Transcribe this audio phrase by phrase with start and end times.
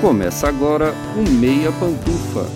[0.00, 2.46] Começa agora o Meia Pantufa.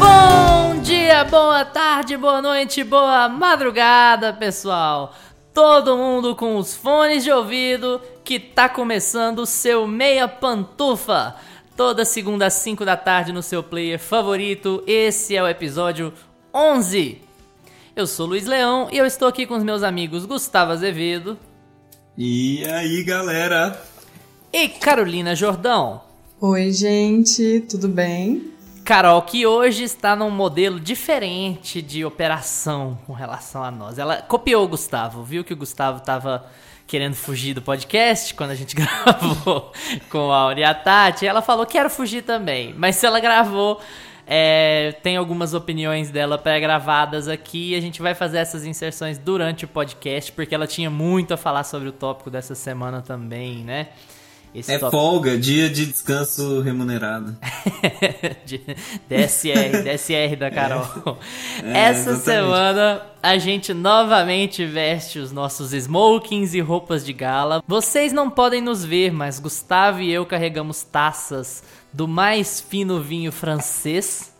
[0.00, 5.14] Bom dia, boa tarde, boa noite, boa madrugada, pessoal.
[5.56, 11.34] Todo mundo com os fones de ouvido que tá começando o seu Meia Pantufa.
[11.74, 14.84] Toda segunda às 5 da tarde no seu player favorito.
[14.86, 16.12] Esse é o episódio
[16.52, 17.22] 11.
[17.96, 21.38] Eu sou Luiz Leão e eu estou aqui com os meus amigos Gustavo Azevedo.
[22.18, 23.82] E aí, galera?
[24.52, 26.02] E Carolina Jordão.
[26.38, 28.52] Oi, gente, tudo bem?
[28.86, 33.98] Carol, que hoje está num modelo diferente de operação com relação a nós.
[33.98, 36.46] Ela copiou o Gustavo, viu que o Gustavo estava
[36.86, 39.72] querendo fugir do podcast quando a gente gravou
[40.08, 41.26] com a Auri e a Tati.
[41.26, 42.74] Ela falou: quero fugir também.
[42.78, 43.80] Mas se ela gravou
[44.24, 49.64] é, tem algumas opiniões dela pré-gravadas aqui e a gente vai fazer essas inserções durante
[49.64, 53.88] o podcast, porque ela tinha muito a falar sobre o tópico dessa semana também, né?
[54.56, 55.02] Esse é tópico...
[55.02, 57.36] folga, dia de descanso remunerado.
[59.06, 61.18] DSR, DSR da Carol.
[61.62, 61.72] É.
[61.72, 62.24] É, Essa exatamente.
[62.24, 67.62] semana a gente novamente veste os nossos smokings e roupas de gala.
[67.68, 71.62] Vocês não podem nos ver, mas Gustavo e eu carregamos taças
[71.92, 74.34] do mais fino vinho francês.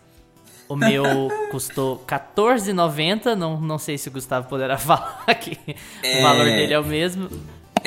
[0.66, 1.04] O meu
[1.52, 3.34] custou R$14,90.
[3.34, 5.58] Não, não sei se o Gustavo poderá falar que
[6.02, 6.20] é...
[6.20, 7.28] o valor dele é o mesmo.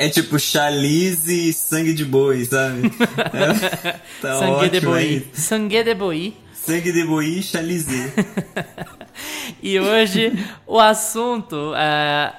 [0.00, 2.90] É tipo chalice e sangue de boi, sabe?
[3.34, 5.28] É, tá sangue de boi.
[5.34, 6.34] Sangue de boi.
[6.54, 8.10] Sangue de boi e chalice.
[9.62, 10.32] e hoje
[10.66, 11.74] o assunto.
[11.76, 12.32] É,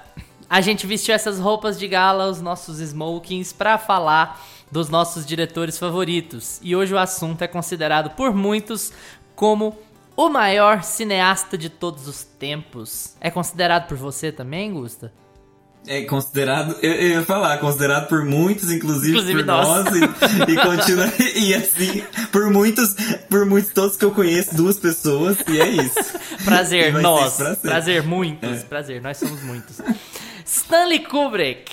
[0.50, 5.78] a gente vestiu essas roupas de gala, os nossos smokings, para falar dos nossos diretores
[5.78, 6.60] favoritos.
[6.64, 8.92] E hoje o assunto é considerado por muitos
[9.36, 9.78] como
[10.18, 13.16] o maior cineasta de todos os tempos.
[13.22, 15.14] É considerado por você também, Gusta?
[15.88, 20.52] É considerado, eu, eu ia falar, considerado por muitos, inclusive, inclusive por nós, nós e,
[20.52, 22.96] e continua, e assim, por muitos,
[23.28, 26.20] por muitos, todos que eu conheço, duas pessoas, e é isso.
[26.46, 27.58] Prazer, nós, prazer.
[27.62, 28.64] prazer, muitos, é.
[28.64, 29.82] prazer, nós somos muitos.
[30.46, 31.72] Stanley Kubrick.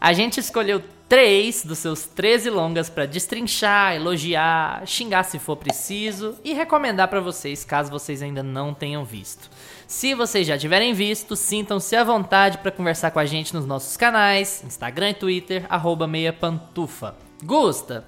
[0.00, 6.36] A gente escolheu três dos seus 13 longas para destrinchar, elogiar, xingar se for preciso
[6.44, 9.50] e recomendar para vocês caso vocês ainda não tenham visto.
[9.86, 13.96] Se vocês já tiverem visto, sintam-se à vontade para conversar com a gente nos nossos
[13.96, 17.14] canais, Instagram e Twitter, arroba meia pantufa.
[17.42, 18.04] Gusta,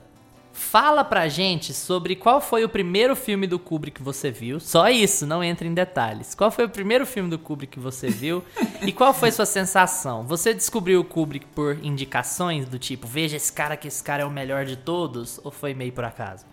[0.58, 4.58] Fala pra gente sobre qual foi o primeiro filme do Kubrick que você viu.
[4.58, 6.34] Só isso, não entra em detalhes.
[6.34, 8.42] Qual foi o primeiro filme do Kubrick que você viu
[8.80, 10.26] e qual foi sua sensação?
[10.26, 14.26] Você descobriu o Kubrick por indicações do tipo, veja esse cara que esse cara é
[14.26, 16.46] o melhor de todos ou foi meio por acaso?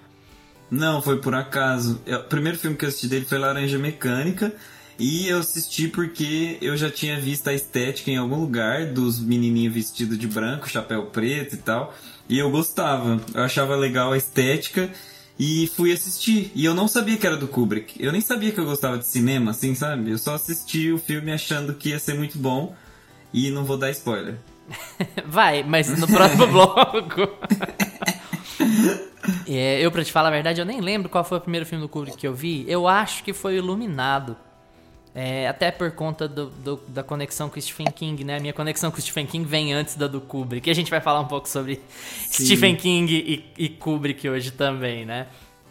[0.70, 2.02] Não, foi por acaso.
[2.06, 4.54] O primeiro filme que eu assisti dele foi Laranja Mecânica.
[5.00, 9.74] E eu assisti porque eu já tinha visto a estética em algum lugar dos menininhos
[9.74, 11.94] vestidos de branco, chapéu preto e tal.
[12.30, 14.90] E eu gostava, eu achava legal a estética
[15.38, 16.52] e fui assistir.
[16.56, 18.02] E eu não sabia que era do Kubrick.
[18.04, 20.12] Eu nem sabia que eu gostava de cinema, assim, sabe?
[20.12, 22.76] Eu só assisti o filme achando que ia ser muito bom
[23.34, 24.38] e não vou dar spoiler.
[25.26, 27.22] Vai, mas no próximo bloco.
[29.48, 31.84] é, eu, pra te falar a verdade, eu nem lembro qual foi o primeiro filme
[31.84, 32.66] do Kubrick que eu vi.
[32.68, 34.38] Eu acho que foi Iluminado.
[35.16, 38.38] É, até por conta do, do, da conexão com Stephen King, né?
[38.38, 40.68] A minha conexão com Stephen King vem antes da do Kubrick.
[40.68, 41.80] E a gente vai falar um pouco sobre
[42.28, 42.46] Sim.
[42.46, 45.28] Stephen King e, e, Kubrick hoje também, né?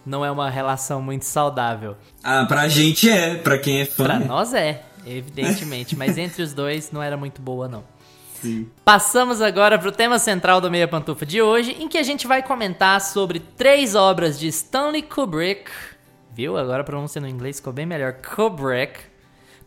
[0.06, 1.96] Não é uma relação muito saudável.
[2.22, 4.04] Ah, pra gente é, pra quem é fã.
[4.04, 5.96] Pra nós é, evidentemente.
[5.96, 7.82] mas entre os dois não era muito boa, não.
[8.40, 8.68] Sim.
[8.84, 12.28] Passamos agora para o tema central do Meia Pantufa de hoje, em que a gente
[12.28, 15.70] vai comentar sobre três obras de Stanley Kubrick.
[16.32, 16.56] Viu?
[16.56, 18.14] Agora a pronúncia no inglês ficou bem melhor.
[18.14, 19.11] Kubrick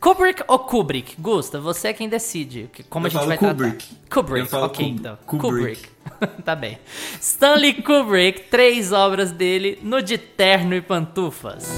[0.05, 1.15] Kubrick ou Kubrick?
[1.19, 2.69] Gusta, você é quem decide.
[2.91, 3.87] Como eu a gente vai Kubrick.
[3.87, 4.13] tratar.
[4.13, 5.17] Kubrick, ok, então.
[5.25, 5.89] Kubrick.
[6.11, 6.41] Kubrick.
[6.45, 6.77] tá bem.
[7.19, 11.75] Stanley Kubrick, três obras dele no De Terno e Pantufas.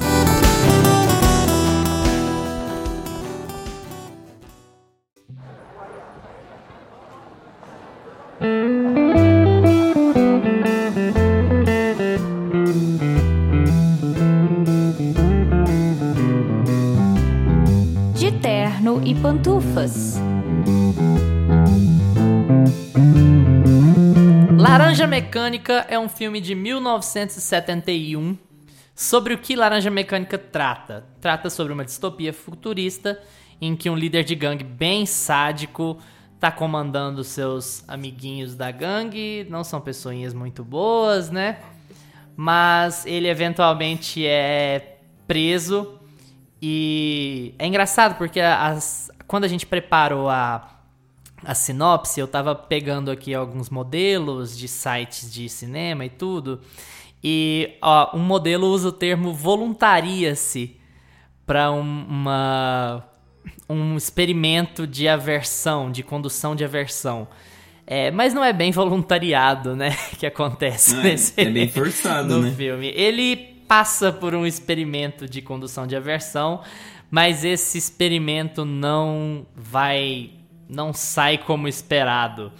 [19.03, 20.15] E pantufas.
[24.57, 28.37] Laranja Mecânica é um filme de 1971
[28.95, 31.05] sobre o que Laranja Mecânica trata.
[31.21, 33.19] Trata sobre uma distopia futurista
[33.59, 35.97] em que um líder de gangue bem sádico
[36.39, 41.59] tá comandando seus amiguinhos da gangue, não são pessoinhas muito boas, né?
[42.35, 45.96] Mas ele eventualmente é preso
[46.61, 50.79] e é engraçado porque as, quando a gente preparou a,
[51.43, 56.61] a sinopse, eu tava pegando aqui alguns modelos de sites de cinema e tudo.
[57.23, 60.77] E ó, um modelo usa o termo voluntaria-se
[61.45, 63.03] para um, uma
[63.69, 67.27] um experimento de aversão, de condução de aversão.
[67.85, 69.95] É, mas não é bem voluntariado, né?
[70.19, 72.51] Que acontece Não, nesse é, é bem forçado, no né?
[72.51, 72.87] filme.
[72.87, 76.61] Ele passa por um experimento de condução de aversão,
[77.11, 80.31] mas esse experimento não vai.
[80.69, 82.51] não sai como esperado.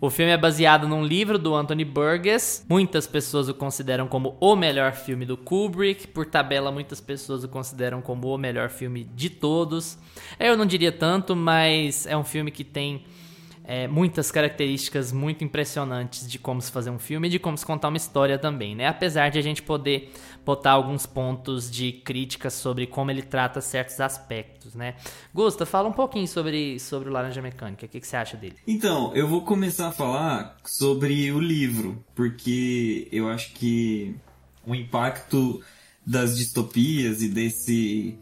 [0.00, 2.64] O filme é baseado num livro do Anthony Burgess.
[2.68, 6.06] Muitas pessoas o consideram como o melhor filme do Kubrick.
[6.06, 9.98] Por tabela, muitas pessoas o consideram como o melhor filme de todos.
[10.38, 13.04] Eu não diria tanto, mas é um filme que tem
[13.68, 17.66] é, muitas características muito impressionantes de como se fazer um filme e de como se
[17.66, 18.86] contar uma história também, né?
[18.86, 20.10] Apesar de a gente poder
[20.42, 24.94] botar alguns pontos de crítica sobre como ele trata certos aspectos, né?
[25.34, 27.84] Gusta, fala um pouquinho sobre, sobre o Laranja Mecânica.
[27.84, 28.56] O que, que você acha dele?
[28.66, 34.16] Então, eu vou começar a falar sobre o livro, porque eu acho que
[34.66, 35.62] o impacto
[36.06, 38.16] das distopias e desse.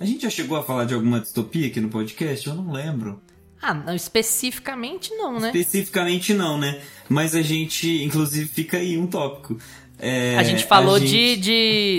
[0.00, 2.48] A gente já chegou a falar de alguma distopia aqui no podcast?
[2.48, 3.20] Eu não lembro.
[3.62, 5.46] Ah, não, especificamente não, né?
[5.48, 6.80] Especificamente não, né?
[7.08, 9.58] Mas a gente, inclusive, fica aí um tópico.
[9.98, 11.10] É, a gente falou a gente...
[11.10, 11.36] de,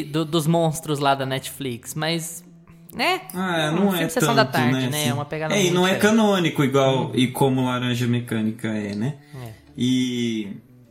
[0.04, 2.44] de do, dos monstros lá da Netflix, mas
[2.94, 3.22] né?
[3.34, 4.90] Ah, não um é tanto, da tarde, né?
[4.90, 4.98] né?
[5.00, 5.10] assim.
[5.10, 6.02] É uma pegada É, e não é diferente.
[6.18, 9.16] canônico igual e como Laranja Mecânica é, né?
[9.44, 9.50] É.
[9.76, 10.48] E,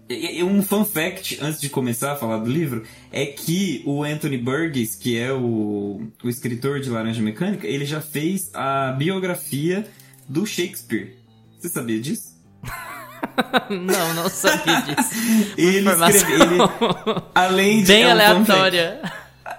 [0.08, 4.02] e- e um fun fact antes de começar a falar do livro é que o
[4.04, 9.86] Anthony Burgess, que é o, o escritor de Laranja Mecânica, ele já fez a biografia
[10.28, 11.17] do Shakespeare.
[11.58, 12.37] Você sabia disso?
[13.70, 15.11] não, não sabia disso.
[15.56, 16.62] Ele Informação escreve, ele,
[17.34, 19.00] além de bem é um aleatória.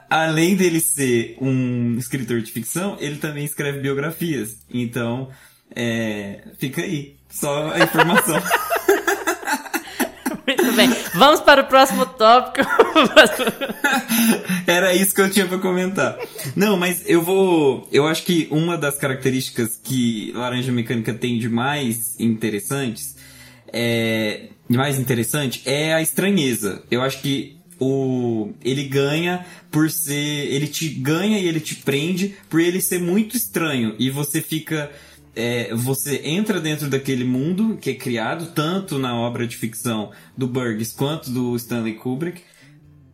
[0.10, 4.58] além dele ser um escritor de ficção, ele também escreve biografias.
[4.70, 5.30] Então,
[5.76, 7.16] é, fica aí.
[7.30, 8.42] Só a informação.
[10.48, 10.90] Muito bem.
[11.14, 12.68] Vamos para o próximo tópico.
[14.66, 16.18] Era isso que eu tinha pra comentar.
[16.56, 17.88] Não, mas eu vou.
[17.92, 23.16] Eu acho que uma das características que Laranja Mecânica tem de mais interessantes
[23.72, 24.50] é.
[24.70, 26.84] De mais interessante é a estranheza.
[26.92, 32.36] Eu acho que o ele ganha por ser ele te ganha e ele te prende
[32.50, 34.92] por ele ser muito estranho e você fica
[35.38, 40.48] é, você entra dentro daquele mundo que é criado tanto na obra de ficção do
[40.48, 42.42] Burgess quanto do Stanley Kubrick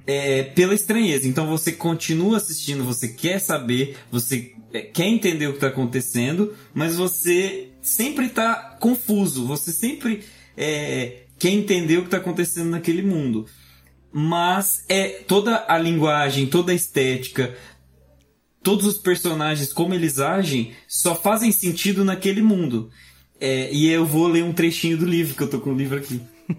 [0.08, 1.28] é, pela estranheza.
[1.28, 6.54] Então você continua assistindo, você quer saber, você é, quer entender o que está acontecendo,
[6.74, 10.24] mas você sempre está confuso, você sempre
[10.56, 13.46] é, quer entender o que está acontecendo naquele mundo.
[14.16, 17.54] Mas é toda a linguagem, toda a estética,
[18.64, 22.90] todos os personagens, como eles agem, só fazem sentido naquele mundo.
[23.40, 25.98] É, e eu vou ler um trechinho do livro, que eu tô com o livro
[25.98, 26.22] aqui.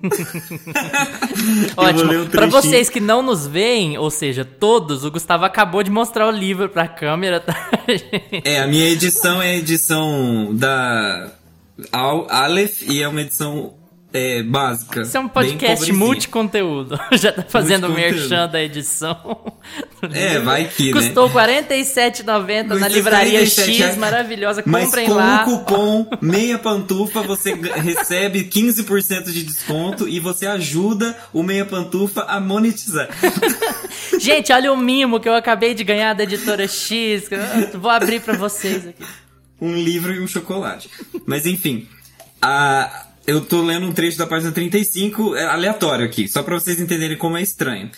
[1.77, 2.13] Ótimo.
[2.13, 2.51] um Pra trechinho.
[2.51, 6.69] vocês que não nos veem, ou seja, todos, o Gustavo acabou de mostrar o livro
[6.69, 7.55] pra câmera, tá?
[8.45, 11.33] É, a minha edição é a edição da
[11.93, 13.75] Al- Aleph e é uma edição
[14.15, 15.03] é, básica.
[15.03, 16.97] Isso é um podcast multiconteúdo.
[17.19, 19.53] Já tá fazendo merchan da edição.
[20.13, 21.01] É, vai que, né?
[21.01, 24.63] Custou R$ 47,90 na Custou livraria 47 X, maravilhosa.
[24.65, 25.43] Mas Comprem com lá.
[25.43, 32.23] o cupom Meia Pantufa você recebe 15% de desconto e você ajuda o Meia Pantufa
[32.23, 33.09] a monetizar.
[34.21, 37.29] Gente, olha o mimo que eu acabei de ganhar da editora X.
[37.75, 39.05] Vou abrir pra vocês aqui.
[39.61, 40.89] um livro e um chocolate.
[41.27, 41.89] Mas enfim,
[42.41, 46.81] a, eu tô lendo um trecho da página 35, é aleatório aqui, só pra vocês
[46.81, 47.91] entenderem como é estranho.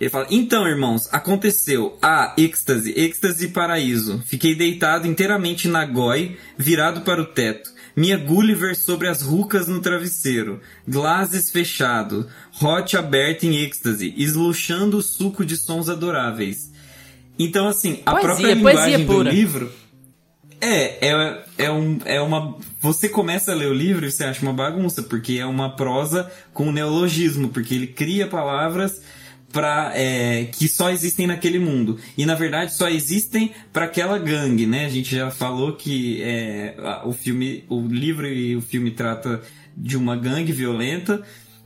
[0.00, 4.22] Ele fala: Então, irmãos, aconteceu a êxtase, êxtase paraíso.
[4.24, 7.70] Fiquei deitado inteiramente na goi, virado para o teto.
[7.94, 10.60] Minha Gulliver sobre as rucas no travesseiro.
[10.88, 12.26] Glazes fechado.
[12.62, 16.70] Hot aberto em êxtase, esluchando o suco de sons adoráveis.
[17.38, 19.72] Então, assim, a Poesia, própria linguagem do livro
[20.60, 22.56] é, é, é, um, é uma.
[22.80, 26.30] Você começa a ler o livro e você acha uma bagunça, porque é uma prosa
[26.52, 29.02] com neologismo, porque ele cria palavras
[29.52, 31.98] pra, é, que só existem naquele mundo.
[32.16, 34.86] E na verdade só existem para aquela gangue, né?
[34.86, 36.74] A gente já falou que é,
[37.04, 39.40] o filme, o livro e o filme trata
[39.76, 41.22] de uma gangue violenta.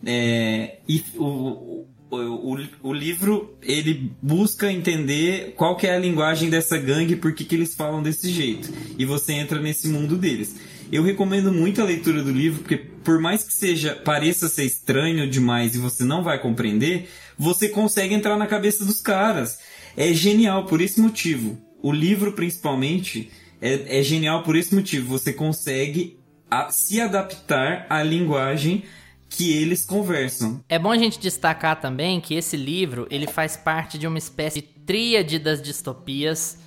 [0.07, 1.87] é, e o,
[2.23, 7.45] o, o, livro ele busca entender qual que é a linguagem dessa gangue por que,
[7.45, 8.73] que eles falam desse jeito.
[8.99, 10.57] E você entra nesse mundo deles.
[10.91, 15.29] eu recomendo muito a leitura do livro, porque por mais que seja pareça ser estranho
[15.29, 19.59] demais e você não vai compreender, você consegue entrar na cabeça dos caras.
[19.97, 21.59] É genial por esse motivo.
[21.83, 23.31] O livro, principalmente,
[23.61, 25.09] é, é genial por esse motivo.
[25.09, 26.19] Você consegue
[26.51, 28.85] a, se adaptar à linguagem
[29.35, 30.63] que eles conversam.
[30.69, 34.61] É bom a gente destacar também que esse livro ele faz parte de uma espécie
[34.61, 36.59] de tríade das distopias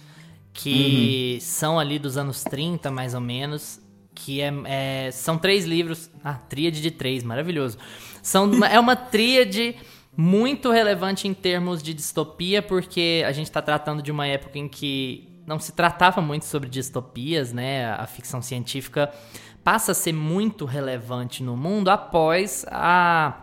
[0.54, 1.42] que uhum.
[1.42, 3.80] são ali dos anos 30, mais ou menos.
[4.14, 6.10] Que é, é, são três livros.
[6.24, 7.78] Ah, tríade de três, maravilhoso.
[8.22, 9.76] São, é uma tríade
[10.16, 14.68] muito relevante em termos de distopia, porque a gente está tratando de uma época em
[14.68, 17.92] que não se tratava muito sobre distopias, né?
[17.92, 19.14] A ficção científica
[19.68, 23.42] passa a ser muito relevante no mundo após a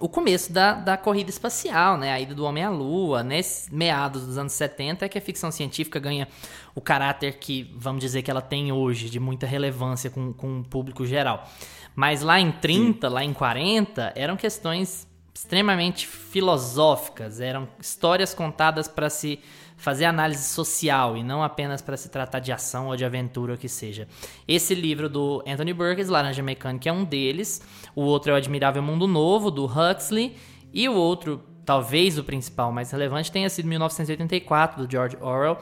[0.00, 2.10] o começo da, da corrida espacial, né?
[2.10, 5.50] A ida do homem à lua, nesses meados dos anos 70 é que a ficção
[5.50, 6.26] científica ganha
[6.74, 10.64] o caráter que, vamos dizer, que ela tem hoje, de muita relevância com, com o
[10.64, 11.46] público geral.
[11.94, 13.14] Mas lá em 30, Sim.
[13.14, 19.38] lá em 40, eram questões extremamente filosóficas, eram histórias contadas para se
[19.82, 23.58] fazer análise social e não apenas para se tratar de ação ou de aventura, o
[23.58, 24.06] que seja.
[24.46, 27.60] Esse livro do Anthony Burgess, Laranja Mecânica, é um deles.
[27.92, 30.36] O outro é o Admirável Mundo Novo, do Huxley.
[30.72, 35.58] E o outro, talvez o principal mais relevante, tenha sido 1984, do George Orwell.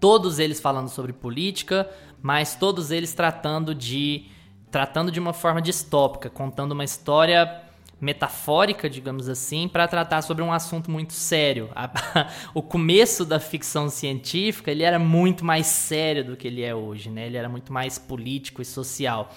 [0.00, 1.90] Todos eles falando sobre política,
[2.22, 4.28] mas todos eles tratando de
[4.70, 7.65] tratando de uma forma distópica, contando uma história
[8.00, 11.70] metafórica, digamos assim, para tratar sobre um assunto muito sério.
[12.52, 17.10] o começo da ficção científica ele era muito mais sério do que ele é hoje,
[17.10, 17.26] né?
[17.26, 19.32] Ele era muito mais político e social.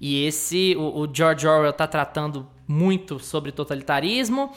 [0.00, 4.52] E esse, o, o George Orwell está tratando muito sobre totalitarismo.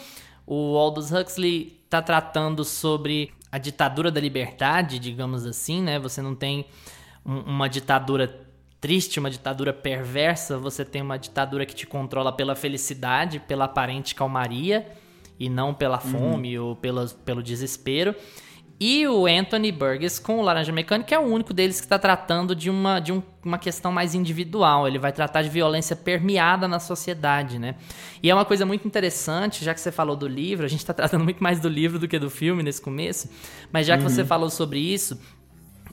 [0.46, 5.98] O Aldous Huxley está tratando sobre a ditadura da liberdade, digamos assim, né?
[5.98, 6.66] Você não tem
[7.26, 8.48] um, uma ditadura
[8.82, 14.16] triste, uma ditadura perversa, você tem uma ditadura que te controla pela felicidade, pela aparente
[14.16, 14.88] calmaria
[15.40, 16.12] e não pela uhum.
[16.12, 16.68] fome uhum.
[16.68, 18.16] ou pela, pelo desespero.
[18.82, 22.56] E o Anthony Burgess com o Laranja Mecânica é o único deles que está tratando
[22.56, 24.88] de, uma, de um, uma questão mais individual.
[24.88, 27.76] Ele vai tratar de violência permeada na sociedade, né?
[28.24, 30.94] E é uma coisa muito interessante, já que você falou do livro, a gente está
[30.94, 33.30] tratando muito mais do livro do que do filme nesse começo,
[33.70, 34.10] mas já que uhum.
[34.10, 35.20] você falou sobre isso,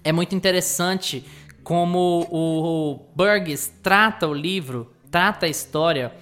[0.05, 1.25] é muito interessante
[1.67, 6.15] como o Burgess trata o livro, trata a história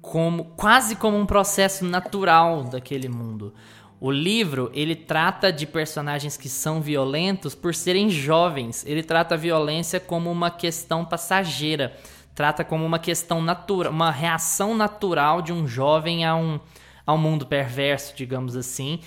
[0.00, 3.52] como quase como um processo natural daquele mundo.
[4.00, 8.86] O livro, ele trata de personagens que são violentos por serem jovens.
[8.86, 11.94] Ele trata a violência como uma questão passageira.
[12.34, 16.58] Trata como uma questão natural, uma reação natural de um jovem a um,
[17.06, 19.00] a um mundo perverso, digamos assim.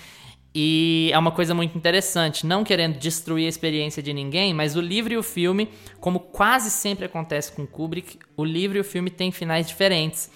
[0.62, 4.82] E é uma coisa muito interessante, não querendo destruir a experiência de ninguém, mas o
[4.82, 5.70] livro e o filme,
[6.02, 10.30] como quase sempre acontece com Kubrick, o livro e o filme têm finais diferentes.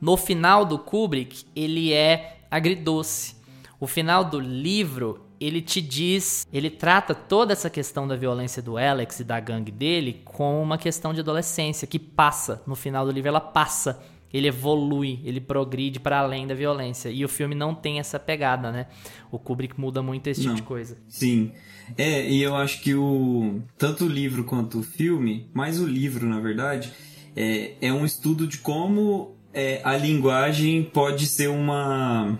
[0.00, 3.34] No final do Kubrick, ele é agridoce.
[3.80, 8.78] O final do livro, ele te diz, ele trata toda essa questão da violência do
[8.78, 12.62] Alex e da gangue dele como uma questão de adolescência que passa.
[12.64, 14.00] No final do livro, ela passa
[14.32, 17.08] ele evolui, ele progride para além da violência.
[17.08, 18.86] E o filme não tem essa pegada, né?
[19.30, 20.56] O Kubrick muda muito esse tipo não.
[20.56, 20.98] tipo de coisa.
[21.08, 21.52] Sim.
[21.96, 26.26] É, e eu acho que o tanto o livro quanto o filme, mais o livro,
[26.26, 26.92] na verdade,
[27.34, 32.38] é, é um estudo de como é, a linguagem pode ser uma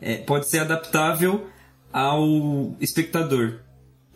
[0.00, 1.46] é, pode ser adaptável
[1.92, 3.60] ao espectador.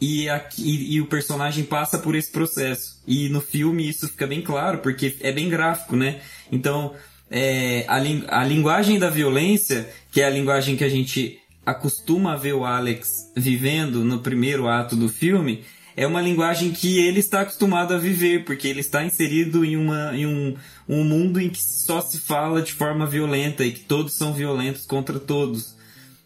[0.00, 0.26] E,
[0.58, 3.02] e, e, o personagem passa por esse processo.
[3.06, 6.20] E no filme isso fica bem claro, porque é bem gráfico, né?
[6.50, 6.94] Então,
[7.30, 7.96] é, a,
[8.40, 12.64] a linguagem da violência, que é a linguagem que a gente acostuma a ver o
[12.64, 15.64] Alex vivendo no primeiro ato do filme,
[15.96, 20.16] é uma linguagem que ele está acostumado a viver, porque ele está inserido em, uma,
[20.16, 20.56] em um,
[20.88, 24.86] um mundo em que só se fala de forma violenta e que todos são violentos
[24.86, 25.76] contra todos.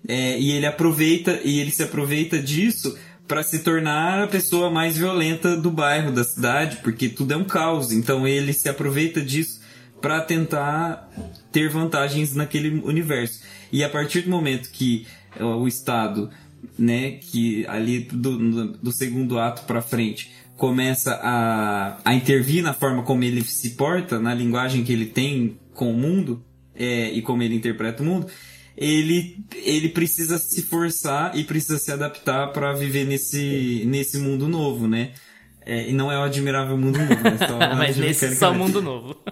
[0.06, 4.96] É, e ele aproveita e ele se aproveita disso para se tornar a pessoa mais
[4.96, 7.92] violenta do bairro, da cidade, porque tudo é um caos.
[7.92, 9.60] Então ele se aproveita disso
[10.00, 11.10] para tentar
[11.50, 13.40] ter vantagens naquele universo.
[13.72, 15.06] E a partir do momento que
[15.40, 16.30] o Estado,
[16.78, 23.02] né, que ali do, do segundo ato para frente começa a, a intervir na forma
[23.02, 27.42] como ele se porta, na linguagem que ele tem com o mundo é, e como
[27.42, 28.26] ele interpreta o mundo,
[28.76, 34.88] ele, ele precisa se forçar e precisa se adaptar para viver nesse, nesse mundo novo,
[34.88, 35.12] né?
[35.64, 37.74] É, e não é o admirável mundo novo, né?
[37.78, 39.16] Mas nesse só o mundo novo.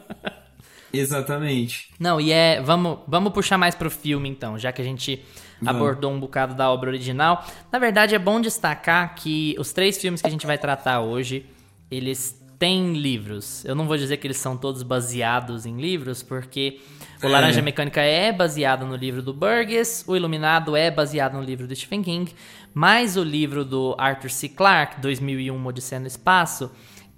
[0.93, 1.89] Exatamente.
[1.99, 2.61] Não, e é.
[2.61, 5.25] Vamos, vamos puxar mais pro filme então, já que a gente
[5.61, 5.81] vamos.
[5.81, 7.45] abordou um bocado da obra original.
[7.71, 11.47] Na verdade, é bom destacar que os três filmes que a gente vai tratar hoje,
[11.91, 13.64] eles tem livros.
[13.64, 16.78] Eu não vou dizer que eles são todos baseados em livros, porque
[17.21, 17.62] o Laranja é.
[17.62, 22.04] Mecânica é baseado no livro do Burgess, o Iluminado é baseado no livro do Stephen
[22.04, 22.33] King,
[22.73, 24.49] mas o livro do Arthur C.
[24.49, 26.71] Clarke, 2001, Odisseia no Espaço,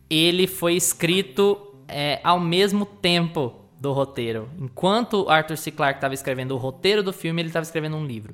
[0.08, 4.48] ele foi escrito é, ao mesmo tempo do roteiro.
[4.58, 5.70] Enquanto Arthur C.
[5.70, 8.32] Clarke estava escrevendo o roteiro do filme, ele estava escrevendo um livro.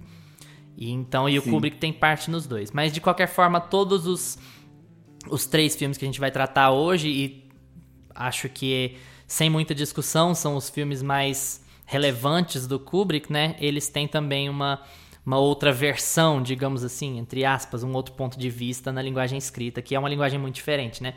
[0.76, 1.50] E então e o Sim.
[1.50, 2.70] Kubrick tem parte nos dois.
[2.70, 4.38] Mas de qualquer forma, todos os
[5.28, 7.48] os três filmes que a gente vai tratar hoje e
[8.14, 8.96] acho que
[9.26, 13.56] sem muita discussão são os filmes mais relevantes do Kubrick, né?
[13.60, 14.82] Eles têm também uma
[15.24, 19.82] uma outra versão, digamos assim, entre aspas, um outro ponto de vista na linguagem escrita,
[19.82, 21.14] que é uma linguagem muito diferente, né?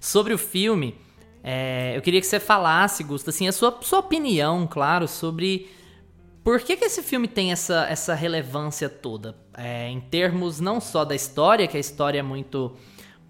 [0.00, 0.96] Sobre o filme,
[1.44, 5.70] é, eu queria que você falasse, Gusto, assim, a sua, sua opinião, claro, sobre
[6.42, 9.36] por que, que esse filme tem essa, essa relevância toda?
[9.54, 12.74] É, em termos não só da história, que a história é muito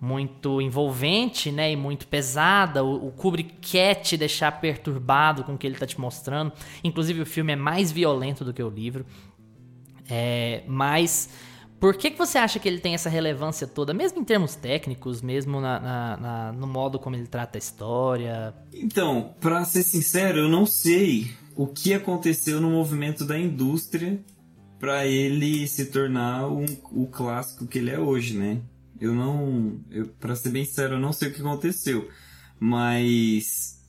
[0.02, 2.82] muito envolvente, né, e muito pesada.
[2.82, 6.52] O, o Kubrick quer te deixar perturbado com o que ele está te mostrando.
[6.82, 9.06] Inclusive o filme é mais violento do que o livro.
[10.11, 11.30] É, mas
[11.78, 15.23] por que, que você acha que ele tem essa relevância toda, mesmo em termos técnicos,
[15.23, 18.52] mesmo na, na, na, no modo como ele trata a história?
[18.75, 24.21] Então, para ser sincero, eu não sei o que aconteceu no movimento da indústria
[24.80, 28.61] para ele se tornar um, o clássico que ele é hoje, né?
[29.02, 32.09] Eu não, eu, para ser bem sincero, eu não sei o que aconteceu,
[32.59, 33.80] mas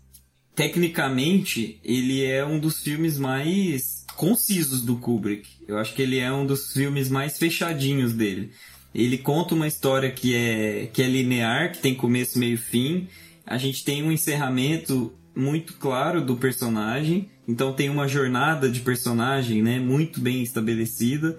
[0.55, 5.49] tecnicamente ele é um dos filmes mais concisos do Kubrick.
[5.67, 8.51] Eu acho que ele é um dos filmes mais fechadinhos dele.
[8.93, 13.07] Ele conta uma história que é que é linear, que tem começo, meio e fim.
[13.45, 19.61] A gente tem um encerramento muito claro do personagem então tem uma jornada de personagem
[19.61, 21.37] né, muito bem estabelecida.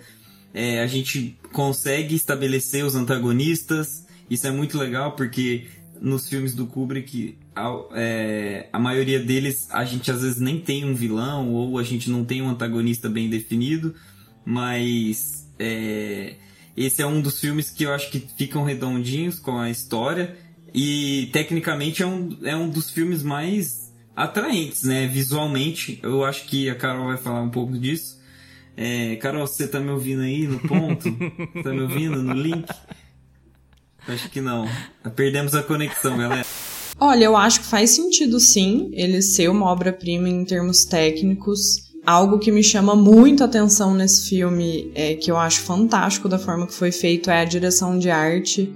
[0.54, 4.06] É, a gente consegue estabelecer os antagonistas.
[4.30, 5.66] Isso é muito legal porque
[6.00, 10.84] nos filmes do Kubrick, a, é, a maioria deles a gente às vezes nem tem
[10.84, 13.94] um vilão ou a gente não tem um antagonista bem definido.
[14.44, 16.34] Mas é,
[16.76, 20.36] esse é um dos filmes que eu acho que ficam redondinhos com a história.
[20.72, 25.06] E tecnicamente é um, é um dos filmes mais atraentes, né?
[25.06, 28.20] Visualmente, eu acho que a Carol vai falar um pouco disso.
[28.76, 31.04] É, Carol, você tá me ouvindo aí no ponto?
[31.62, 32.66] tá me ouvindo no link?
[34.06, 34.68] Acho que não.
[35.14, 36.46] Perdemos a conexão, galera.
[36.98, 41.92] Olha, eu acho que faz sentido sim ele ser uma obra-prima em termos técnicos.
[42.04, 46.38] Algo que me chama muito a atenção nesse filme, é, que eu acho fantástico da
[46.38, 48.72] forma que foi feito, é a direção de arte.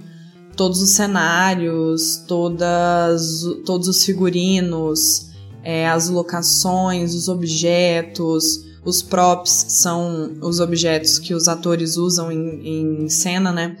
[0.55, 5.29] Todos os cenários, todas, todos os figurinos,
[5.63, 13.03] é, as locações, os objetos, os props, são os objetos que os atores usam em,
[13.03, 13.77] em cena, né?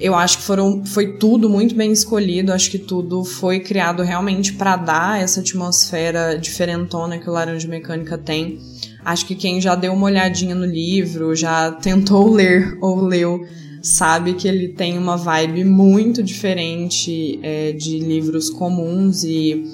[0.00, 4.52] Eu acho que foram, foi tudo muito bem escolhido, acho que tudo foi criado realmente
[4.52, 8.60] para dar essa atmosfera diferentona que o Laranja Mecânica tem.
[9.04, 13.40] Acho que quem já deu uma olhadinha no livro, já tentou ler ou leu,
[13.82, 19.64] sabe que ele tem uma vibe muito diferente é, de livros comuns e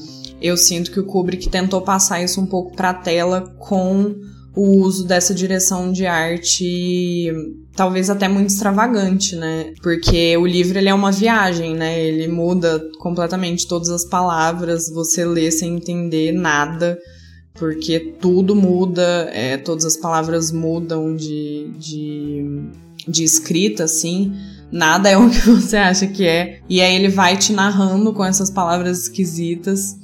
[0.41, 4.15] eu sinto que o Kubrick tentou passar isso um pouco para tela com
[4.57, 7.33] o uso dessa direção de arte
[7.75, 9.73] talvez até muito extravagante, né?
[9.83, 12.01] Porque o livro ele é uma viagem, né?
[12.01, 16.97] Ele muda completamente todas as palavras, você lê sem entender nada,
[17.55, 22.69] porque tudo muda, é, todas as palavras mudam de, de,
[23.09, 24.33] de escrita, assim.
[24.71, 26.61] Nada é o que você acha que é.
[26.69, 29.97] E aí ele vai te narrando com essas palavras esquisitas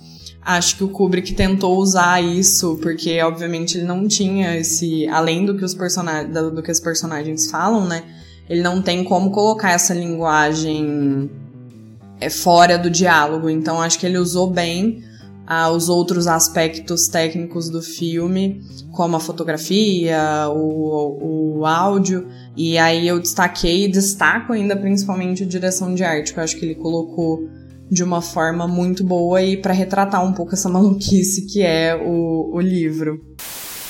[0.43, 5.07] Acho que o Kubrick tentou usar isso, porque obviamente ele não tinha esse.
[5.09, 6.33] Além do que os personagens.
[6.33, 8.05] do que os personagens falam, né?
[8.49, 11.31] Ele não tem como colocar essa linguagem
[12.21, 13.49] é, fora do diálogo.
[13.49, 15.05] Então acho que ele usou bem
[15.47, 22.29] ah, os outros aspectos técnicos do filme, como a fotografia, o, o áudio.
[22.57, 26.57] E aí eu destaquei e destaco ainda principalmente a direção de arte, que eu acho
[26.57, 27.49] que ele colocou
[27.91, 32.55] de uma forma muito boa e para retratar um pouco essa maluquice que é o,
[32.55, 33.21] o livro.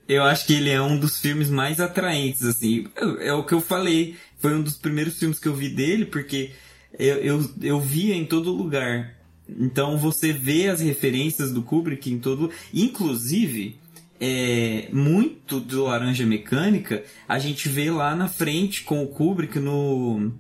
[0.09, 2.87] Eu acho que ele é um dos filmes mais atraentes, assim.
[3.21, 4.17] É o que eu falei.
[4.39, 6.51] Foi um dos primeiros filmes que eu vi dele, porque
[6.99, 9.15] eu, eu, eu via em todo lugar.
[9.49, 12.51] Então você vê as referências do Kubrick em todo.
[12.75, 13.79] Inclusive,
[14.21, 20.33] é, muito do Laranja Mecânica a gente vê lá na frente com o Kubrick no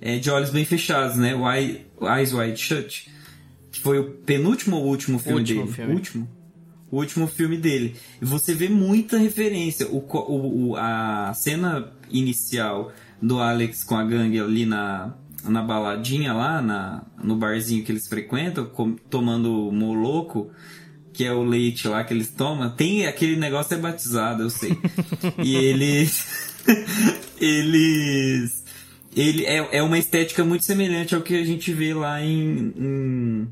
[0.00, 1.34] é, de olhos bem fechados, né?
[1.34, 3.10] O Eye, Eyes Wide Shut.
[3.70, 5.72] Que foi o penúltimo ou último filme último dele?
[5.74, 5.94] Filme.
[5.94, 6.28] Último.
[6.90, 7.96] O último filme dele.
[8.20, 9.86] E você vê muita referência.
[9.88, 16.62] O, o, a cena inicial do Alex com a gangue ali na, na baladinha lá,
[16.62, 20.50] na, no barzinho que eles frequentam, com, tomando moloco,
[21.12, 24.78] que é o leite lá que eles tomam, tem aquele negócio é batizado, eu sei.
[25.44, 26.54] e eles.
[27.40, 28.64] eles.
[29.20, 32.72] Ele é, é uma estética muito semelhante ao que a gente vê lá em.
[32.76, 33.48] em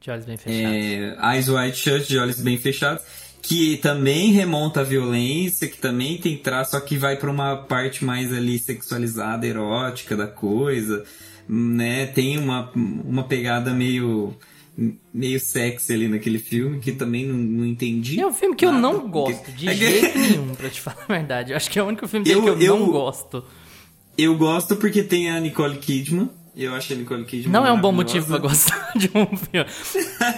[0.00, 0.76] de olhos bem fechados.
[0.76, 3.02] É, Eyes Wide Shut, de olhos bem fechados
[3.42, 8.04] que também remonta à violência, que também tem traço, só que vai para uma parte
[8.04, 11.04] mais ali sexualizada, erótica da coisa,
[11.48, 12.06] né?
[12.06, 14.32] Tem uma, uma pegada meio
[15.12, 18.20] meio sexy ali naquele filme, que também não, não entendi.
[18.20, 21.04] É um filme que nada, eu não gosto, de é jeito nenhum, pra te falar
[21.06, 21.50] a verdade.
[21.50, 23.44] Eu acho que é o único filme dele eu, que eu, eu não gosto.
[24.16, 27.80] Eu gosto porque tem a Nicole Kidman, eu acho a Nicole Kidman Não é um
[27.80, 29.66] bom motivo pra gostar de um filme.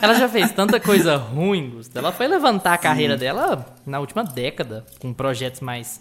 [0.00, 1.96] Ela já fez tanta coisa ruim, Gusto.
[1.96, 3.20] Ela foi levantar a carreira Sim.
[3.20, 6.00] dela na última década, com projetos mais,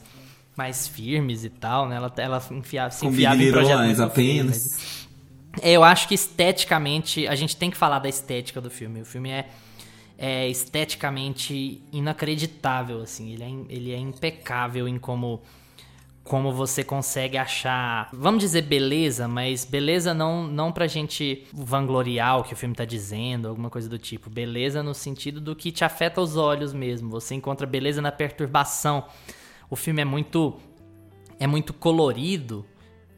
[0.56, 1.96] mais firmes e tal, né?
[1.96, 4.76] Ela, ela enfia, se enfiava em projetos apenas.
[4.76, 5.04] Firmes.
[5.62, 9.02] É, eu acho que esteticamente, a gente tem que falar da estética do filme.
[9.02, 9.48] O filme é,
[10.18, 13.34] é esteticamente inacreditável, assim.
[13.34, 15.42] Ele é, ele é impecável em como
[16.24, 22.44] como você consegue achar, vamos dizer beleza, mas beleza não não pra gente vangloriar o
[22.44, 24.30] que o filme tá dizendo, alguma coisa do tipo.
[24.30, 27.10] Beleza no sentido do que te afeta os olhos mesmo.
[27.10, 29.06] Você encontra beleza na perturbação.
[29.70, 30.58] O filme é muito
[31.40, 32.66] é muito colorido,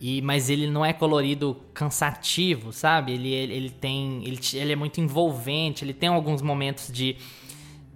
[0.02, 3.12] e mas ele não é colorido cansativo, sabe?
[3.14, 7.18] Ele, ele, ele tem ele, ele é muito envolvente, ele tem alguns momentos de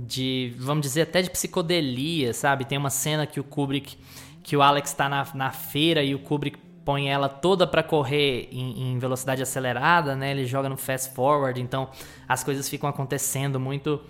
[0.01, 2.63] de, vamos dizer, até de psicodelia, sabe?
[2.63, 3.97] Tem uma cena que o Kubrick
[4.49, 8.49] que o Alex está na, na feira e o Kubrick põe ela toda para correr
[8.51, 10.31] em, em, velocidade acelerada, né?
[10.31, 11.87] Ele joga no fast forward, então
[12.27, 14.01] as coisas ficam acontecendo muito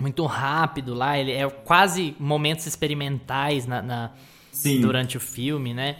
[0.00, 1.18] muito rápido lá.
[1.18, 4.12] Ele é quase momentos experimentais na, na
[4.80, 5.96] durante o filme, né?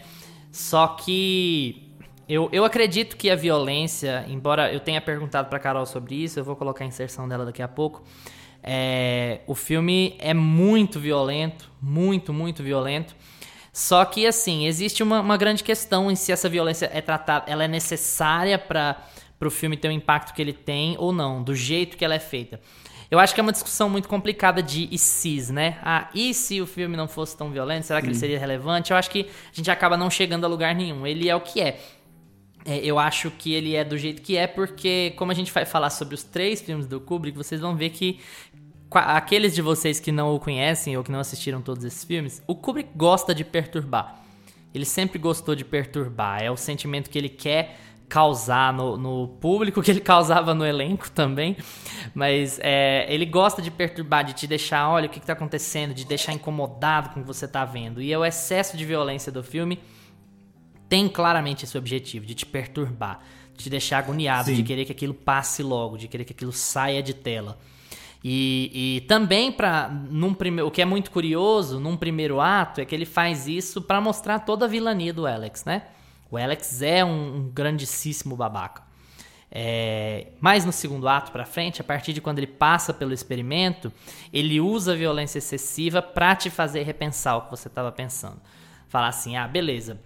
[0.53, 1.91] Só que
[2.29, 6.45] eu, eu acredito que a violência, embora eu tenha perguntado para Carol sobre isso, eu
[6.45, 8.05] vou colocar a inserção dela daqui a pouco.
[8.63, 13.13] É, o filme é muito violento, muito, muito violento.
[13.71, 17.63] Só que, assim, existe uma, uma grande questão em se essa violência é tratada, ela
[17.63, 18.97] é necessária para
[19.41, 22.19] o filme ter o impacto que ele tem ou não, do jeito que ela é
[22.19, 22.59] feita.
[23.11, 25.79] Eu acho que é uma discussão muito complicada de e se, né?
[25.81, 28.91] Ah, e se o filme não fosse tão violento, será que ele seria relevante?
[28.91, 31.07] Eu acho que a gente acaba não chegando a lugar nenhum.
[31.07, 31.79] Ele é o que é.
[32.65, 32.77] é.
[32.77, 35.89] Eu acho que ele é do jeito que é, porque, como a gente vai falar
[35.89, 38.19] sobre os três filmes do Kubrick, vocês vão ver que
[38.91, 42.55] aqueles de vocês que não o conhecem ou que não assistiram todos esses filmes, o
[42.55, 44.23] Kubrick gosta de perturbar.
[44.73, 46.41] Ele sempre gostou de perturbar.
[46.41, 51.09] É o sentimento que ele quer causar no, no público, que ele causava no elenco
[51.11, 51.57] também.
[52.13, 56.05] Mas é, ele gosta de perturbar, de te deixar, olha o que está acontecendo, de
[56.05, 58.01] deixar incomodado com o que você está vendo.
[58.01, 59.79] E é o excesso de violência do filme
[60.89, 63.19] tem claramente esse objetivo, de te perturbar,
[63.55, 64.55] de te deixar agoniado, Sim.
[64.55, 67.59] de querer que aquilo passe logo, de querer que aquilo saia de tela.
[68.23, 72.85] E, e também para num primeiro, o que é muito curioso num primeiro ato é
[72.85, 75.83] que ele faz isso para mostrar toda a vilania do Alex, né?
[76.29, 78.83] O Alex é um, um grandíssimo babaca.
[79.51, 83.91] É, mas no segundo ato para frente, a partir de quando ele passa pelo experimento,
[84.31, 88.39] ele usa a violência excessiva para te fazer repensar o que você estava pensando.
[88.87, 89.99] Falar assim, ah, beleza.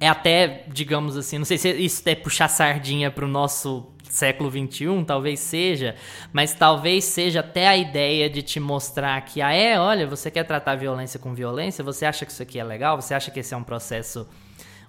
[0.00, 5.04] É até, digamos assim, não sei se isso é puxar sardinha pro nosso século XXI,
[5.04, 5.96] talvez seja,
[6.32, 10.44] mas talvez seja até a ideia de te mostrar que, ah, é, olha, você quer
[10.44, 13.52] tratar violência com violência, você acha que isso aqui é legal, você acha que esse
[13.52, 14.26] é um processo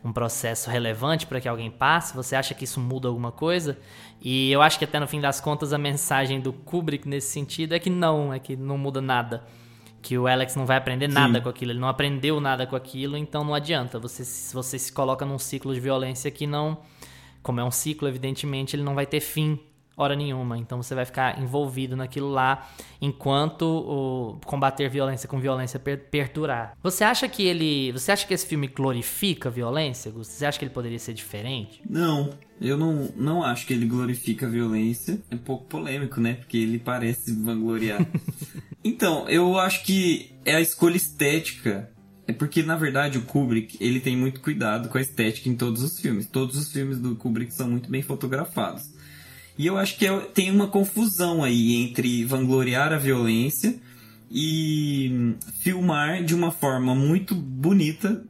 [0.03, 2.15] um processo relevante para que alguém passe?
[2.15, 3.75] Você acha que isso muda alguma coisa?
[4.21, 7.73] E eu acho que até no fim das contas a mensagem do Kubrick nesse sentido
[7.73, 9.43] é que não, é que não muda nada.
[10.03, 11.41] Que o Alex não vai aprender nada Sim.
[11.41, 13.97] com aquilo, ele não aprendeu nada com aquilo, então não adianta.
[13.97, 16.77] Você, você se coloca num ciclo de violência que não
[17.45, 19.60] como é um ciclo, evidentemente, ele não vai ter fim
[19.95, 20.58] hora nenhuma.
[20.58, 22.67] Então você vai ficar envolvido naquilo lá
[22.99, 26.75] enquanto o combater violência com violência per perdurar.
[26.81, 30.12] Você acha que ele, você acha que esse filme glorifica a violência?
[30.12, 31.84] Você acha que ele poderia ser diferente?
[31.88, 35.21] Não, eu não, não acho que ele glorifica a violência.
[35.29, 36.34] É um pouco polêmico, né?
[36.34, 38.03] Porque ele parece vangloriar.
[38.84, 41.91] então, eu acho que é a escolha estética
[42.27, 45.83] é porque, na verdade, o Kubrick, ele tem muito cuidado com a estética em todos
[45.83, 46.25] os filmes.
[46.25, 48.93] Todos os filmes do Kubrick são muito bem fotografados.
[49.57, 53.75] E eu acho que é, tem uma confusão aí entre vangloriar a violência
[54.29, 58.23] e filmar de uma forma muito bonita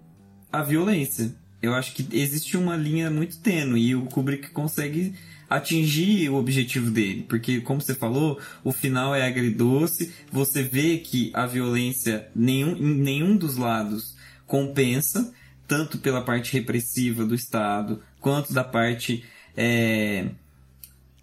[0.51, 1.33] a violência.
[1.61, 5.15] Eu acho que existe uma linha muito tênue e o Kubrick consegue
[5.55, 7.25] atingir o objetivo dele.
[7.27, 12.95] Porque, como você falou, o final é agridoce, você vê que a violência nenhum, em
[12.95, 14.15] nenhum dos lados
[14.45, 15.33] compensa.
[15.67, 19.23] tanto pela parte repressiva do Estado, quanto da parte
[19.57, 20.27] é,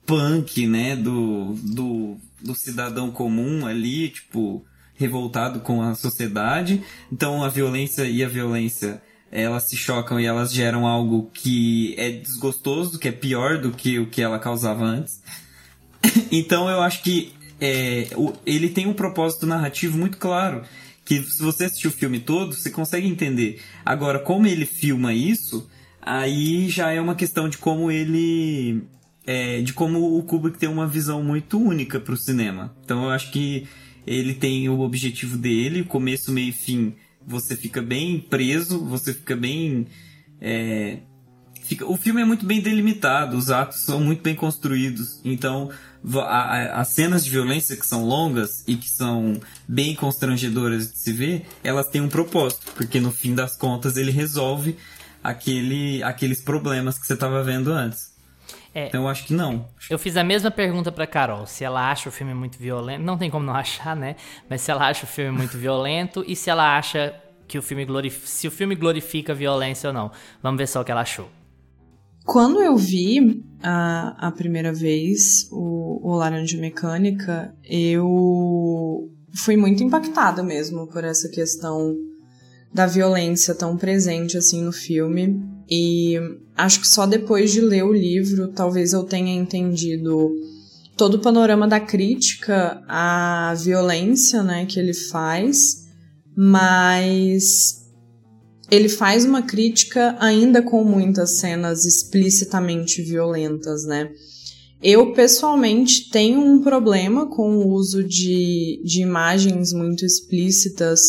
[0.07, 4.65] punk, né, do, do, do cidadão comum ali, tipo,
[4.95, 6.83] revoltado com a sociedade.
[7.11, 12.11] Então a violência e a violência elas se chocam e elas geram algo que é
[12.11, 15.23] desgostoso, que é pior do que o que ela causava antes.
[16.31, 18.09] então eu acho que é,
[18.45, 20.63] ele tem um propósito narrativo muito claro.
[21.05, 23.61] Que se você assistir o filme todo, você consegue entender.
[23.85, 25.69] Agora, como ele filma isso,
[26.01, 28.83] aí já é uma questão de como ele.
[29.25, 32.75] É, de como o Kubrick tem uma visão muito única para o cinema.
[32.85, 33.67] Então eu acho que
[34.07, 36.95] ele tem o objetivo dele, começo, meio e fim.
[37.27, 39.87] Você fica bem preso, você fica bem.
[40.41, 40.99] É,
[41.63, 45.21] fica, o filme é muito bem delimitado, os atos são muito bem construídos.
[45.25, 45.71] Então,
[46.75, 51.47] as cenas de violência que são longas e que são bem constrangedoras de se ver,
[51.63, 54.77] elas têm um propósito, porque no fim das contas ele resolve
[55.23, 58.12] aquele, aqueles problemas que você estava vendo antes.
[58.75, 59.69] É, então eu acho que não.
[59.91, 63.03] Eu fiz a mesma pergunta pra Carol, se ela acha o filme muito violento.
[63.03, 64.17] Não tem como não achar, né?
[64.49, 67.15] Mas se ela acha o filme muito violento e se ela acha
[67.47, 70.11] que o filme glorifica, se o filme glorifica a violência ou não.
[70.43, 71.29] Vamos ver só o que ela achou.
[72.25, 80.43] Quando eu vi a, a primeira vez o, o Laranja Mecânica, eu fui muito impactada
[80.43, 81.97] mesmo por essa questão
[82.73, 85.43] da violência tão presente assim no filme.
[85.75, 86.19] E
[86.55, 90.31] acho que só depois de ler o livro, talvez eu tenha entendido
[90.99, 95.89] todo o panorama da crítica à violência, né, que ele faz,
[96.37, 97.87] mas
[98.71, 104.11] ele faz uma crítica ainda com muitas cenas explicitamente violentas, né?
[104.83, 111.01] Eu, pessoalmente, tenho um problema com o uso de, de imagens muito explícitas.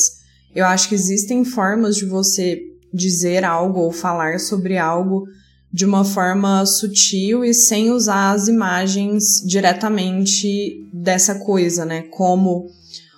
[0.55, 5.25] Eu acho que existem formas de você dizer algo ou falar sobre algo
[5.71, 12.03] de uma forma sutil e sem usar as imagens diretamente dessa coisa, né?
[12.11, 12.67] Como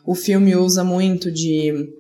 [0.06, 1.94] o filme usa muito de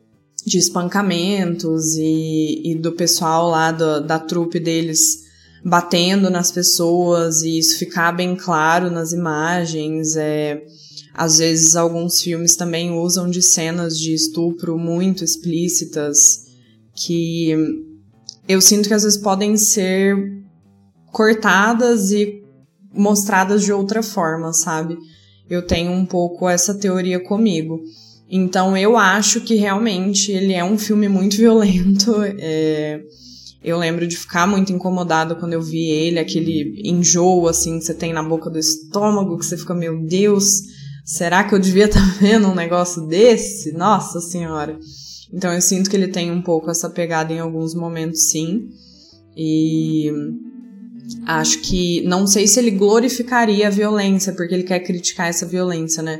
[0.45, 5.25] de espancamentos e, e do pessoal lá do, da trupe deles
[5.63, 10.15] batendo nas pessoas e isso ficar bem claro nas imagens.
[10.15, 10.63] É,
[11.11, 16.44] às vezes alguns filmes também usam de cenas de estupro muito explícitas
[16.95, 17.53] que
[18.47, 20.15] eu sinto que às vezes podem ser
[21.11, 22.43] cortadas e
[22.93, 24.97] mostradas de outra forma, sabe?
[25.49, 27.81] Eu tenho um pouco essa teoria comigo.
[28.29, 32.15] Então eu acho que realmente ele é um filme muito violento.
[32.39, 33.01] É...
[33.63, 37.95] Eu lembro de ficar muito incomodada quando eu vi ele, aquele enjoo assim que você
[37.95, 40.61] tem na boca do estômago, que você fica, meu Deus,
[41.03, 43.71] será que eu devia estar tá vendo um negócio desse?
[43.71, 44.77] Nossa Senhora.
[45.33, 48.69] Então eu sinto que ele tem um pouco essa pegada em alguns momentos, sim.
[49.35, 50.11] E
[51.25, 56.01] acho que não sei se ele glorificaria a violência, porque ele quer criticar essa violência,
[56.01, 56.19] né?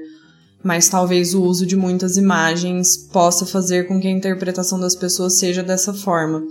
[0.66, 5.38] mas talvez o uso de muitas imagens possa fazer com que a interpretação das pessoas
[5.38, 6.42] seja dessa forma.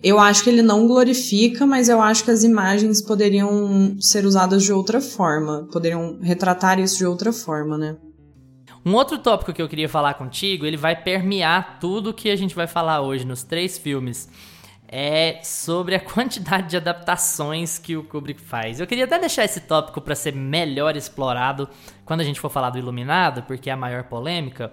[0.00, 4.62] Eu acho que ele não glorifica, mas eu acho que as imagens poderiam ser usadas
[4.62, 7.96] de outra forma, poderiam retratar isso de outra forma, né?
[8.88, 12.54] Um outro tópico que eu queria falar contigo, ele vai permear tudo que a gente
[12.54, 14.30] vai falar hoje nos três filmes
[14.90, 18.80] é sobre a quantidade de adaptações que o Kubrick faz.
[18.80, 21.68] Eu queria até deixar esse tópico para ser melhor explorado
[22.06, 24.72] quando a gente for falar do Iluminado, porque é a maior polêmica,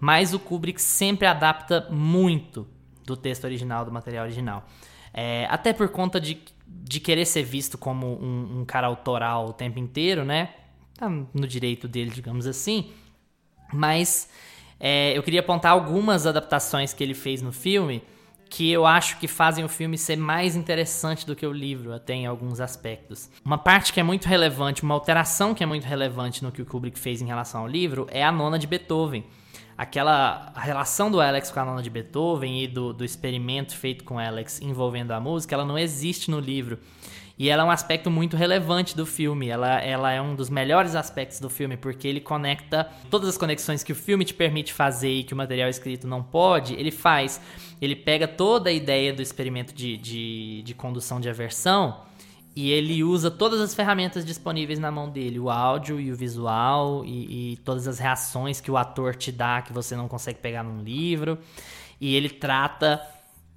[0.00, 2.66] mas o Kubrick sempre adapta muito
[3.04, 4.66] do texto original, do material original.
[5.12, 9.52] É, até por conta de, de querer ser visto como um, um cara autoral o
[9.52, 10.48] tempo inteiro, né?
[10.94, 12.90] Tá no direito dele, digamos assim.
[13.72, 14.28] Mas
[14.78, 18.02] é, eu queria apontar algumas adaptações que ele fez no filme
[18.50, 22.14] que eu acho que fazem o filme ser mais interessante do que o livro, até
[22.14, 23.30] em alguns aspectos.
[23.44, 26.66] Uma parte que é muito relevante, uma alteração que é muito relevante no que o
[26.66, 29.24] Kubrick fez em relação ao livro é a nona de Beethoven.
[29.80, 34.18] Aquela relação do Alex com a nona de Beethoven e do, do experimento feito com
[34.18, 36.78] Alex envolvendo a música, ela não existe no livro.
[37.38, 39.48] E ela é um aspecto muito relevante do filme.
[39.48, 43.82] Ela, ela é um dos melhores aspectos do filme, porque ele conecta todas as conexões
[43.82, 47.40] que o filme te permite fazer e que o material escrito não pode, ele faz.
[47.80, 52.02] Ele pega toda a ideia do experimento de, de, de condução de aversão
[52.54, 57.04] e ele usa todas as ferramentas disponíveis na mão dele, o áudio e o visual
[57.04, 60.62] e, e, todas as reações que o ator te dá que você não consegue pegar
[60.62, 61.38] num livro.
[62.00, 63.00] E ele trata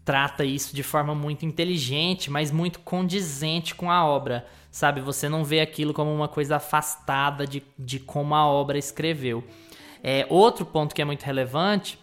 [0.06, 5.00] trata isso de forma muito inteligente, mas muito condizente com a obra, sabe?
[5.00, 9.44] Você não vê aquilo como uma coisa afastada de, de como a obra escreveu.
[10.04, 11.98] É, outro ponto que é muito relevante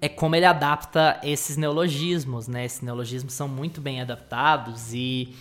[0.00, 2.64] é como ele adapta esses neologismos, né?
[2.64, 5.32] Esses neologismos são muito bem adaptados e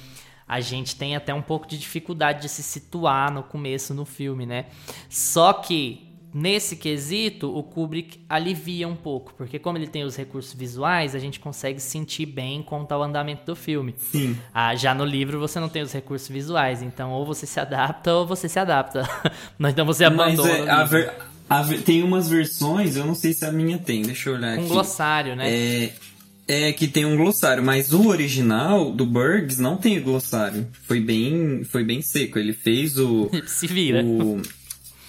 [0.53, 4.45] a gente tem até um pouco de dificuldade de se situar no começo no filme,
[4.45, 4.67] né?
[5.09, 10.53] Só que nesse quesito, o Kubrick alivia um pouco, porque como ele tem os recursos
[10.53, 13.95] visuais, a gente consegue sentir bem quanto ao andamento do filme.
[13.97, 14.37] Sim.
[14.53, 18.13] Ah, já no livro você não tem os recursos visuais, então ou você se adapta
[18.13, 19.09] ou você se adapta.
[19.59, 20.49] então você abandona.
[20.49, 21.13] Mas é, a ver,
[21.49, 24.51] a ver, tem umas versões, eu não sei se a minha tem, deixa eu olhar
[24.51, 24.65] um aqui.
[24.65, 25.51] Um glossário, né?
[25.51, 25.93] É,
[26.47, 30.67] é que tem um glossário, mas o original do Burgs não tem glossário.
[30.83, 32.37] Foi bem, foi bem seco.
[32.37, 33.29] Ele fez o.
[33.47, 34.03] se vira.
[34.03, 34.41] O,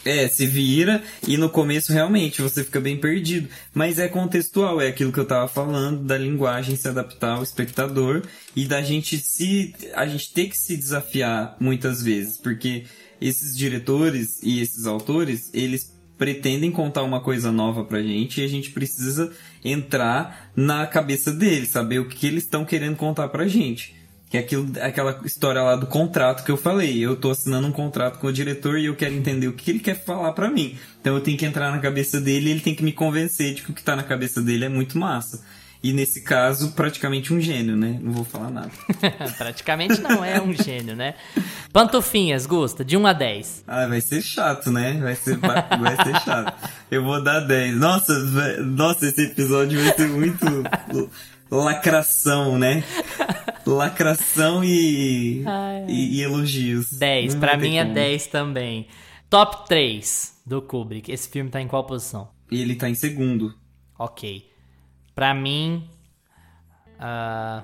[0.05, 3.49] é, se vira e no começo realmente você fica bem perdido.
[3.73, 8.23] Mas é contextual, é aquilo que eu tava falando, da linguagem se adaptar ao espectador
[8.55, 9.75] e da gente se.
[9.95, 12.85] a gente ter que se desafiar muitas vezes, porque
[13.21, 18.49] esses diretores e esses autores, eles pretendem contar uma coisa nova pra gente e a
[18.49, 19.33] gente precisa
[19.65, 23.95] entrar na cabeça deles, saber o que eles estão querendo contar pra gente.
[24.29, 26.99] Que é aquilo, aquela história lá do contrato que eu falei.
[26.99, 29.79] Eu tô assinando um contrato com o diretor e eu quero entender o que ele
[29.79, 30.77] quer falar para mim.
[31.01, 33.63] Então eu tenho que entrar na cabeça dele e ele tem que me convencer de
[33.63, 35.45] que o que tá na cabeça dele é muito massa.
[35.85, 37.99] E nesse caso, praticamente um gênio, né?
[38.01, 38.71] Não vou falar nada.
[39.37, 41.15] praticamente não, é um gênio, né?
[41.75, 43.65] Pantufinhas, Gusta, de 1 a 10.
[43.67, 44.99] Ah, vai ser chato, né?
[44.99, 46.71] Vai ser, vai ser chato.
[46.91, 47.77] Eu vou dar 10.
[47.77, 48.19] Nossa,
[48.63, 50.47] nossa, esse episódio vai ser muito
[51.51, 52.83] lacração, né?
[53.67, 55.45] Lacração e,
[55.87, 56.95] e, e, elogios.
[56.95, 58.89] 10, pra mim é 10 também.
[59.29, 61.13] Top 3 do Kubrick.
[61.13, 62.31] Esse filme tá em qual posição?
[62.51, 63.55] Ele tá em segundo.
[63.99, 64.54] Ok.
[65.15, 65.89] Pra mim.
[66.99, 67.63] Uh,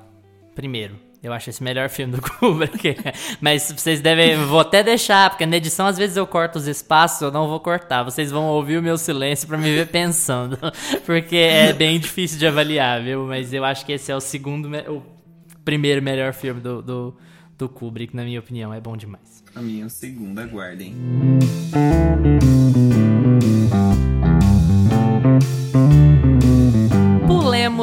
[0.55, 1.11] primeiro.
[1.23, 2.97] Eu acho esse melhor filme do Kubrick.
[3.41, 4.37] Mas vocês devem.
[4.47, 7.61] Vou até deixar, porque na edição às vezes eu corto os espaços, eu não vou
[7.61, 8.03] cortar.
[8.03, 10.59] Vocês vão ouvir o meu silêncio para me ver pensando.
[11.05, 13.27] Porque é bem difícil de avaliar, viu?
[13.27, 14.71] Mas eu acho que esse é o segundo.
[14.89, 15.03] O
[15.63, 17.15] primeiro melhor filme do, do,
[17.59, 18.73] do Kubrick, na minha opinião.
[18.73, 19.45] É bom demais.
[19.53, 19.91] Pra mim é o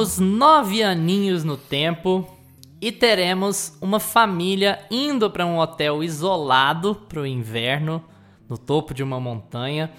[0.08, 2.26] Pulemos nove aninhos no tempo
[2.80, 8.02] e teremos uma família indo para um hotel isolado para o inverno,
[8.48, 9.92] no topo de uma montanha.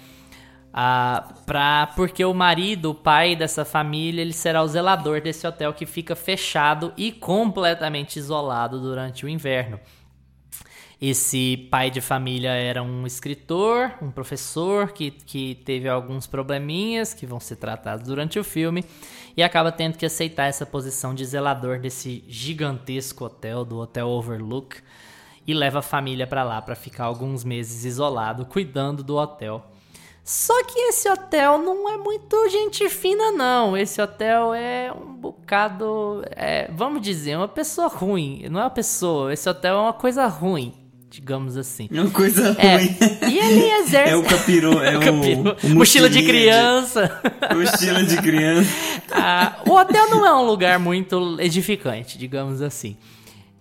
[0.73, 5.73] Ah, pra, porque o marido, o pai dessa família, ele será o zelador desse hotel
[5.73, 9.79] que fica fechado e completamente isolado durante o inverno.
[11.01, 17.25] Esse pai de família era um escritor, um professor que, que teve alguns probleminhas que
[17.25, 18.83] vão ser tratados durante o filme
[19.37, 24.75] e acaba tendo que aceitar essa posição de zelador desse gigantesco hotel, do Hotel Overlook,
[25.47, 29.65] e leva a família para lá para ficar alguns meses isolado, cuidando do hotel.
[30.21, 33.75] Só que esse hotel não é muito gente fina, não.
[33.75, 36.23] Esse hotel é um bocado.
[36.35, 38.47] É, vamos dizer, uma pessoa ruim.
[38.49, 40.78] Não é uma pessoa, esse hotel é uma coisa ruim
[41.09, 41.89] digamos assim.
[41.91, 42.97] É uma coisa é, ruim.
[43.29, 44.13] E ele exerce...
[44.13, 45.55] É o capiru, é o, capiru.
[45.63, 47.21] o mochila de criança.
[47.49, 48.69] De, mochila de criança.
[49.11, 52.97] ah, o hotel não é um lugar muito edificante, digamos assim.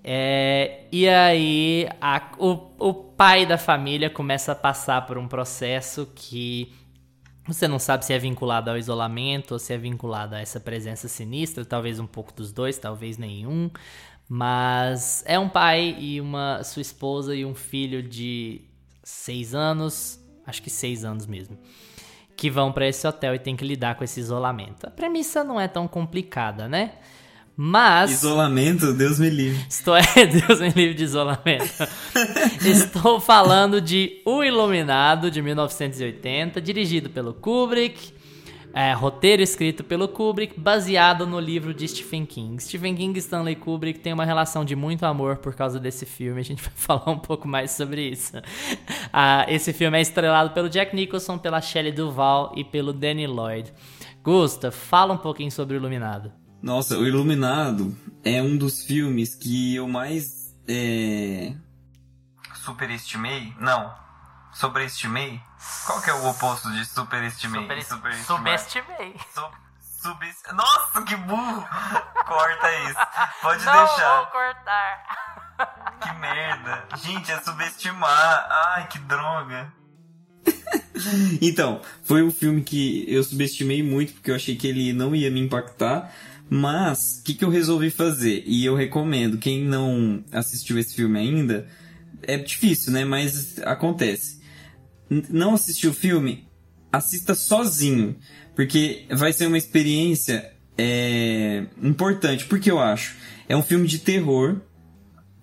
[0.05, 6.09] É, e aí a, o, o pai da família começa a passar por um processo
[6.15, 6.73] que
[7.47, 11.09] você não sabe se é vinculado ao isolamento ou se é vinculado a essa presença
[11.09, 13.71] sinistra, talvez um pouco dos dois, talvez nenhum.
[14.29, 18.61] Mas é um pai e uma sua esposa e um filho de
[19.03, 21.59] seis anos, acho que seis anos mesmo,
[22.37, 24.87] que vão para esse hotel e tem que lidar com esse isolamento.
[24.87, 26.93] A premissa não é tão complicada, né?
[27.61, 28.13] Mas.
[28.13, 29.67] Isolamento, Deus me livre.
[29.69, 31.89] Estou, é, Deus me livre de isolamento.
[32.65, 38.13] Estou falando de O Iluminado, de 1980, dirigido pelo Kubrick,
[38.73, 42.63] é, roteiro escrito pelo Kubrick, baseado no livro de Stephen King.
[42.63, 46.41] Stephen King e Stanley Kubrick têm uma relação de muito amor por causa desse filme.
[46.41, 48.33] A gente vai falar um pouco mais sobre isso.
[49.13, 53.73] Ah, esse filme é estrelado pelo Jack Nicholson, pela Shelley Duvall e pelo Danny Lloyd.
[54.23, 56.33] Gusta, fala um pouquinho sobre o Iluminado.
[56.63, 61.55] Nossa, o Iluminado é um dos filmes que eu mais é...
[62.55, 63.53] superestimei.
[63.61, 63.93] Não,
[64.53, 65.41] sobreestimei
[65.87, 67.83] qual que é o oposto de superestimei?
[67.83, 69.15] Super, subestimei.
[69.35, 69.51] Sub,
[70.03, 70.53] subest...
[70.53, 71.67] Nossa, que burro!
[72.27, 73.01] Corta isso.
[73.43, 74.09] Pode Não deixar.
[74.09, 75.99] Não vou cortar.
[76.01, 76.85] Que merda.
[76.97, 78.49] Gente, é subestimar.
[78.51, 79.73] Ai, que droga.
[81.43, 85.31] então, foi um filme que eu subestimei muito porque eu achei que ele não ia
[85.31, 86.13] me impactar.
[86.51, 88.43] Mas, o que, que eu resolvi fazer?
[88.47, 91.69] E eu recomendo, quem não assistiu esse filme ainda,
[92.23, 93.05] é difícil, né?
[93.05, 94.38] Mas acontece
[95.09, 96.47] não assistiu o filme,
[96.93, 98.17] assista sozinho,
[98.55, 103.17] porque vai ser uma experiência é, importante, porque eu acho.
[103.49, 104.61] É um filme de terror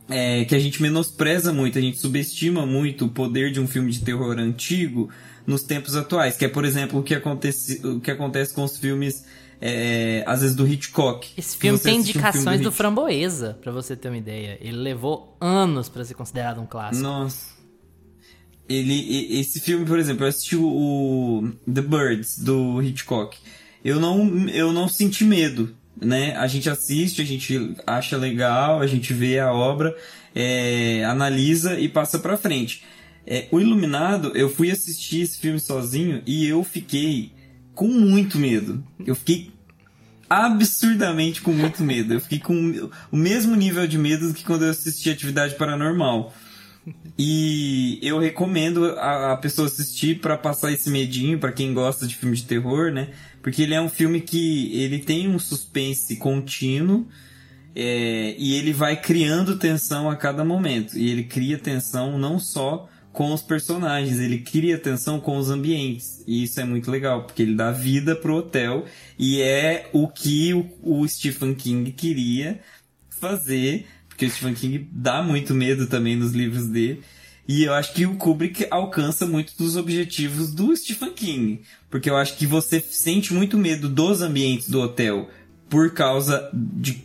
[0.10, 3.92] é, que a gente menospreza muito, a gente subestima muito o poder de um filme
[3.92, 5.10] de terror antigo
[5.46, 8.78] nos tempos atuais, que é, por exemplo, o que acontece, o que acontece com os
[8.78, 9.26] filmes,
[9.62, 11.30] é, às vezes, do Hitchcock.
[11.38, 14.58] Esse filme tem indicações um filme do, do Framboesa, para você ter uma ideia.
[14.60, 17.04] Ele levou anos para ser considerado um clássico.
[17.04, 17.55] Nossa.
[18.68, 23.38] Ele, esse filme, por exemplo, eu assisti o, The Birds, do Hitchcock.
[23.84, 26.36] Eu não, eu não senti medo né?
[26.36, 29.96] A gente assiste, a gente acha legal, a gente vê a obra,
[30.34, 32.84] é, analisa e passa pra frente.
[33.26, 37.32] É, o Iluminado, eu fui assistir esse filme sozinho e eu fiquei
[37.74, 38.84] com muito medo.
[39.06, 39.52] Eu fiquei
[40.30, 42.14] absurdamente com muito medo.
[42.14, 46.34] Eu fiquei com o mesmo nível de medo que quando eu assisti Atividade Paranormal.
[47.18, 52.16] E eu recomendo a, a pessoa assistir para passar esse medinho para quem gosta de
[52.16, 53.10] filme de terror, né?
[53.42, 57.08] Porque ele é um filme que ele tem um suspense contínuo
[57.76, 60.98] é, e ele vai criando tensão a cada momento.
[60.98, 66.22] E ele cria tensão não só com os personagens, ele cria tensão com os ambientes.
[66.28, 68.86] E isso é muito legal, porque ele dá vida pro hotel
[69.18, 72.60] e é o que o, o Stephen King queria
[73.10, 77.04] fazer porque o Stephen King dá muito medo também nos livros dele.
[77.46, 81.62] E eu acho que o Kubrick alcança muito dos objetivos do Stephen King.
[81.90, 85.30] Porque eu acho que você sente muito medo dos ambientes do hotel
[85.70, 87.04] por causa de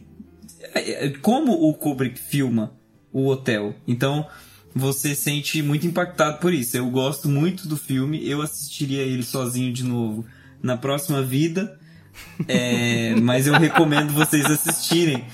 [0.72, 2.72] é, é, como o Kubrick filma
[3.12, 3.74] o hotel.
[3.88, 4.24] Então
[4.72, 6.76] você sente muito impactado por isso.
[6.76, 10.24] Eu gosto muito do filme, eu assistiria ele sozinho de novo
[10.62, 11.76] na próxima vida.
[12.46, 15.24] É, mas eu recomendo vocês assistirem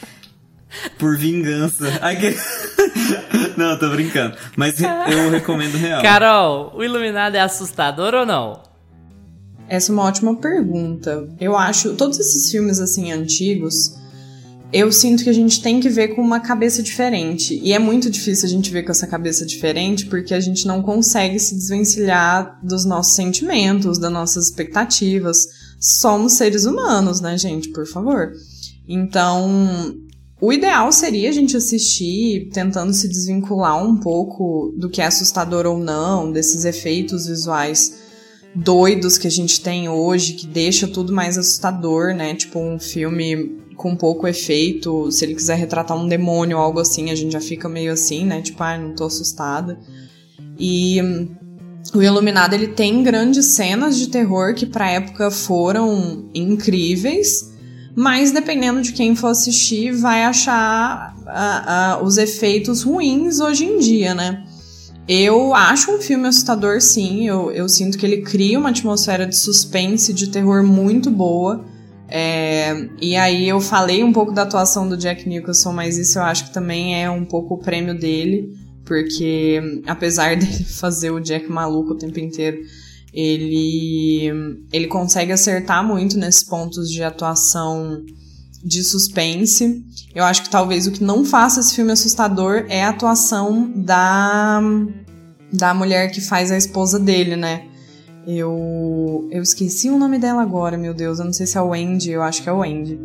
[0.98, 1.84] por vingança.
[3.56, 4.36] não, tô brincando.
[4.56, 6.02] Mas eu recomendo real.
[6.02, 8.62] Carol, o Iluminado é assustador ou não?
[9.68, 11.28] Essa é uma ótima pergunta.
[11.40, 13.94] Eu acho, todos esses filmes assim antigos,
[14.72, 17.58] eu sinto que a gente tem que ver com uma cabeça diferente.
[17.62, 20.82] E é muito difícil a gente ver com essa cabeça diferente porque a gente não
[20.82, 25.46] consegue se desvencilhar dos nossos sentimentos, das nossas expectativas.
[25.80, 27.68] Somos seres humanos, né, gente?
[27.70, 28.32] Por favor.
[28.88, 29.94] Então,
[30.40, 35.66] o ideal seria a gente assistir tentando se desvincular um pouco do que é assustador
[35.66, 38.04] ou não, desses efeitos visuais
[38.54, 42.34] doidos que a gente tem hoje, que deixa tudo mais assustador, né?
[42.34, 47.10] Tipo um filme com pouco efeito, se ele quiser retratar um demônio ou algo assim,
[47.10, 48.40] a gente já fica meio assim, né?
[48.40, 49.78] Tipo, ai, ah, não tô assustada.
[50.58, 50.98] E
[51.94, 57.55] o Iluminado ele tem grandes cenas de terror que para época foram incríveis
[57.96, 63.78] mas dependendo de quem for assistir, vai achar uh, uh, os efeitos ruins hoje em
[63.78, 64.44] dia, né?
[65.08, 67.26] Eu acho um filme assustador, sim.
[67.26, 71.64] Eu, eu sinto que ele cria uma atmosfera de suspense, de terror muito boa.
[72.06, 76.22] É, e aí eu falei um pouco da atuação do Jack Nicholson, mas isso eu
[76.22, 78.52] acho que também é um pouco o prêmio dele,
[78.84, 82.58] porque apesar dele fazer o Jack maluco o tempo inteiro,
[83.16, 84.30] ele,
[84.70, 88.04] ele consegue acertar muito nesses pontos de atuação
[88.62, 89.82] de suspense.
[90.14, 94.60] Eu acho que talvez o que não faça esse filme assustador é a atuação da,
[95.50, 97.66] da mulher que faz a esposa dele, né?
[98.26, 101.18] Eu, eu esqueci o nome dela agora, meu Deus.
[101.18, 103.00] Eu não sei se é o Wendy, eu acho que é o Wendy.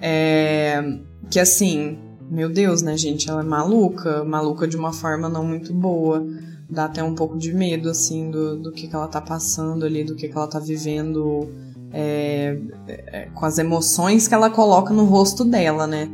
[0.00, 0.80] É,
[1.28, 1.98] que assim,
[2.30, 3.28] meu Deus, né, gente?
[3.28, 6.24] Ela é maluca, maluca de uma forma não muito boa
[6.70, 10.04] dá até um pouco de medo, assim, do, do que, que ela tá passando ali,
[10.04, 11.50] do que, que ela tá vivendo,
[11.92, 12.56] é,
[12.86, 16.08] é, com as emoções que ela coloca no rosto dela, né?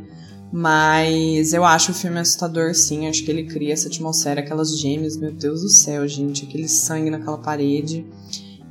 [0.51, 3.07] Mas eu acho o filme assustador, sim.
[3.07, 6.45] Acho que ele cria essa atmosfera, aquelas gêmeas, meu Deus do céu, gente.
[6.45, 8.05] Aquele sangue naquela parede.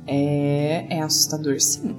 [0.07, 1.95] É, é assustador, sim.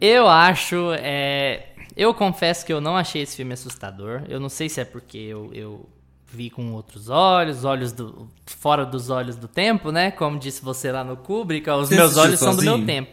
[0.00, 0.92] Eu acho.
[0.98, 1.66] É...
[1.96, 4.22] Eu confesso que eu não achei esse filme assustador.
[4.28, 5.88] Eu não sei se é porque eu, eu
[6.34, 10.10] vi com outros olhos, olhos do fora dos olhos do tempo, né?
[10.10, 12.62] Como disse você lá no Kubrick, os você meus olhos sozinho?
[12.62, 13.10] são do meu tempo.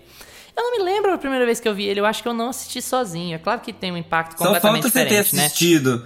[0.55, 2.33] Eu não me lembro a primeira vez que eu vi ele, eu acho que eu
[2.33, 3.35] não assisti sozinho.
[3.35, 5.97] É claro que tem um impacto completamente diferente, Só falta você ter assistido.
[5.97, 6.05] Né?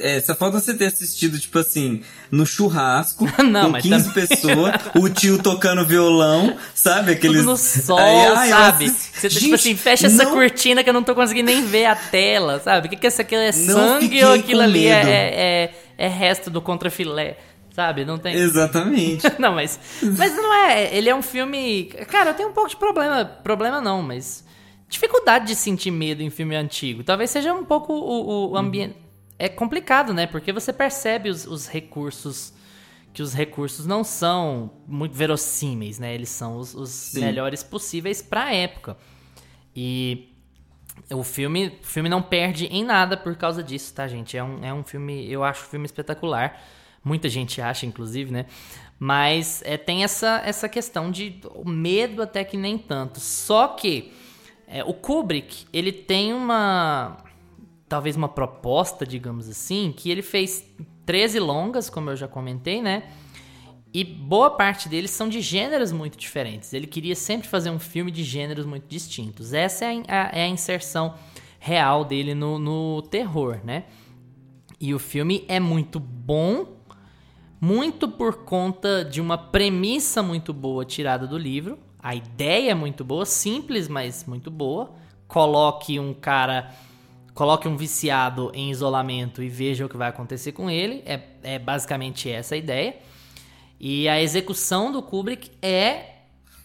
[0.00, 4.26] É, só falta você ter assistido, tipo assim, no churrasco, não, com 15 também...
[4.26, 7.12] pessoas, o tio tocando violão, sabe?
[7.12, 7.38] Aqueles.
[7.38, 8.88] Tudo no sol, ai, sabe?
[8.88, 10.14] Você, Gente, tipo assim, fecha não...
[10.14, 12.86] essa cortina que eu não tô conseguindo nem ver a tela, sabe?
[12.86, 16.60] O que, que isso aqui é sangue ou aquilo ali é, é, é resto do
[16.60, 17.38] contrafilé?
[17.72, 18.04] Sabe?
[18.04, 18.34] Não tem.
[18.34, 19.26] Exatamente.
[19.38, 19.78] não, mas.
[20.16, 20.96] Mas não é.
[20.96, 21.84] Ele é um filme.
[22.08, 23.24] Cara, eu tenho um pouco de problema.
[23.24, 24.44] Problema não, mas.
[24.88, 27.04] Dificuldade de sentir medo em filme antigo.
[27.04, 28.94] Talvez seja um pouco o, o ambiente.
[28.94, 29.02] Uhum.
[29.38, 30.26] É complicado, né?
[30.26, 32.54] Porque você percebe os, os recursos
[33.12, 36.14] que os recursos não são muito verossímeis, né?
[36.14, 38.96] Eles são os, os melhores possíveis para a época.
[39.74, 40.35] E
[41.10, 44.36] o filme, o filme não perde em nada por causa disso, tá, gente?
[44.36, 46.60] É um, é um filme, eu acho um filme espetacular.
[47.04, 48.46] Muita gente acha, inclusive, né?
[48.98, 53.20] Mas é, tem essa, essa questão de medo até que nem tanto.
[53.20, 54.12] Só que
[54.66, 57.18] é, o Kubrick, ele tem uma.
[57.88, 60.64] Talvez uma proposta, digamos assim, que ele fez
[61.04, 63.04] 13 longas, como eu já comentei, né?
[63.92, 66.72] E boa parte deles são de gêneros muito diferentes.
[66.72, 69.52] Ele queria sempre fazer um filme de gêneros muito distintos.
[69.52, 71.14] Essa é a, é a inserção
[71.58, 73.84] real dele no, no terror, né?
[74.78, 76.76] E o filme é muito bom,
[77.60, 81.78] muito por conta de uma premissa muito boa tirada do livro.
[81.98, 84.92] A ideia é muito boa, simples, mas muito boa.
[85.26, 86.70] Coloque um cara,
[87.34, 91.02] coloque um viciado em isolamento e veja o que vai acontecer com ele.
[91.06, 92.96] É, é basicamente essa a ideia.
[93.78, 96.15] E a execução do Kubrick é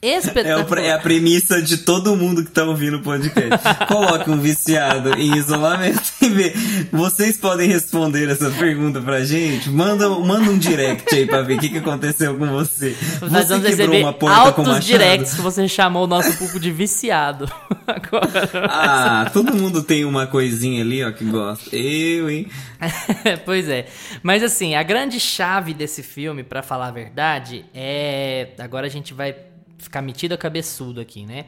[0.02, 0.84] Espetacular.
[0.84, 3.60] É, é, a premissa de todo mundo que tá ouvindo o podcast.
[3.88, 6.54] Coloque um viciado em isolamento e vê.
[6.92, 9.70] Vocês podem responder essa pergunta pra gente?
[9.70, 12.96] Manda, manda um direct aí pra ver o que, que aconteceu com você.
[13.22, 16.72] Nós você vamos receber uma porta altos directs que você chamou o nosso público de
[16.72, 17.52] viciado.
[17.86, 18.50] Agora.
[18.70, 21.76] Ah, todo mundo tem uma coisinha ali, ó, que gosta.
[21.76, 22.48] Eu, hein?
[23.46, 23.86] pois é.
[24.24, 28.50] Mas assim, a grande chave desse filme, para falar a verdade, é.
[28.58, 29.51] Agora a gente vai
[29.82, 31.48] ficar metido a cabeçudo aqui, né?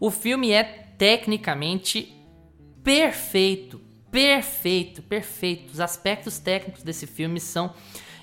[0.00, 0.62] O filme é
[0.96, 2.14] tecnicamente
[2.82, 5.72] perfeito, perfeito, perfeito.
[5.72, 7.74] Os aspectos técnicos desse filme são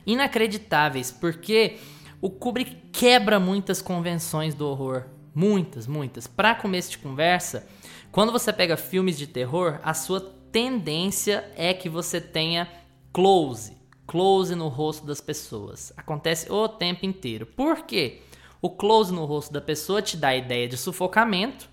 [0.06, 1.78] inacreditáveis, porque
[2.22, 6.28] o Kubrick quebra muitas convenções do horror, muitas, muitas.
[6.28, 7.68] Para começo de conversa,
[8.12, 10.22] quando você pega filmes de terror, a sua
[10.52, 12.72] tendência é que você tenha
[13.12, 13.76] close,
[14.08, 15.92] close no rosto das pessoas.
[15.98, 17.46] Acontece o tempo inteiro.
[17.46, 18.22] Por quê?
[18.66, 21.70] O close no rosto da pessoa te dá a ideia de sufocamento,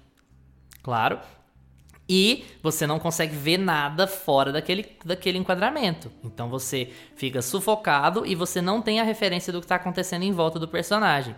[0.83, 1.19] claro,
[2.07, 6.13] e você não consegue ver nada fora daquele, daquele enquadramento.
[6.23, 10.33] Então você fica sufocado e você não tem a referência do que está acontecendo em
[10.33, 11.35] volta do personagem.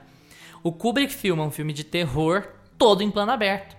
[0.60, 3.76] O Kubrick filma um filme de terror todo em plano aberto.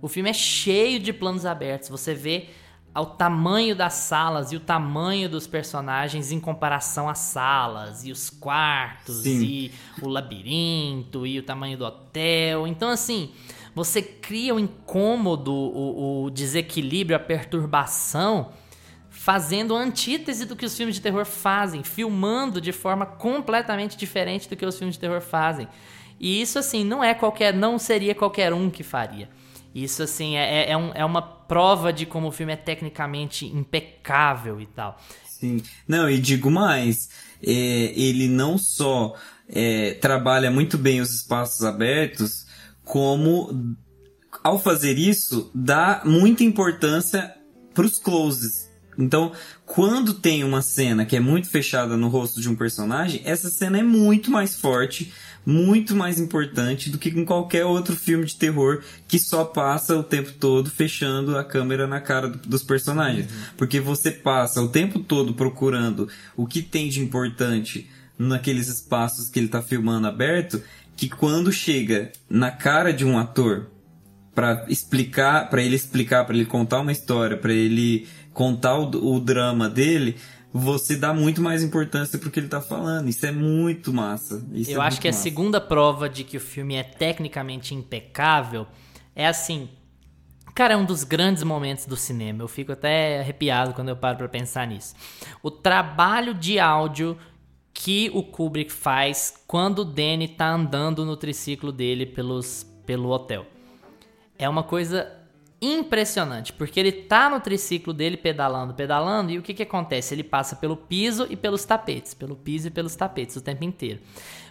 [0.00, 1.88] O filme é cheio de planos abertos.
[1.88, 2.48] Você vê
[2.94, 8.30] ao tamanho das salas e o tamanho dos personagens em comparação às salas e os
[8.30, 9.42] quartos Sim.
[9.42, 9.72] e
[10.02, 12.66] o labirinto e o tamanho do hotel.
[12.66, 13.30] Então, assim,
[13.74, 18.50] você cria o incômodo, o, o desequilíbrio, a perturbação,
[19.08, 24.48] fazendo a antítese do que os filmes de terror fazem, filmando de forma completamente diferente
[24.48, 25.68] do que os filmes de terror fazem.
[26.18, 29.28] E isso, assim, não é qualquer, não seria qualquer um que faria.
[29.74, 33.46] Isso, assim, é, é, é, um, é uma prova de como o filme é tecnicamente
[33.46, 34.98] impecável e tal.
[35.26, 35.62] Sim.
[35.86, 37.08] Não, e digo mais,
[37.42, 39.14] é, ele não só
[39.48, 42.46] é, trabalha muito bem os espaços abertos,
[42.84, 43.76] como
[44.42, 47.34] ao fazer isso, dá muita importância
[47.74, 48.68] para os closes.
[48.98, 49.32] Então,
[49.64, 53.78] quando tem uma cena que é muito fechada no rosto de um personagem, essa cena
[53.78, 55.12] é muito mais forte
[55.48, 60.02] muito mais importante do que em qualquer outro filme de terror que só passa o
[60.02, 63.24] tempo todo fechando a câmera na cara do, dos personagens.
[63.24, 63.38] Uhum.
[63.56, 67.88] Porque você passa o tempo todo procurando o que tem de importante
[68.18, 70.62] naqueles espaços que ele está filmando aberto,
[70.94, 73.70] que quando chega na cara de um ator
[74.34, 79.18] para explicar, para ele explicar, para ele contar uma história, para ele contar o, o
[79.18, 80.16] drama dele,
[80.52, 83.08] você dá muito mais importância pro que ele tá falando.
[83.08, 84.44] Isso é muito massa.
[84.52, 85.18] Isso Eu é acho que massa.
[85.18, 88.66] a segunda prova de que o filme é tecnicamente impecável
[89.14, 89.68] é assim.
[90.54, 92.42] Cara, é um dos grandes momentos do cinema.
[92.42, 94.94] Eu fico até arrepiado quando eu paro pra pensar nisso.
[95.42, 97.16] O trabalho de áudio
[97.72, 103.46] que o Kubrick faz quando o Danny tá andando no triciclo dele pelos, pelo hotel.
[104.36, 105.12] É uma coisa
[105.60, 110.14] impressionante, porque ele tá no triciclo dele pedalando, pedalando, e o que que acontece?
[110.14, 114.00] Ele passa pelo piso e pelos tapetes, pelo piso e pelos tapetes o tempo inteiro.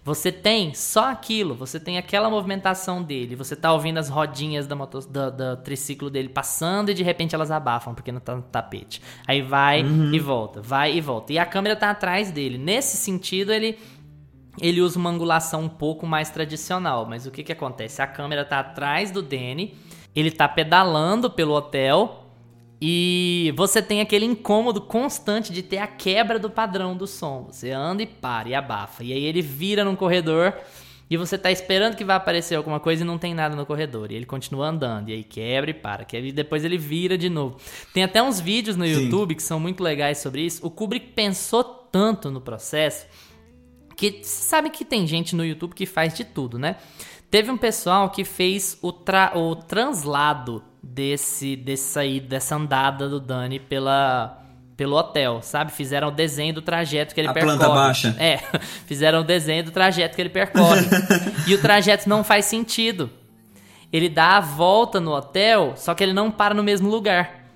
[0.03, 4.75] Você tem só aquilo, você tem aquela movimentação dele, você tá ouvindo as rodinhas da
[4.75, 8.41] moto, do, do triciclo dele passando e de repente elas abafam porque não tá no
[8.41, 9.01] tapete.
[9.25, 10.13] Aí vai uhum.
[10.13, 11.33] e volta, vai e volta.
[11.33, 12.57] E a câmera tá atrás dele.
[12.57, 13.77] Nesse sentido, ele
[14.59, 18.01] ele usa uma angulação um pouco mais tradicional, mas o que que acontece?
[18.01, 19.75] A câmera tá atrás do Danny
[20.19, 22.23] ele tá pedalando pelo hotel
[22.81, 27.47] e você tem aquele incômodo constante de ter a quebra do padrão do som.
[27.51, 29.03] Você anda e para e abafa.
[29.03, 30.55] E aí ele vira num corredor
[31.07, 34.11] e você tá esperando que vai aparecer alguma coisa e não tem nada no corredor.
[34.11, 36.05] E ele continua andando, e aí quebra e para.
[36.11, 37.57] E depois ele vira de novo.
[37.93, 39.03] Tem até uns vídeos no Sim.
[39.03, 40.65] YouTube que são muito legais sobre isso.
[40.65, 43.05] O Kubrick pensou tanto no processo
[43.95, 46.75] que sabe que tem gente no YouTube que faz de tudo, né?
[47.29, 53.19] Teve um pessoal que fez o, tra o translado desse, desse aí, dessa andada do
[53.19, 54.41] Dani pela,
[54.77, 55.71] pelo hotel, sabe?
[55.71, 57.57] Fizeram o desenho do trajeto que ele a percorre.
[57.57, 58.15] planta baixa.
[58.17, 58.37] É,
[58.87, 60.85] fizeram o desenho do trajeto que ele percorre.
[61.45, 63.09] e o trajeto não faz sentido.
[63.91, 67.46] Ele dá a volta no hotel, só que ele não para no mesmo lugar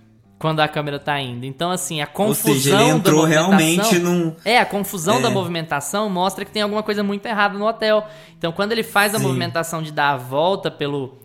[0.42, 1.46] quando a câmera tá indo.
[1.46, 2.52] Então, assim, a confusão.
[2.52, 4.36] Ou seja, ele entrou realmente num.
[4.44, 5.22] É, a confusão é.
[5.22, 8.08] da movimentação mostra que tem alguma coisa muito errada no hotel.
[8.36, 9.26] Então, quando ele faz a Sim.
[9.26, 11.20] movimentação de dar a volta pelo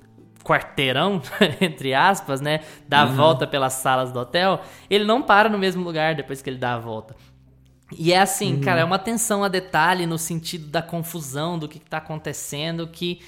[0.45, 1.23] quarteirão,
[1.62, 2.61] entre aspas, né?
[2.87, 3.12] Dar uhum.
[3.12, 4.61] a volta pelas salas do hotel,
[4.91, 7.17] ele não para no mesmo lugar depois que ele dá a volta.
[7.97, 8.61] E é assim, uhum.
[8.61, 12.87] cara, é uma atenção a detalhe no sentido da confusão, do que, que tá acontecendo,
[12.87, 13.21] que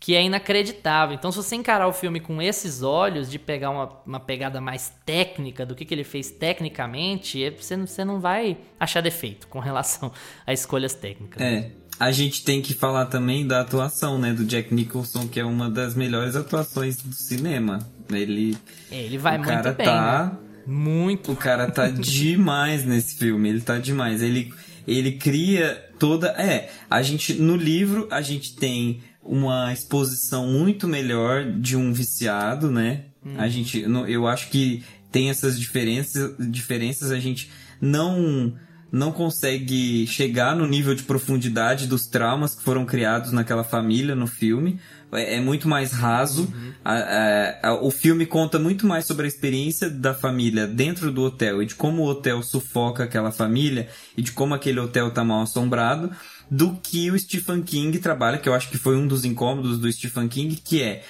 [0.00, 1.14] que é inacreditável.
[1.14, 4.92] Então, se você encarar o filme com esses olhos, de pegar uma, uma pegada mais
[5.04, 9.58] técnica do que, que ele fez tecnicamente, é, você, você não vai achar defeito com
[9.58, 10.12] relação
[10.46, 11.42] a escolhas técnicas.
[11.42, 11.72] É.
[11.98, 15.68] A gente tem que falar também da atuação, né, do Jack Nicholson, que é uma
[15.68, 17.80] das melhores atuações do cinema.
[18.08, 18.56] Ele,
[18.90, 19.86] é, ele vai muito bem.
[19.86, 20.38] Tá, né?
[20.64, 21.32] Muito.
[21.32, 23.48] O cara tá demais nesse filme.
[23.48, 24.22] Ele tá demais.
[24.22, 24.54] Ele,
[24.86, 26.28] ele cria toda.
[26.40, 32.70] É, a gente no livro a gente tem uma exposição muito melhor de um viciado,
[32.70, 33.04] né?
[33.24, 33.34] Hum.
[33.36, 37.50] A gente, eu acho que tem essas diferenças, diferenças a gente
[37.80, 38.54] não
[38.90, 44.26] não consegue chegar no nível de profundidade dos traumas que foram criados naquela família no
[44.26, 44.80] filme.
[45.12, 46.44] É, é muito mais raso.
[46.44, 46.72] Uhum.
[46.82, 51.22] A, a, a, o filme conta muito mais sobre a experiência da família dentro do
[51.22, 55.22] hotel e de como o hotel sufoca aquela família e de como aquele hotel tá
[55.22, 56.10] mal assombrado
[56.50, 59.90] do que o Stephen King trabalha, que eu acho que foi um dos incômodos do
[59.92, 61.02] Stephen King, que é,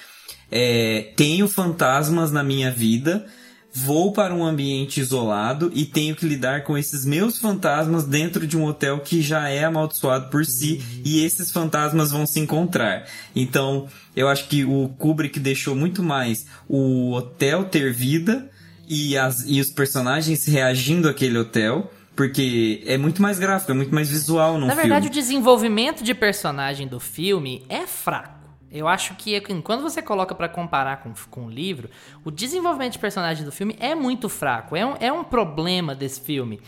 [0.51, 3.25] é tenho fantasmas na minha vida,
[3.73, 8.57] vou para um ambiente isolado e tenho que lidar com esses meus fantasmas dentro de
[8.57, 11.01] um hotel que já é amaldiçoado por si uhum.
[11.05, 13.05] e esses fantasmas vão se encontrar.
[13.35, 18.49] Então, eu acho que o Kubrick deixou muito mais o hotel ter vida
[18.87, 23.95] e, as, e os personagens reagindo àquele hotel porque é muito mais gráfico, é muito
[23.95, 24.81] mais visual no Na filme.
[24.81, 28.49] verdade, o desenvolvimento de personagem do filme é fraco.
[28.69, 31.89] Eu acho que assim, quando você coloca para comparar com, com o livro,
[32.25, 34.75] o desenvolvimento de personagem do filme é muito fraco.
[34.75, 36.59] É um, é um problema desse filme.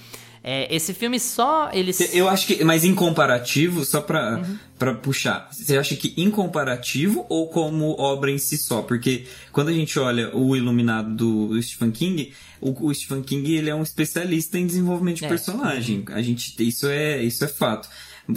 [0.44, 4.58] É, esse filme só ele Eu acho que, mas em comparativo, só pra, uhum.
[4.78, 8.82] Pra puxar, você acha que em comparativo ou como obra em si só?
[8.82, 13.70] Porque quando a gente olha o Iluminado do Stephen King, o, o Stephen King ele
[13.70, 15.28] é um especialista em desenvolvimento de é.
[15.30, 16.04] personagem.
[16.08, 17.88] A gente, isso é, isso é fato.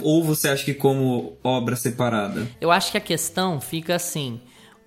[0.01, 2.47] Ou você acha que como obra separada?
[2.61, 4.39] Eu acho que a questão fica assim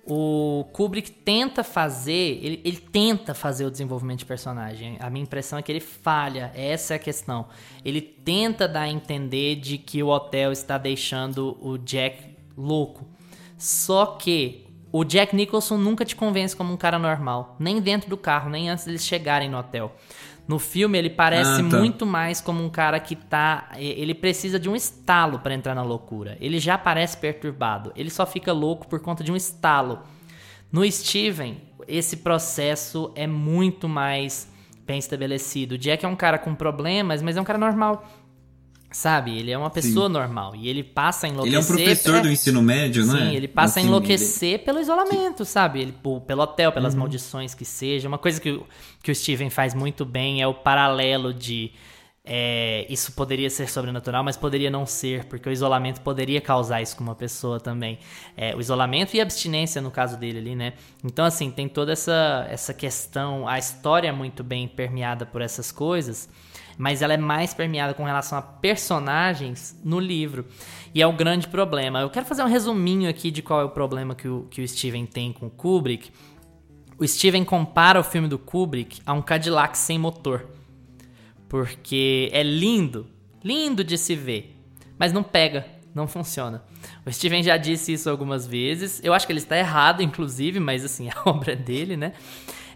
[0.09, 4.97] o Kubrick tenta fazer, ele, ele, tenta fazer o desenvolvimento de personagem.
[4.99, 7.45] A minha impressão é que ele falha, essa é a questão.
[7.85, 12.23] Ele tenta dar a entender de que o hotel está deixando o Jack
[12.57, 13.07] louco.
[13.55, 18.17] Só que o Jack Nicholson nunca te convence como um cara normal, nem dentro do
[18.17, 19.95] carro, nem antes deles chegarem no hotel.
[20.49, 21.77] No filme ele parece ah, tá.
[21.77, 23.69] muito mais como um cara que tá.
[23.77, 26.35] Ele precisa de um estalo para entrar na loucura.
[26.41, 27.93] Ele já parece perturbado.
[27.95, 29.99] Ele só fica louco por conta de um estalo.
[30.71, 34.51] No Steven, esse processo é muito mais
[34.87, 35.73] bem estabelecido.
[35.73, 38.09] O Jack é um cara com problemas, mas é um cara normal.
[38.91, 40.13] Sabe, ele é uma pessoa Sim.
[40.13, 41.47] normal e ele passa a enlouquecer.
[41.47, 42.21] Ele é um professor é...
[42.21, 43.19] do ensino médio, né?
[43.19, 45.79] Sim, ele passa a enlouquecer pelo isolamento, sabe?
[45.79, 47.01] Ele, pelo hotel, pelas uhum.
[47.01, 48.07] maldições que seja.
[48.07, 48.65] Uma coisa que, o,
[49.03, 51.71] que o Steven faz muito bem é o paralelo de.
[52.25, 56.97] É, isso poderia ser sobrenatural, mas poderia não ser, porque o isolamento poderia causar isso
[56.97, 57.99] com uma pessoa também.
[58.35, 60.73] É, o isolamento e a abstinência, no caso dele ali, né?
[61.03, 65.71] Então, assim, tem toda essa, essa questão, a história é muito bem permeada por essas
[65.71, 66.27] coisas
[66.79, 70.45] mas ela é mais permeada com relação a personagens no livro.
[70.95, 71.99] E é o grande problema.
[71.99, 74.67] Eu quero fazer um resuminho aqui de qual é o problema que o, que o
[74.67, 76.09] Steven tem com o Kubrick.
[76.97, 80.47] O Steven compara o filme do Kubrick a um Cadillac sem motor.
[81.49, 83.07] Porque é lindo,
[83.43, 84.55] lindo de se ver,
[84.97, 86.63] mas não pega, não funciona.
[87.05, 89.01] O Steven já disse isso algumas vezes.
[89.03, 92.13] Eu acho que ele está errado, inclusive, mas assim, a obra é dele, né?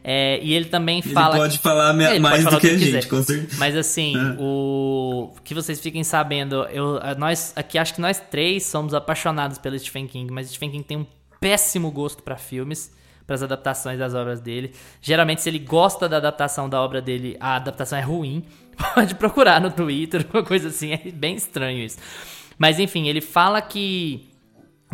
[0.04, 1.36] É, e ele também fala.
[1.36, 3.56] Ele pode falar é, mais falar do que, que a gente, com certeza.
[3.58, 4.36] Mas assim, é.
[4.38, 9.80] o que vocês fiquem sabendo, eu, nós aqui acho que nós três somos apaixonados pelo
[9.80, 11.06] Stephen King, mas Stephen King tem um
[11.39, 12.91] péssimo gosto para filmes,
[13.26, 14.74] para as adaptações das obras dele.
[15.01, 18.43] Geralmente, se ele gosta da adaptação da obra dele, a adaptação é ruim.
[18.95, 21.97] Pode procurar no Twitter, uma coisa assim, é bem estranho isso.
[22.58, 24.32] Mas enfim, ele fala que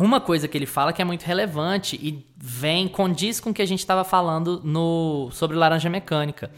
[0.04, 3.62] uma coisa que ele fala que é muito relevante e vem, condiz com o que
[3.62, 6.50] a gente estava falando no, sobre Laranja Mecânica.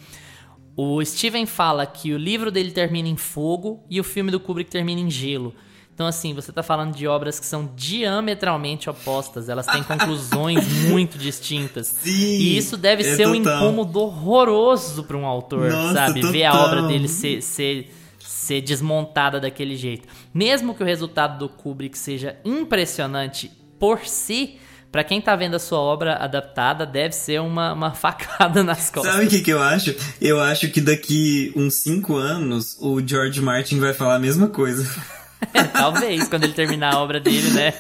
[0.77, 4.71] O Steven fala que o livro dele termina em fogo e o filme do Kubrick
[4.71, 5.55] termina em gelo.
[5.95, 11.19] Então, assim, você tá falando de obras que são diametralmente opostas, elas têm conclusões muito
[11.19, 11.89] distintas.
[11.89, 13.57] Sim, e isso deve é ser um total.
[13.59, 16.23] incômodo horroroso para um autor, Nossa, sabe?
[16.23, 16.67] Ver a total.
[16.67, 20.09] obra dele ser, ser, ser desmontada daquele jeito.
[20.33, 24.59] Mesmo que o resultado do Kubrick seja impressionante por si,
[24.93, 29.11] Pra quem tá vendo a sua obra adaptada, deve ser uma, uma facada nas costas.
[29.11, 29.97] Sabe o que, que eu acho?
[30.21, 34.87] Eu acho que daqui uns 5 anos o George Martin vai falar a mesma coisa.
[35.73, 37.75] Talvez, quando ele terminar a obra dele, né?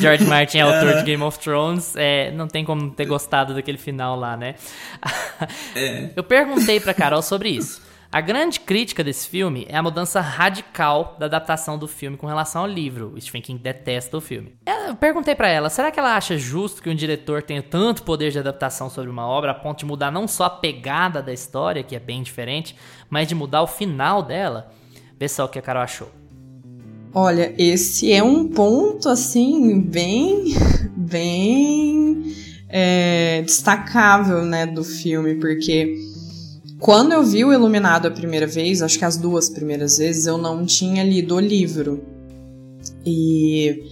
[0.00, 3.78] George Martin é autor de Game of Thrones, é, não tem como ter gostado daquele
[3.78, 4.56] final lá, né?
[5.74, 6.10] É.
[6.16, 7.80] Eu perguntei pra Carol sobre isso.
[8.16, 12.62] A grande crítica desse filme é a mudança radical da adaptação do filme com relação
[12.62, 13.12] ao livro.
[13.14, 14.54] O Stephen King detesta o filme.
[14.64, 18.30] Eu perguntei pra ela, será que ela acha justo que um diretor tenha tanto poder
[18.30, 21.82] de adaptação sobre uma obra a ponto de mudar não só a pegada da história,
[21.82, 22.74] que é bem diferente,
[23.10, 24.72] mas de mudar o final dela?
[25.20, 26.10] Vê só o que a Carol achou.
[27.12, 30.54] Olha, esse é um ponto assim bem,
[30.96, 32.34] bem
[32.70, 36.15] é, destacável, né, do filme, porque
[36.78, 40.36] quando eu vi o Iluminado a primeira vez, acho que as duas primeiras vezes, eu
[40.36, 42.04] não tinha lido o livro.
[43.04, 43.82] E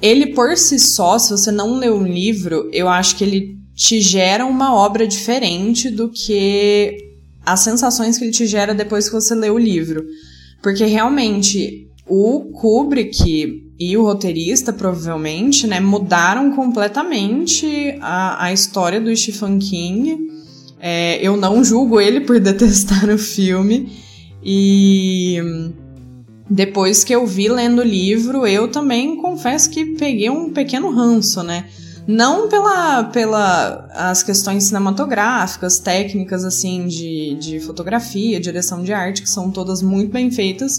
[0.00, 4.00] ele por si só, se você não lê um livro, eu acho que ele te
[4.00, 6.96] gera uma obra diferente do que
[7.44, 10.04] as sensações que ele te gera depois que você lê o livro.
[10.62, 19.14] Porque realmente o Kubrick e o roteirista, provavelmente, né, mudaram completamente a, a história do
[19.14, 20.43] Stephen King.
[20.86, 23.90] É, eu não julgo ele por detestar o filme.
[24.42, 25.38] E
[26.50, 31.42] depois que eu vi lendo o livro, eu também confesso que peguei um pequeno ranço,
[31.42, 31.64] né?
[32.06, 39.30] Não pela, pela as questões cinematográficas, técnicas assim de, de fotografia, direção de arte, que
[39.30, 40.78] são todas muito bem feitas,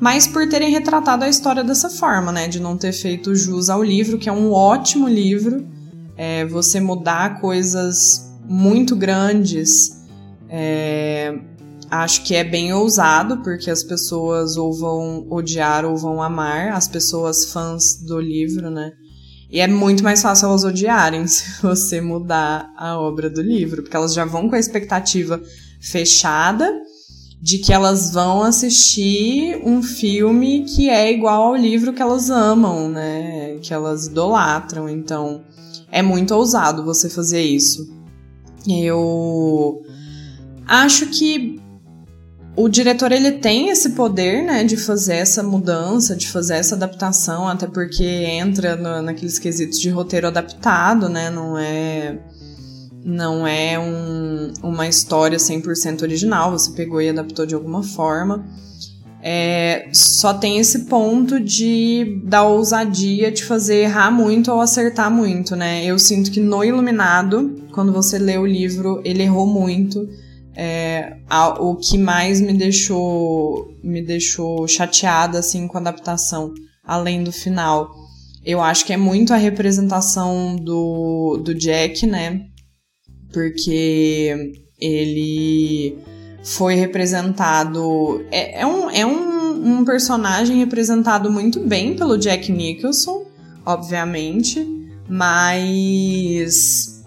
[0.00, 2.48] mas por terem retratado a história dessa forma, né?
[2.48, 5.64] De não ter feito jus ao livro, que é um ótimo livro.
[6.16, 10.04] É, você mudar coisas muito grandes.
[10.48, 11.34] É,
[11.90, 16.88] acho que é bem ousado, porque as pessoas ou vão odiar ou vão amar, as
[16.88, 18.92] pessoas fãs do livro, né?
[19.50, 23.96] E é muito mais fácil elas odiarem se você mudar a obra do livro, porque
[23.96, 25.40] elas já vão com a expectativa
[25.80, 26.72] fechada
[27.40, 32.88] de que elas vão assistir um filme que é igual ao livro que elas amam,
[32.88, 33.58] né?
[33.62, 34.88] Que elas idolatram.
[34.88, 35.44] Então,
[35.92, 37.95] é muito ousado você fazer isso.
[38.68, 39.82] Eu
[40.66, 41.60] acho que
[42.56, 47.46] o diretor ele tem esse poder, né, de fazer essa mudança, de fazer essa adaptação,
[47.46, 52.18] até porque entra no, naqueles quesitos de roteiro adaptado, né, não é
[53.04, 58.44] não é um, uma história 100% original, você pegou e adaptou de alguma forma.
[59.28, 65.56] É, só tem esse ponto de da ousadia de fazer errar muito ou acertar muito,
[65.56, 65.84] né?
[65.84, 70.08] Eu sinto que no Iluminado, quando você lê o livro, ele errou muito.
[70.54, 76.54] É, a, o que mais me deixou me deixou chateada assim com a adaptação,
[76.84, 77.90] além do final.
[78.44, 82.42] Eu acho que é muito a representação do, do Jack, né?
[83.32, 85.98] Porque ele
[86.46, 88.24] foi representado.
[88.30, 93.24] É, é, um, é um, um personagem representado muito bem pelo Jack Nicholson,
[93.64, 94.64] obviamente,
[95.08, 97.04] mas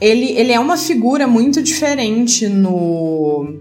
[0.00, 3.56] ele, ele é uma figura muito diferente no,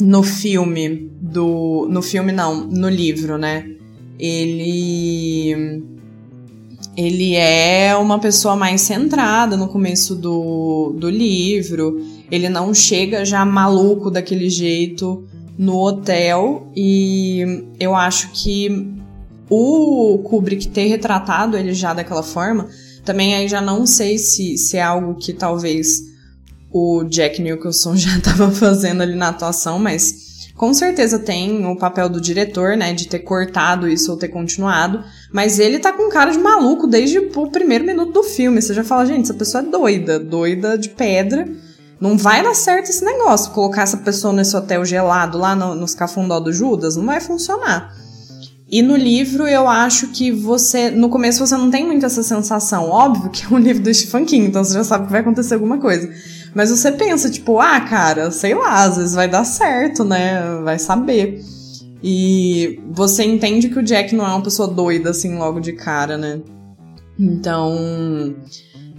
[0.00, 3.68] no filme do no filme não no livro né
[4.18, 5.82] ele
[6.96, 12.00] ele é uma pessoa mais centrada no começo do, do livro
[12.30, 15.26] ele não chega já maluco daquele jeito
[15.56, 18.94] no hotel e eu acho que
[19.50, 22.68] o Kubrick ter retratado ele já daquela forma
[23.04, 26.02] também aí já não sei se, se é algo que talvez
[26.70, 32.08] o Jack Nicholson já estava fazendo ali na atuação, mas com certeza tem o papel
[32.08, 36.32] do diretor, né, de ter cortado isso ou ter continuado, mas ele tá com cara
[36.32, 38.60] de maluco desde o primeiro minuto do filme.
[38.60, 41.48] Você já fala, gente, essa pessoa é doida, doida de pedra.
[42.00, 43.52] Não vai dar certo esse negócio.
[43.52, 47.94] Colocar essa pessoa nesse hotel gelado lá no, nos cafundó do Judas não vai funcionar.
[48.70, 50.90] E no livro eu acho que você.
[50.90, 52.90] No começo você não tem muito essa sensação.
[52.90, 55.54] Óbvio que é um livro do Stephen King, então você já sabe que vai acontecer
[55.54, 56.08] alguma coisa.
[56.54, 60.60] Mas você pensa, tipo, ah, cara, sei lá, às vezes vai dar certo, né?
[60.62, 61.42] Vai saber.
[62.02, 66.16] E você entende que o Jack não é uma pessoa doida, assim, logo de cara,
[66.16, 66.40] né?
[67.18, 68.36] Então.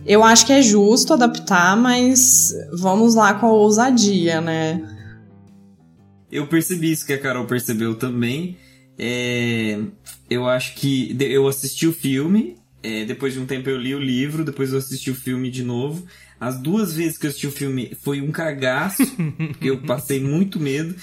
[0.09, 4.81] Eu acho que é justo adaptar, mas vamos lá com a ousadia, né?
[6.31, 8.57] Eu percebi isso que a Carol percebeu também.
[8.97, 9.77] É,
[10.27, 13.99] eu acho que eu assisti o filme, é, depois de um tempo eu li o
[13.99, 16.03] livro, depois eu assisti o filme de novo.
[16.39, 19.05] As duas vezes que eu assisti o filme foi um cagaço,
[19.51, 20.95] porque eu passei muito medo.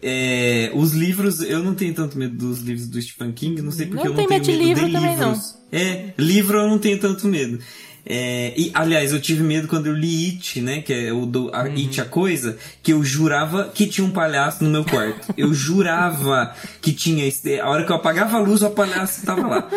[0.00, 3.86] É, os livros, eu não tenho tanto medo dos livros do Stephen King, não sei
[3.86, 5.58] porque não eu não tenho medo, medo livro de livros.
[5.70, 7.58] É, livro eu não tenho tanto medo.
[8.06, 10.82] É, e, aliás, eu tive medo quando eu li It, né?
[10.82, 11.74] Que é o do, a, uhum.
[11.74, 15.32] It a Coisa, que eu jurava que tinha um palhaço no meu quarto.
[15.36, 17.24] Eu jurava que tinha.
[17.62, 19.70] A hora que eu apagava a luz, o palhaço estava lá.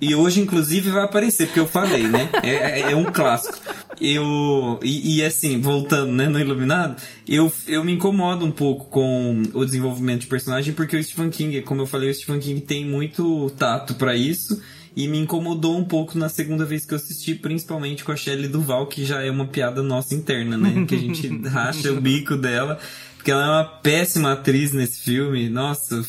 [0.00, 2.28] E hoje, inclusive, vai aparecer, porque eu falei, né?
[2.42, 3.58] É, é, é um clássico.
[3.98, 4.78] Eu.
[4.82, 9.64] E, e, assim, voltando, né, no Iluminado, eu, eu me incomodo um pouco com o
[9.64, 13.50] desenvolvimento de personagem, porque o Stephen King, como eu falei, o Stephen King tem muito
[13.56, 14.60] tato para isso
[14.96, 18.48] e me incomodou um pouco na segunda vez que eu assisti, principalmente com a Shelley
[18.48, 20.84] Duval, que já é uma piada nossa interna, né?
[20.86, 22.78] que a gente racha o bico dela,
[23.16, 25.48] porque ela é uma péssima atriz nesse filme.
[25.48, 26.04] Nossa,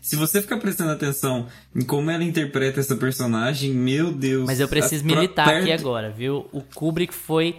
[0.00, 4.46] se você ficar prestando atenção em como ela interpreta essa personagem, meu Deus.
[4.46, 5.62] Mas eu preciso militar perto...
[5.62, 6.46] aqui agora, viu?
[6.52, 7.56] O Kubrick foi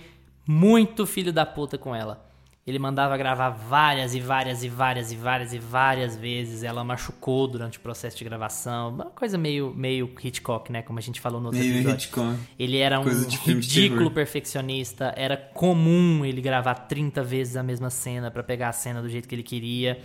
[0.48, 2.29] muito filho da puta com ela.
[2.68, 6.62] Ele mandava gravar várias e várias e várias e várias e várias vezes.
[6.62, 8.90] Ela machucou durante o processo de gravação.
[8.90, 10.84] Uma coisa meio, meio Hitchcock, né?
[10.84, 11.96] Como a gente falou no outro meio episódio.
[11.96, 12.38] Hitchcock.
[12.60, 15.14] Ele era um ridículo perfeccionista.
[15.18, 19.28] Era comum ele gravar 30 vezes a mesma cena para pegar a cena do jeito
[19.28, 20.00] que ele queria.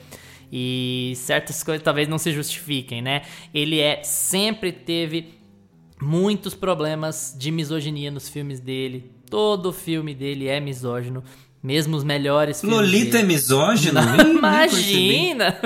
[0.51, 3.23] E certas coisas talvez não se justifiquem, né?
[3.53, 5.35] Ele é sempre teve
[6.01, 9.11] muitos problemas de misoginia nos filmes dele.
[9.29, 11.25] Todo filme dele é misógino.
[11.65, 12.79] Mesmo os melhores filmes.
[12.79, 13.99] Lolita é misógino?
[14.21, 15.57] Imagina!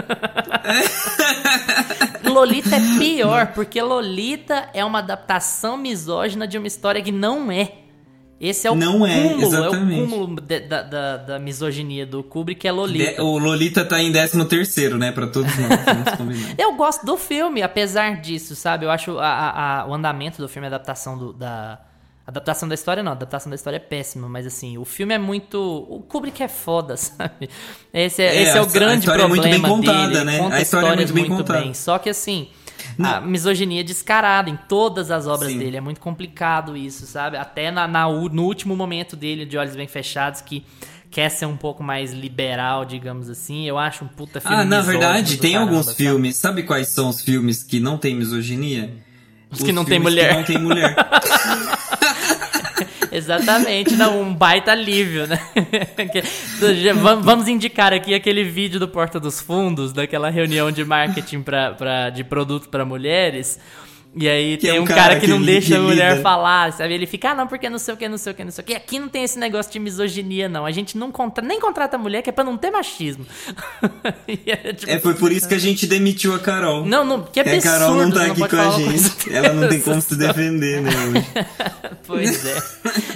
[2.22, 7.78] Lolita é pior, porque Lolita é uma adaptação misógina de uma história que não é.
[8.40, 12.06] Esse é o não é, cúmulo, é, é o cúmulo de, da, da, da, misoginia
[12.06, 13.14] do Kubrick, é Lolita.
[13.14, 15.80] De, o Lolita tá em 13 terceiro, né, pra todos nós.
[16.56, 18.86] eu gosto do filme, apesar disso, sabe?
[18.86, 21.80] Eu acho a, a, o andamento do filme, a adaptação do, da,
[22.28, 25.56] Adaptação da história não, adaptação da história é péssima, mas assim, o filme é muito.
[25.88, 27.48] O Kubrick é foda, sabe?
[27.90, 29.32] Esse é, é esse é o grande problema.
[29.32, 30.24] A história é muito bem contada, dele.
[30.24, 30.38] né?
[30.38, 31.60] Conta a história é muito bem muito contada.
[31.60, 31.72] Bem.
[31.72, 32.48] Só que assim.
[32.98, 33.08] Não.
[33.14, 35.58] A misoginia é descarada em todas as obras Sim.
[35.58, 35.78] dele.
[35.78, 37.38] É muito complicado isso, sabe?
[37.38, 40.66] Até na, na, no último momento dele, de Olhos Bem Fechados, que
[41.10, 43.66] quer ser um pouco mais liberal, digamos assim.
[43.66, 45.96] Eu acho um puta filme Ah, na verdade, tem caramba, alguns sabe?
[45.96, 46.36] filmes.
[46.36, 48.92] Sabe quais são os filmes que não tem misoginia?
[49.50, 50.28] Os, os que não tem mulher.
[50.28, 50.94] Que não tem mulher.
[53.18, 55.38] Exatamente, não, um baita alívio, né?
[57.22, 62.10] Vamos indicar aqui aquele vídeo do Porta dos Fundos, daquela reunião de marketing pra, pra,
[62.10, 63.58] de produto para mulheres
[64.20, 66.22] e aí que tem é um, cara, cara que, não deixa a mulher lida.
[66.22, 66.92] falar, sabe?
[66.92, 68.64] Ele fica, ah, não, porque não sei o que, não sei o que, não sei
[68.64, 68.74] o que.
[68.74, 70.66] Aqui não tem esse negócio de misoginia, não.
[70.66, 71.44] A gente não contra...
[71.44, 73.24] nem contrata mulher que é pra não ter machismo.
[74.26, 76.84] é, tipo, é, foi por isso que a gente demitiu a Carol.
[76.84, 77.58] Não, não, que absurdo.
[77.58, 79.32] a Carol não tá aqui não com a gente.
[79.32, 80.90] Ela não tem como se defender, né?
[82.04, 82.56] pois é.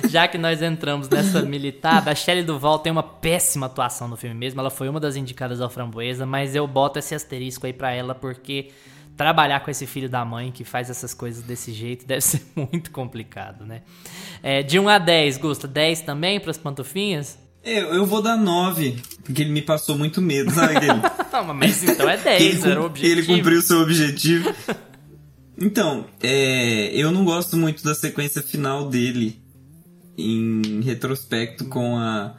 [0.09, 4.37] Já que nós entramos nessa militada, a Shelley Duval tem uma péssima atuação no filme
[4.37, 4.61] mesmo.
[4.61, 8.15] Ela foi uma das indicadas ao Framboesa, mas eu boto esse asterisco aí pra ela
[8.15, 8.71] porque
[9.23, 12.91] trabalhar com esse filho da mãe que faz essas coisas desse jeito deve ser muito
[12.91, 13.83] complicado, né?
[14.43, 17.39] É, de 1 a 10, Gusta, 10 também para as pantufinhas?
[17.65, 20.77] Eu, eu vou dar 9, porque ele me passou muito medo, sabe?
[20.77, 21.01] Aquele...
[21.33, 23.21] Não, mas então é 10, ele, era o objetivo.
[23.21, 24.53] Ele cumpriu o seu objetivo.
[25.57, 29.41] Então, é, eu não gosto muito da sequência final dele
[30.19, 32.35] em retrospecto com a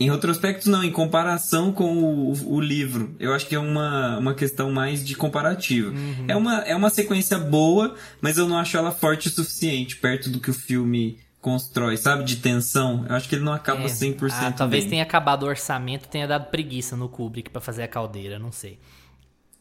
[0.00, 3.14] em retrospecto, não, em comparação com o, o, livro.
[3.18, 5.90] Eu acho que é uma, uma questão mais de comparativo.
[5.90, 6.24] Uhum.
[6.28, 10.30] É, uma, é uma sequência boa, mas eu não acho ela forte o suficiente perto
[10.30, 12.24] do que o filme constrói, sabe?
[12.24, 13.04] De tensão.
[13.08, 13.86] Eu acho que ele não acaba é.
[13.86, 14.90] 100% ah, Talvez bem.
[14.90, 18.78] tenha acabado o orçamento, tenha dado preguiça no Kubrick para fazer a caldeira, não sei.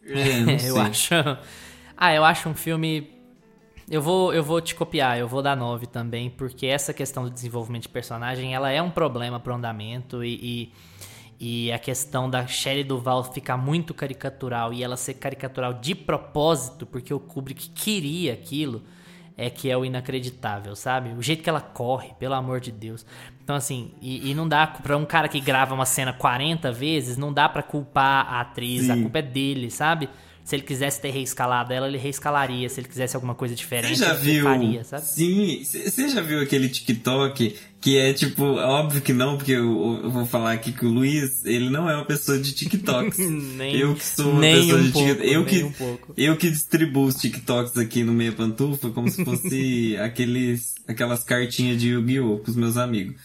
[0.06, 0.70] É, não sei.
[0.70, 1.14] eu acho.
[1.96, 3.17] Ah, eu acho um filme
[3.90, 7.30] eu vou, eu vou te copiar, eu vou dar 9 também, porque essa questão do
[7.30, 10.74] desenvolvimento de personagem, ela é um problema pro andamento e,
[11.40, 15.96] e, e a questão da Shelley Duval ficar muito caricatural e ela ser caricatural de
[15.96, 18.84] propósito, porque o Kubrick queria aquilo,
[19.38, 21.14] é que é o inacreditável, sabe?
[21.14, 23.06] O jeito que ela corre, pelo amor de Deus.
[23.42, 27.16] Então, assim, e, e não dá pra um cara que grava uma cena 40 vezes,
[27.16, 28.92] não dá para culpar a atriz, Sim.
[28.92, 30.10] a culpa é dele, sabe?
[30.48, 32.70] Se ele quisesse ter reescalado ela, ele reescalaria.
[32.70, 35.06] Se ele quisesse alguma coisa diferente, você já ele viu, faria, sabe?
[35.06, 40.10] Sim, você já viu aquele TikTok que é tipo, óbvio que não, porque eu, eu,
[40.10, 43.18] vou falar aqui que o Luiz, ele não é uma pessoa de TikToks.
[43.28, 45.34] nem, eu que sou uma pessoa um de TikTok.
[45.34, 49.98] Eu que, um eu que distribuo os TikToks aqui no Meia Pantufa como se fosse
[50.00, 52.38] aqueles, aquelas cartinhas de Yu-Gi-Oh!
[52.38, 53.16] pros meus amigos.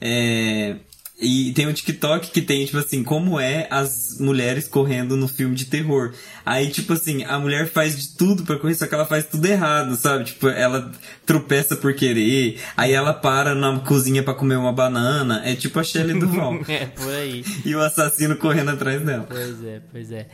[0.00, 0.76] É,
[1.20, 5.56] E tem um TikTok que tem, tipo assim, como é as mulheres correndo no filme
[5.56, 6.12] de terror.
[6.46, 9.44] Aí, tipo assim, a mulher faz de tudo pra correr, só que ela faz tudo
[9.44, 10.26] errado, sabe?
[10.26, 10.92] Tipo, ela
[11.26, 15.42] tropeça por querer, aí ela para na cozinha para comer uma banana.
[15.44, 16.60] É tipo a Shelley Duval.
[16.68, 17.44] é, por aí.
[17.64, 19.26] E o assassino correndo atrás dela.
[19.28, 20.28] Pois é, pois é.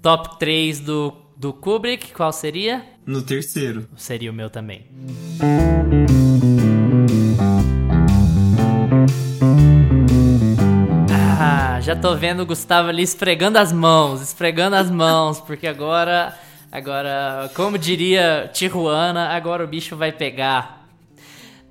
[0.00, 2.84] Top 3 do, do Kubrick, qual seria?
[3.04, 3.88] No terceiro.
[3.96, 4.86] Seria o meu também.
[11.88, 16.38] Já tô vendo o Gustavo ali esfregando as mãos, esfregando as mãos, porque agora,
[16.70, 20.86] agora, como diria Tijuana, agora o bicho vai pegar.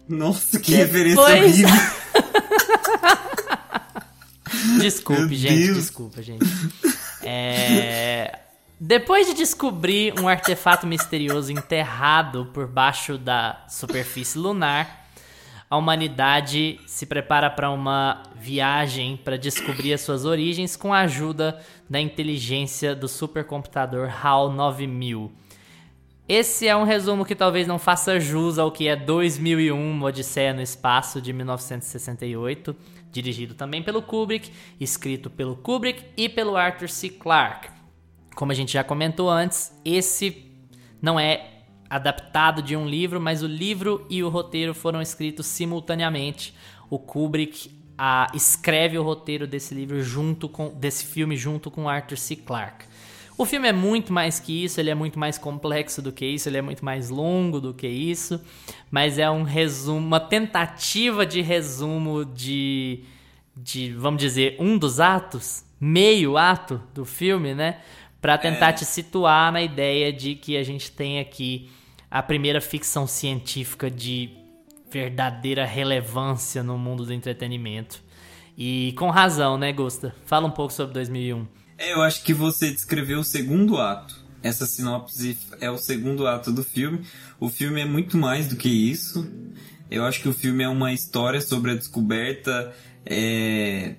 [0.10, 0.88] Nossa, que Depois...
[0.88, 1.70] referência horrível.
[4.82, 5.78] desculpe, Meu gente, Deus.
[5.78, 6.44] desculpa, gente.
[7.22, 8.40] É...
[8.80, 15.07] Depois de descobrir um artefato misterioso enterrado por baixo da superfície lunar,
[15.70, 21.60] a humanidade se prepara para uma viagem para descobrir as suas origens com a ajuda
[21.90, 25.32] da inteligência do supercomputador HAL 9000.
[26.28, 30.62] Esse é um resumo que talvez não faça jus ao que é 2001, Odisseia no
[30.62, 32.76] Espaço, de 1968,
[33.12, 37.10] dirigido também pelo Kubrick, escrito pelo Kubrick e pelo Arthur C.
[37.10, 37.70] Clarke.
[38.36, 40.52] Como a gente já comentou antes, esse
[41.02, 41.57] não é
[41.90, 46.54] adaptado de um livro, mas o livro e o roteiro foram escritos simultaneamente.
[46.90, 52.18] O Kubrick a, escreve o roteiro desse livro junto com desse filme junto com Arthur
[52.18, 52.36] C.
[52.36, 52.86] Clarke.
[53.38, 56.50] O filme é muito mais que isso, ele é muito mais complexo do que isso,
[56.50, 58.42] ele é muito mais longo do que isso,
[58.90, 63.04] mas é um resumo, uma tentativa de resumo de,
[63.56, 67.80] de vamos dizer, um dos atos, meio ato do filme, né?
[68.22, 68.74] Para tentar é.
[68.74, 71.70] te situar na ideia de que a gente tem aqui
[72.10, 74.30] a primeira ficção científica de
[74.90, 78.02] verdadeira relevância no mundo do entretenimento.
[78.58, 80.16] E com razão, né, Gusta?
[80.26, 81.48] Fala um pouco sobre 2001.
[81.78, 84.16] É, eu acho que você descreveu o segundo ato.
[84.42, 87.02] Essa sinopse é o segundo ato do filme.
[87.40, 89.30] O filme é muito mais do que isso.
[89.90, 92.74] Eu acho que o filme é uma história sobre a descoberta
[93.06, 93.96] é,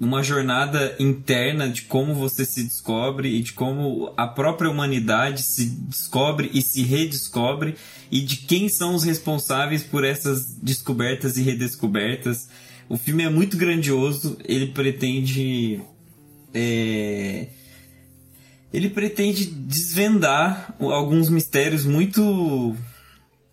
[0.00, 5.66] uma jornada interna de como você se descobre e de como a própria humanidade se
[5.66, 7.74] descobre e se redescobre
[8.10, 12.48] e de quem são os responsáveis por essas descobertas e redescobertas.
[12.88, 15.80] O filme é muito grandioso, ele pretende.
[16.54, 17.48] É,
[18.72, 22.74] ele pretende desvendar alguns mistérios muito.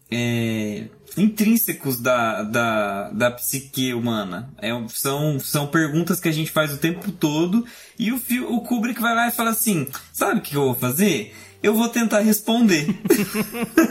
[0.09, 0.86] É,
[1.18, 4.49] intrínsecos da, da, da psique humana.
[4.57, 7.66] É, são, são perguntas que a gente faz o tempo todo
[7.97, 11.34] e o, o Kubrick vai lá e fala assim: sabe o que eu vou fazer?
[11.61, 12.88] Eu vou tentar responder.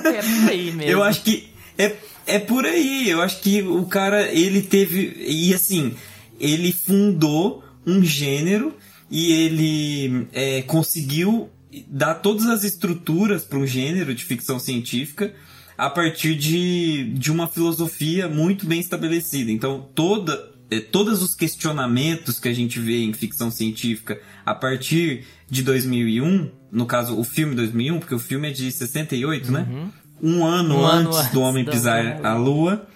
[0.05, 0.91] é aí mesmo.
[0.91, 1.95] Eu acho que é,
[2.27, 3.09] é por aí.
[3.09, 5.15] Eu acho que o cara, ele teve.
[5.27, 5.95] E assim,
[6.39, 8.75] ele fundou um gênero
[9.11, 11.51] e ele é, conseguiu
[11.89, 15.35] dar todas as estruturas para um gênero de ficção científica
[15.77, 19.51] a partir de, de uma filosofia muito bem estabelecida.
[19.51, 25.25] Então, toda, é, todos os questionamentos que a gente vê em ficção científica a partir
[25.49, 29.67] de 2001, no caso o filme 2001, porque o filme é de 68, né?
[29.69, 29.85] uhum.
[29.85, 29.91] né?
[30.23, 32.87] Um ano um antes ano do homem pisar a lua.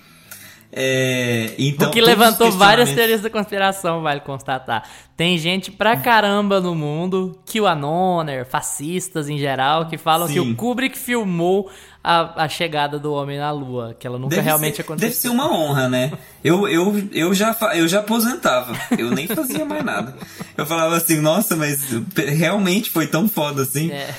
[0.80, 4.88] É, então, o que levantou várias teorias da conspiração, vale constatar.
[5.16, 10.34] Tem gente pra caramba no mundo, QAnoner, fascistas em geral, que falam Sim.
[10.34, 11.68] que o Kubrick filmou
[12.02, 15.08] a, a, chegada do homem na Lua, que ela nunca deve realmente ser, aconteceu.
[15.08, 16.12] Deve ser uma honra, né?
[16.44, 20.16] Eu, eu, eu, já, eu já aposentava, eu nem fazia mais nada.
[20.56, 23.90] Eu falava assim, nossa, mas realmente foi tão foda assim.
[23.90, 24.14] É.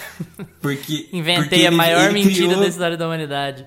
[0.62, 1.08] Porque.
[1.14, 2.60] Inventei porque a maior ele mentira criou...
[2.60, 3.66] da história da humanidade.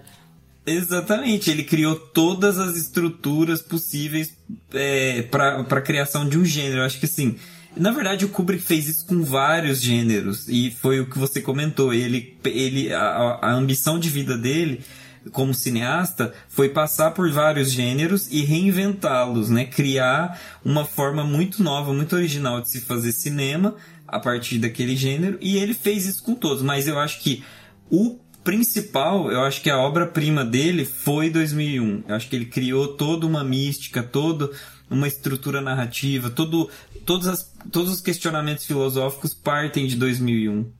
[0.64, 4.36] Exatamente, ele criou todas as estruturas possíveis
[4.72, 6.78] é, para a criação de um gênero.
[6.78, 7.36] Eu acho que assim,
[7.76, 11.92] na verdade o Kubrick fez isso com vários gêneros e foi o que você comentou.
[11.92, 14.84] Ele, ele a, a ambição de vida dele
[15.32, 19.64] como cineasta foi passar por vários gêneros e reinventá-los, né?
[19.64, 23.74] Criar uma forma muito nova, muito original de se fazer cinema
[24.06, 26.62] a partir daquele gênero e ele fez isso com todos.
[26.62, 27.44] Mas eu acho que
[27.90, 32.04] o principal, eu acho que a obra-prima dele foi 2001.
[32.08, 34.50] Eu acho que ele criou toda uma mística, toda
[34.90, 36.68] uma estrutura narrativa, todo,
[37.06, 40.70] todos, as, todos os questionamentos filosóficos partem de 2001.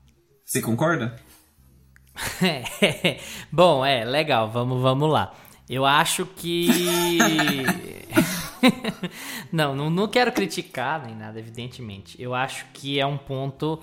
[0.45, 1.17] Você concorda?
[3.51, 5.35] Bom, é, legal, vamos, vamos lá.
[5.69, 6.69] Eu acho que.
[9.51, 12.21] não, não, não quero criticar nem nada, evidentemente.
[12.21, 13.79] Eu acho que é um ponto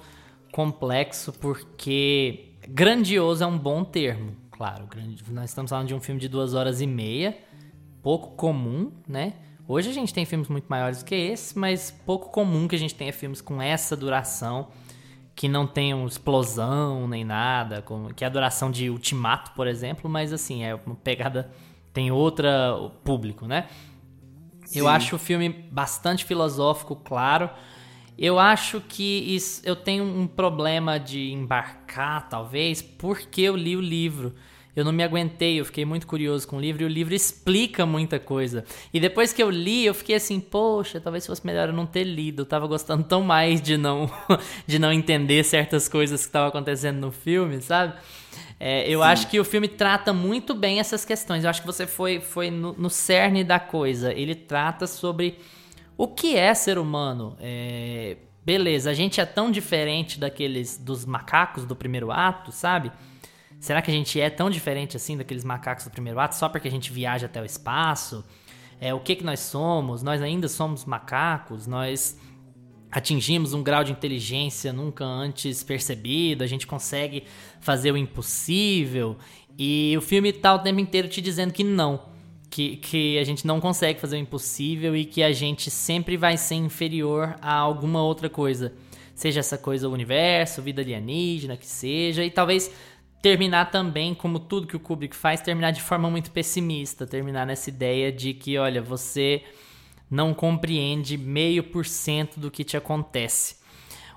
[0.51, 4.87] complexo porque Grandioso é um bom termo, claro.
[5.31, 7.35] Nós estamos falando de um filme de duas horas e meia,
[8.01, 9.33] pouco comum, né?
[9.67, 12.79] Hoje a gente tem filmes muito maiores do que esse, mas pouco comum que a
[12.79, 14.67] gente tenha filmes com essa duração,
[15.35, 20.09] que não tenham explosão nem nada, como, que é a duração de Ultimato, por exemplo,
[20.09, 21.51] mas assim, é uma pegada.
[21.91, 23.67] tem outra público, né?
[24.65, 24.79] Sim.
[24.79, 27.49] Eu acho o filme bastante filosófico, claro.
[28.21, 33.81] Eu acho que isso, eu tenho um problema de embarcar, talvez, porque eu li o
[33.81, 34.35] livro.
[34.75, 37.85] Eu não me aguentei, eu fiquei muito curioso com o livro e o livro explica
[37.85, 38.65] muita coisa.
[38.93, 42.03] E depois que eu li, eu fiquei assim, poxa, talvez fosse melhor eu não ter
[42.03, 42.41] lido.
[42.41, 44.11] Eu tava gostando tão mais de não
[44.67, 47.93] de não entender certas coisas que estavam acontecendo no filme, sabe?
[48.59, 49.05] É, eu Sim.
[49.05, 51.45] acho que o filme trata muito bem essas questões.
[51.45, 54.11] Eu acho que você foi, foi no, no cerne da coisa.
[54.11, 55.37] Ele trata sobre
[55.99, 57.35] o que é ser humano.
[57.41, 62.89] É, beleza, a gente é tão diferente daqueles dos macacos do primeiro ato, sabe?
[63.59, 66.69] Será que a gente é tão diferente assim daqueles macacos do primeiro ato só porque
[66.69, 68.23] a gente viaja até o espaço?
[68.79, 70.01] É, o que que nós somos?
[70.01, 71.67] Nós ainda somos macacos?
[71.67, 72.17] Nós
[72.89, 77.25] atingimos um grau de inteligência nunca antes percebido, a gente consegue
[77.59, 79.17] fazer o impossível.
[79.57, 82.07] E o filme tá o tempo inteiro te dizendo que não.
[82.49, 86.35] Que, que a gente não consegue fazer o impossível e que a gente sempre vai
[86.35, 88.73] ser inferior a alguma outra coisa.
[89.13, 92.23] Seja essa coisa o universo, vida alienígena, que seja.
[92.23, 92.71] E talvez
[93.21, 97.05] terminar também, como tudo que o Kubrick faz, terminar de forma muito pessimista.
[97.05, 99.43] Terminar nessa ideia de que, olha, você
[100.09, 103.58] não compreende meio por cento do que te acontece.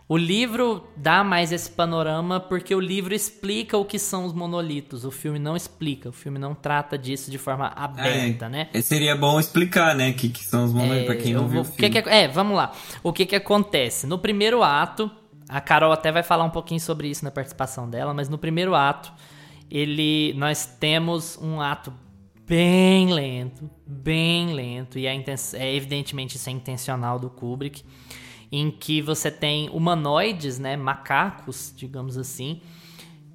[0.09, 5.05] O livro dá mais esse panorama porque o livro explica o que são os monolitos.
[5.05, 8.69] O filme não explica, o filme não trata disso de forma aberta, é, né?
[8.83, 11.63] Seria bom explicar, né, o que, que são os monolitos, é, pra quem não viu
[11.63, 11.91] vou, o filme.
[11.91, 12.73] Que que, é, vamos lá.
[13.03, 14.07] O que que acontece?
[14.07, 15.11] No primeiro ato,
[15.49, 18.75] a Carol até vai falar um pouquinho sobre isso na participação dela, mas no primeiro
[18.75, 19.13] ato,
[19.71, 21.93] ele, nós temos um ato
[22.47, 25.25] bem lento, bem lento, e é,
[25.55, 27.83] é evidentemente isso é intencional do Kubrick,
[28.53, 32.61] em que você tem humanoides, né, macacos, digamos assim,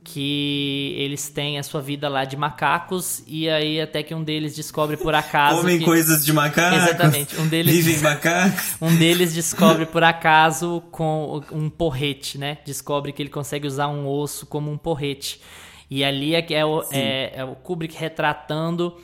[0.03, 4.55] que eles têm a sua vida lá de macacos e aí até que um deles
[4.55, 5.85] descobre por acaso comem que...
[5.85, 6.83] coisas de macacos.
[6.83, 8.77] Exatamente um deles vivem macacos.
[8.79, 12.59] um deles descobre por acaso com um porrete né?
[12.63, 15.41] Descobre que ele consegue usar um osso como um porrete.
[15.89, 18.97] E ali é, é, o, é, é o Kubrick retratando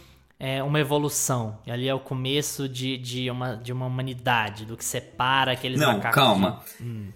[0.44, 1.58] é, uma evolução.
[1.66, 5.94] Ali é o começo de, de, uma, de uma humanidade, do que separa aqueles Não,
[5.94, 6.16] macacos.
[6.22, 6.60] calma.
[6.82, 7.08] Hum.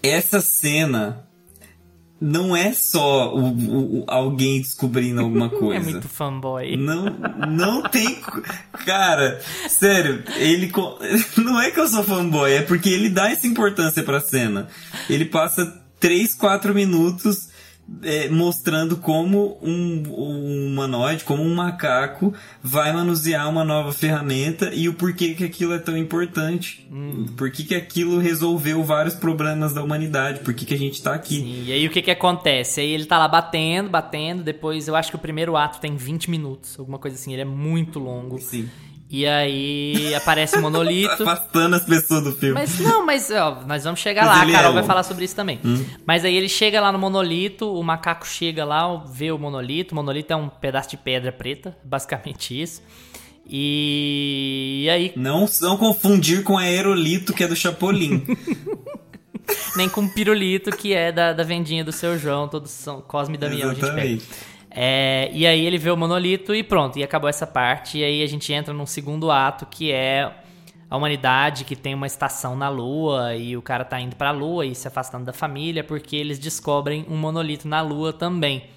[0.00, 1.26] Essa cena
[2.20, 5.74] não é só o, o, alguém descobrindo alguma coisa.
[5.88, 6.76] é muito fanboy.
[6.76, 7.06] Não,
[7.48, 8.16] não tem.
[8.86, 10.70] Cara, sério, ele.
[11.36, 14.68] Não é que eu sou fanboy, é porque ele dá essa importância pra cena.
[15.10, 17.47] Ele passa 3, 4 minutos
[18.02, 22.32] é, mostrando como um, um humanoide, como um macaco,
[22.62, 26.86] vai manusear uma nova ferramenta e o porquê que aquilo é tão importante.
[26.92, 27.26] Hum.
[27.36, 31.14] Por que, que aquilo resolveu vários problemas da humanidade, por que, que a gente tá
[31.14, 31.36] aqui.
[31.36, 32.80] Sim, e aí o que que acontece?
[32.80, 36.30] Aí ele tá lá batendo, batendo, depois eu acho que o primeiro ato tem 20
[36.30, 38.38] minutos, alguma coisa assim, ele é muito longo.
[38.38, 38.68] Sim.
[39.10, 41.22] E aí aparece o monolito.
[41.22, 42.54] afastando as pessoas do filme.
[42.54, 45.24] Mas não, mas ó, nós vamos chegar mas lá, a Carol é vai falar sobre
[45.24, 45.58] isso também.
[45.64, 45.84] Hum.
[46.06, 49.92] Mas aí ele chega lá no monolito, o macaco chega lá, vê o monolito.
[49.92, 52.82] O monolito é um pedaço de pedra preta, basicamente isso.
[53.48, 55.12] E, e aí.
[55.16, 58.26] Não, não confundir com aerolito, que é do Chapolin.
[59.76, 63.38] Nem com pirulito, que é da, da vendinha do seu João, todos são Cosme e
[63.38, 64.00] Damião, Exatamente.
[64.00, 64.57] a gente pega.
[64.70, 67.98] É, e aí ele vê o monolito e pronto, e acabou essa parte.
[67.98, 70.32] E aí a gente entra num segundo ato que é
[70.90, 74.64] a humanidade que tem uma estação na Lua e o cara tá indo pra Lua
[74.64, 78.70] e se afastando da família porque eles descobrem um monolito na Lua também.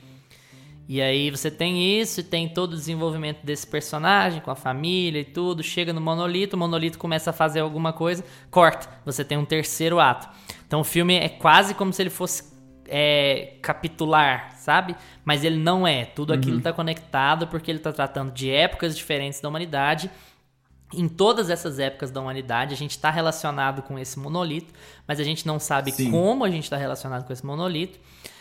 [0.89, 5.21] E aí você tem isso e tem todo o desenvolvimento desse personagem com a família
[5.21, 5.63] e tudo.
[5.63, 8.89] Chega no monolito, o monolito começa a fazer alguma coisa, corta.
[9.05, 10.27] Você tem um terceiro ato.
[10.67, 12.50] Então o filme é quase como se ele fosse
[12.91, 14.95] é, capitular, sabe?
[15.23, 16.03] Mas ele não é.
[16.03, 16.75] Tudo aquilo está uhum.
[16.75, 20.11] conectado porque ele está tratando de épocas diferentes da humanidade.
[20.93, 24.73] Em todas essas épocas da humanidade, a gente está relacionado com esse monolito,
[25.07, 26.11] mas a gente não sabe Sim.
[26.11, 27.97] como a gente está relacionado com esse monolito.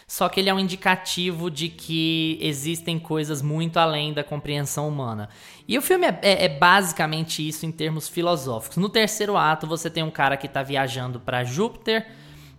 [0.09, 5.28] Só que ele é um indicativo de que existem coisas muito além da compreensão humana.
[5.68, 8.77] E o filme é, é, é basicamente isso em termos filosóficos.
[8.78, 12.09] No terceiro ato, você tem um cara que está viajando para Júpiter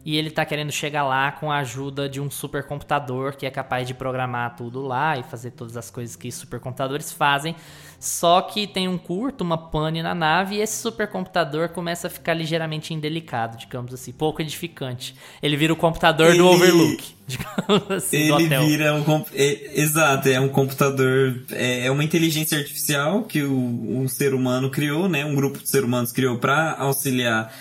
[0.04, 3.88] e ele tá querendo chegar lá com a ajuda de um supercomputador que é capaz
[3.88, 7.56] de programar tudo lá e fazer todas as coisas que supercomputadores fazem.
[8.00, 12.34] Só que tem um curto, uma pane na nave, e esse supercomputador começa a ficar
[12.34, 15.14] ligeiramente indelicado, digamos assim, pouco edificante.
[15.40, 16.40] Ele vira o computador ele...
[16.40, 19.24] do Overlook, digamos assim, Ele vira um...
[19.36, 24.72] É, exato, é um computador, é, é uma inteligência artificial que o, um ser humano
[24.72, 25.24] criou, né?
[25.24, 27.54] Um grupo de seres humanos criou para auxiliar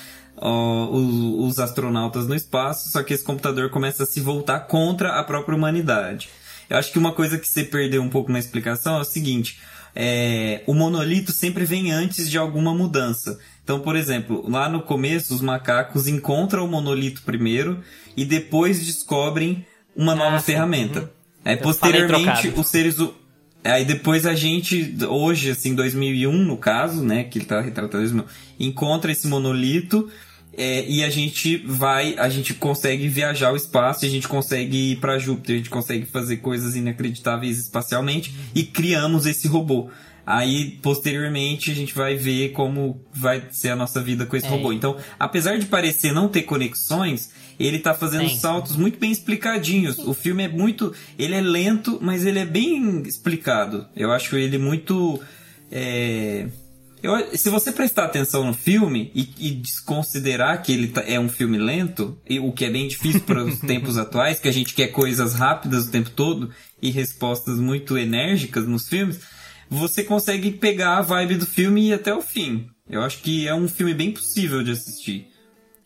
[0.48, 5.24] os, os astronautas no espaço, só que esse computador começa a se voltar contra a
[5.24, 6.28] própria humanidade.
[6.68, 9.58] Eu acho que uma coisa que você perdeu um pouco na explicação é o seguinte:
[9.94, 13.38] é, o monolito sempre vem antes de alguma mudança.
[13.62, 17.80] Então, por exemplo, lá no começo, os macacos encontram o monolito primeiro
[18.16, 21.00] e depois descobrem uma nova ah, ferramenta.
[21.00, 21.08] Uhum.
[21.44, 22.96] Aí, posteriormente, os seres.
[23.62, 28.24] Aí depois a gente, hoje, assim, 2001 no caso, né, que ele tá retratando,
[28.58, 30.10] encontra esse monolito
[30.56, 34.97] é, e a gente vai, a gente consegue viajar ao espaço, a gente consegue ir
[34.97, 39.90] para Júpiter, a gente consegue fazer coisas inacreditáveis espacialmente e criamos esse robô.
[40.27, 44.51] Aí, posteriormente, a gente vai ver como vai ser a nossa vida com esse é.
[44.51, 44.72] robô.
[44.72, 48.36] Então, apesar de parecer não ter conexões, ele tá fazendo Sim.
[48.36, 49.97] saltos muito bem explicadinhos.
[49.97, 50.05] Sim.
[50.06, 50.94] O filme é muito.
[51.18, 53.86] Ele é lento, mas ele é bem explicado.
[53.97, 55.20] Eu acho ele muito.
[55.70, 56.47] É,
[57.02, 61.28] eu, se você prestar atenção no filme e, e desconsiderar que ele tá, é um
[61.28, 64.74] filme lento, e, o que é bem difícil para os tempos atuais, que a gente
[64.74, 66.51] quer coisas rápidas o tempo todo
[66.81, 69.20] e respostas muito enérgicas nos filmes,
[69.68, 72.68] você consegue pegar a vibe do filme e ir até o fim.
[72.89, 75.28] Eu acho que é um filme bem possível de assistir.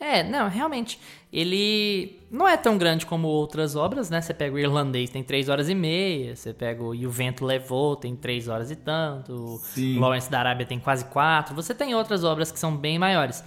[0.00, 0.98] É, não, realmente.
[1.34, 4.20] Ele não é tão grande como outras obras, né?
[4.20, 6.36] Você pega o Irlandês, tem 3 horas e meia.
[6.36, 9.60] Você pega o E o Vento Levou, tem 3 horas e tanto.
[9.64, 9.98] Sim.
[9.98, 11.52] Lawrence da Arábia tem quase 4.
[11.56, 13.42] Você tem outras obras que são bem maiores.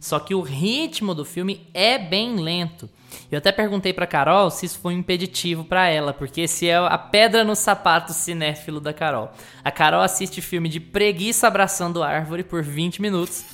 [0.00, 2.88] Só que o ritmo do filme é bem lento.
[3.30, 6.76] Eu até perguntei pra Carol se isso foi um impeditivo para ela, porque esse é
[6.76, 9.30] a pedra no sapato cinéfilo da Carol.
[9.62, 13.44] A Carol assiste filme de preguiça abraçando árvore por 20 minutos,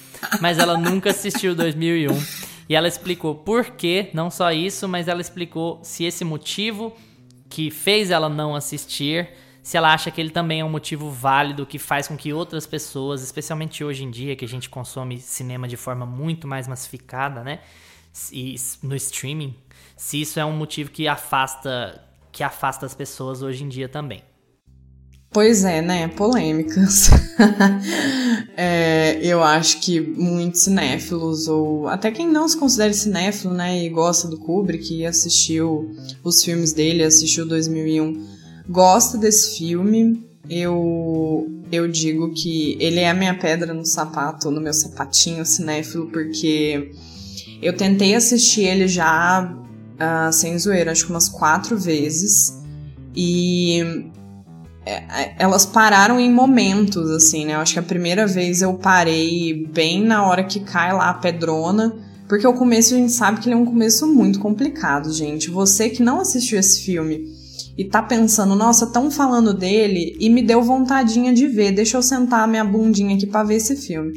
[0.41, 2.52] mas ela nunca assistiu 2001.
[2.73, 6.97] E ela explicou por quê, não só isso, mas ela explicou se esse motivo
[7.51, 9.29] que fez ela não assistir,
[9.63, 12.67] se ela acha que ele também é um motivo válido que faz com que outras
[12.67, 17.45] pessoas, especialmente hoje em dia que a gente consome cinema de forma muito mais massificada,
[17.45, 17.61] né?
[18.33, 19.55] E no streaming,
[19.95, 24.23] se isso é um motivo que afasta que afasta as pessoas hoje em dia também.
[25.33, 26.09] Pois é, né?
[26.09, 27.09] Polêmicas.
[28.55, 33.89] é, eu acho que muitos cinéfilos, ou até quem não se considera cinéfilo, né, e
[33.89, 35.91] gosta do Kubrick e assistiu
[36.23, 38.27] os filmes dele, assistiu 2001,
[38.69, 40.23] gosta desse filme.
[40.51, 46.11] Eu, eu digo que ele é a minha pedra no sapato, no meu sapatinho cinéfilo,
[46.11, 46.91] porque
[47.63, 49.51] eu tentei assistir ele já,
[49.95, 52.61] uh, sem zoeira, acho que umas quatro vezes.
[53.15, 54.11] E
[54.85, 57.55] é, é, elas pararam em momentos, assim, né?
[57.55, 61.15] Eu acho que a primeira vez eu parei bem na hora que cai lá a
[61.15, 61.95] pedrona,
[62.29, 65.51] porque o começo a gente sabe que ele é um começo muito complicado, gente.
[65.51, 67.25] Você que não assistiu esse filme
[67.77, 72.03] e tá pensando, nossa, tão falando dele e me deu vontadinha de ver, deixa eu
[72.03, 74.13] sentar minha bundinha aqui pra ver esse filme.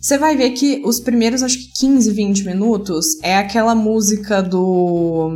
[0.00, 5.30] Você vai ver que os primeiros, acho que 15, 20 minutos é aquela música do.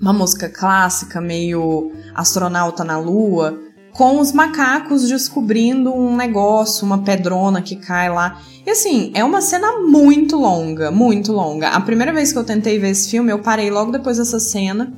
[0.00, 3.56] Uma música clássica, meio astronauta na lua,
[3.92, 8.40] com os macacos descobrindo um negócio, uma pedrona que cai lá.
[8.66, 11.70] E assim, é uma cena muito longa, muito longa.
[11.70, 14.92] A primeira vez que eu tentei ver esse filme, eu parei logo depois dessa cena,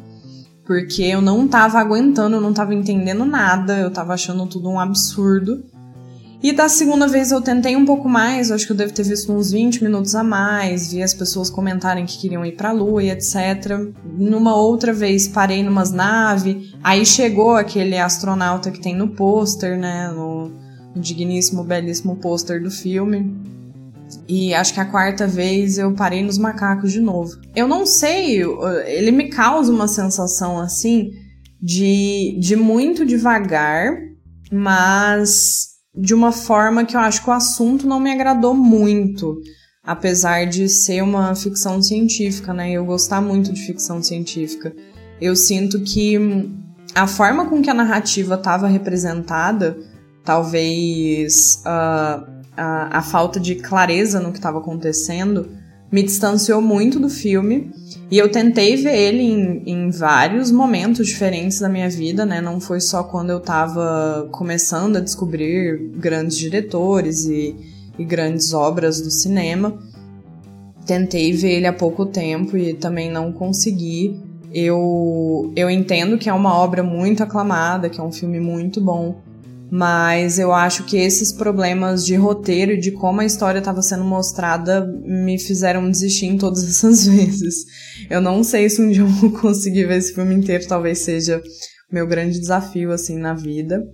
[0.65, 4.79] porque eu não tava aguentando, eu não tava entendendo nada, eu tava achando tudo um
[4.79, 5.65] absurdo.
[6.45, 9.33] E da segunda vez eu tentei um pouco mais, acho que eu devo ter visto
[9.33, 13.09] uns 20 minutos a mais, vi as pessoas comentarem que queriam ir pra lua e
[13.09, 13.81] etc.
[14.05, 20.13] Numa outra vez parei numas naves, aí chegou aquele astronauta que tem no pôster, né,
[20.15, 20.53] no,
[20.95, 23.35] no digníssimo, belíssimo pôster do filme.
[24.29, 27.41] E acho que a quarta vez eu parei nos macacos de novo.
[27.57, 28.43] Eu não sei,
[28.85, 31.11] ele me causa uma sensação assim
[31.59, 33.97] de, de muito devagar,
[34.53, 39.41] mas de uma forma que eu acho que o assunto não me agradou muito,
[39.83, 42.73] apesar de ser uma ficção científica, né?
[42.73, 44.75] Eu gostar muito de ficção científica.
[45.21, 46.19] Eu sinto que
[46.95, 49.77] a forma com que a narrativa estava representada,
[50.25, 52.27] talvez uh,
[52.57, 55.49] a, a falta de clareza no que estava acontecendo,
[55.93, 57.71] me distanciou muito do filme
[58.15, 62.41] e eu tentei ver ele em, em, vários momentos diferentes da minha vida, né?
[62.41, 67.57] Não foi só quando eu tava começando a descobrir grandes diretores e,
[67.99, 69.77] e grandes obras do cinema.
[70.87, 74.23] tentei ver ele há pouco tempo e também não consegui.
[74.53, 79.23] Eu, eu entendo que é uma obra muito aclamada, que é um filme muito bom,
[79.77, 84.05] mas eu acho que esses problemas de roteiro e de como a história estava sendo
[84.05, 87.57] mostrada me fizeram desistir em todas essas vezes.
[88.09, 91.43] Eu não sei se um dia eu vou conseguir ver esse filme inteiro, talvez seja
[91.91, 93.85] meu grande desafio assim na vida.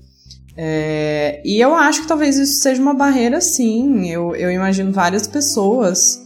[0.55, 4.11] É, e eu acho que talvez isso seja uma barreira, sim.
[4.11, 6.21] Eu, eu imagino várias pessoas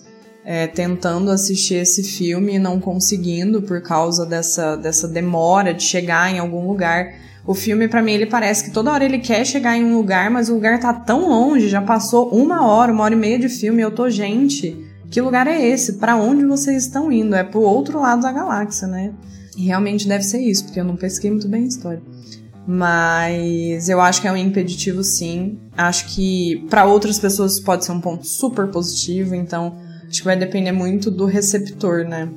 [0.45, 6.35] é, tentando assistir esse filme e não conseguindo por causa dessa, dessa demora de chegar
[6.35, 7.23] em algum lugar.
[7.47, 10.31] O filme, para mim, ele parece que toda hora ele quer chegar em um lugar,
[10.31, 13.51] mas o lugar tá tão longe, já passou uma hora, uma hora e meia de
[13.51, 14.75] filme, eu tô, gente,
[15.11, 15.95] que lugar é esse?
[15.95, 17.35] Para onde vocês estão indo?
[17.35, 19.13] É pro outro lado da galáxia, né?
[19.57, 22.03] E realmente deve ser isso, porque eu não pesquei muito bem a história.
[22.67, 25.59] Mas eu acho que é um impeditivo, sim.
[25.77, 29.77] Acho que para outras pessoas pode ser um ponto super positivo, então
[30.09, 32.29] acho que vai depender muito do receptor, né?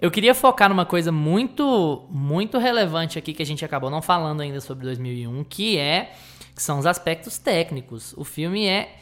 [0.00, 4.40] Eu queria focar numa coisa muito, muito relevante aqui que a gente acabou não falando
[4.40, 6.14] ainda sobre 2001, que é
[6.54, 8.14] que são os aspectos técnicos.
[8.16, 8.96] O filme é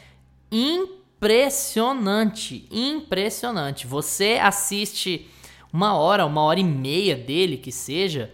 [0.51, 3.87] impressionante, impressionante.
[3.87, 5.29] Você assiste
[5.71, 8.33] uma hora, uma hora e meia dele, que seja,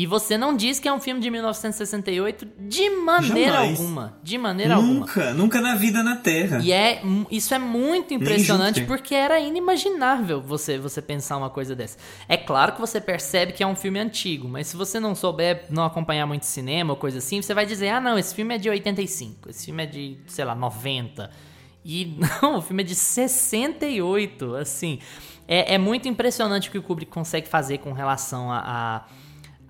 [0.00, 3.78] e você não diz que é um filme de 1968 de maneira Jamais.
[3.78, 4.18] alguma.
[4.22, 5.06] De maneira nunca, alguma.
[5.06, 6.58] Nunca, nunca na vida na Terra.
[6.62, 11.98] E é, isso é muito impressionante porque era inimaginável você, você pensar uma coisa dessa.
[12.26, 15.66] É claro que você percebe que é um filme antigo, mas se você não souber,
[15.68, 18.58] não acompanhar muito cinema ou coisa assim, você vai dizer: ah, não, esse filme é
[18.58, 21.30] de 85, esse filme é de, sei lá, 90.
[21.84, 24.98] E não, o filme é de 68, assim.
[25.46, 29.04] É, é muito impressionante o que o Kubrick consegue fazer com relação a, a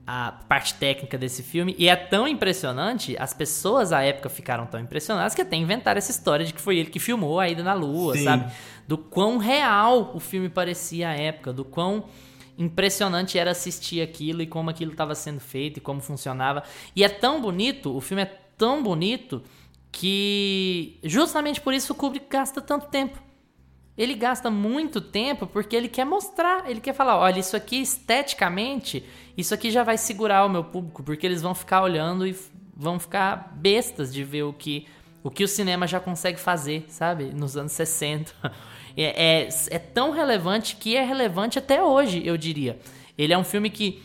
[0.06, 1.74] a parte técnica desse filme.
[1.78, 6.10] E é tão impressionante, as pessoas à época ficaram tão impressionadas que até inventaram essa
[6.10, 8.24] história de que foi ele que filmou a ida na Lua, Sim.
[8.24, 8.52] sabe?
[8.88, 12.04] Do quão real o filme parecia à época, do quão
[12.58, 16.62] impressionante era assistir aquilo e como aquilo estava sendo feito e como funcionava.
[16.94, 19.42] E é tão bonito, o filme é tão bonito
[19.92, 23.29] que justamente por isso o Kubrick gasta tanto tempo
[24.00, 29.04] ele gasta muito tempo porque ele quer mostrar, ele quer falar, olha, isso aqui esteticamente,
[29.36, 32.34] isso aqui já vai segurar o meu público, porque eles vão ficar olhando e
[32.74, 34.86] vão ficar bestas de ver o que
[35.22, 37.24] o que o cinema já consegue fazer, sabe?
[37.34, 38.32] Nos anos 60.
[38.96, 42.76] É, é, é tão relevante que é relevante até hoje, eu diria.
[43.16, 44.02] Ele é um filme que,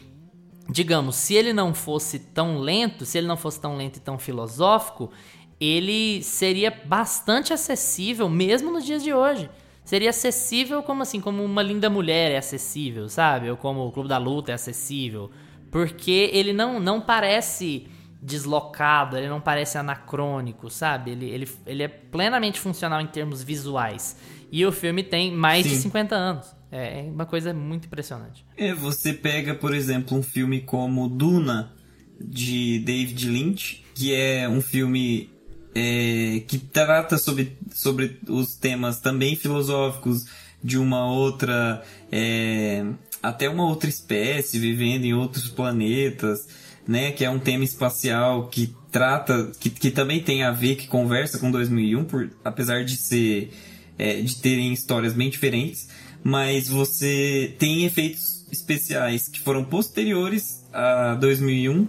[0.70, 4.20] digamos, se ele não fosse tão lento, se ele não fosse tão lento e tão
[4.20, 5.12] filosófico,
[5.60, 9.50] ele seria bastante acessível mesmo nos dias de hoje
[9.86, 13.50] seria acessível como assim, como uma linda mulher é acessível, sabe?
[13.50, 15.32] Ou como o Clube da Luta é acessível.
[15.72, 17.88] Porque ele não, não parece
[18.22, 21.12] deslocado, ele não parece anacrônico, sabe?
[21.12, 24.18] Ele, ele, ele é plenamente funcional em termos visuais.
[24.52, 25.74] E o filme tem mais Sim.
[25.74, 26.56] de 50 anos.
[26.72, 28.44] É, é uma coisa muito impressionante.
[28.58, 31.72] É, você pega, por exemplo, um filme como Duna,
[32.20, 35.30] de David Lynch, que é um filme
[35.76, 40.26] é, que trata sobre, sobre os temas também filosóficos
[40.64, 41.84] de uma outra.
[42.10, 42.86] É,
[43.22, 46.48] até uma outra espécie vivendo em outros planetas,
[46.88, 47.12] né?
[47.12, 49.52] Que é um tema espacial que trata.
[49.60, 53.52] que, que também tem a ver, que conversa com 2001, por, apesar de ser.
[53.98, 55.88] É, de terem histórias bem diferentes,
[56.22, 61.88] mas você tem efeitos especiais que foram posteriores a 2001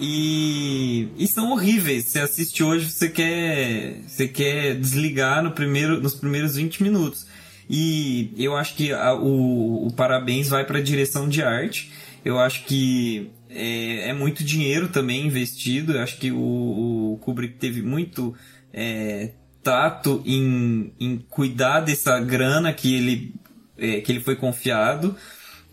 [0.00, 2.06] e, e são horríveis.
[2.06, 7.26] Você assiste hoje, você quer, você quer desligar no primeiro, nos primeiros 20 minutos.
[7.68, 11.92] E eu acho que a, o, o parabéns vai para a direção de arte.
[12.24, 15.92] Eu acho que é, é, muito dinheiro também investido.
[15.92, 18.34] Eu acho que o, o Kubrick teve muito
[18.72, 23.34] é, tato em, em cuidar dessa grana que ele,
[23.76, 25.14] é, que ele foi confiado.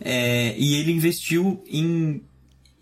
[0.01, 2.21] É, e ele investiu em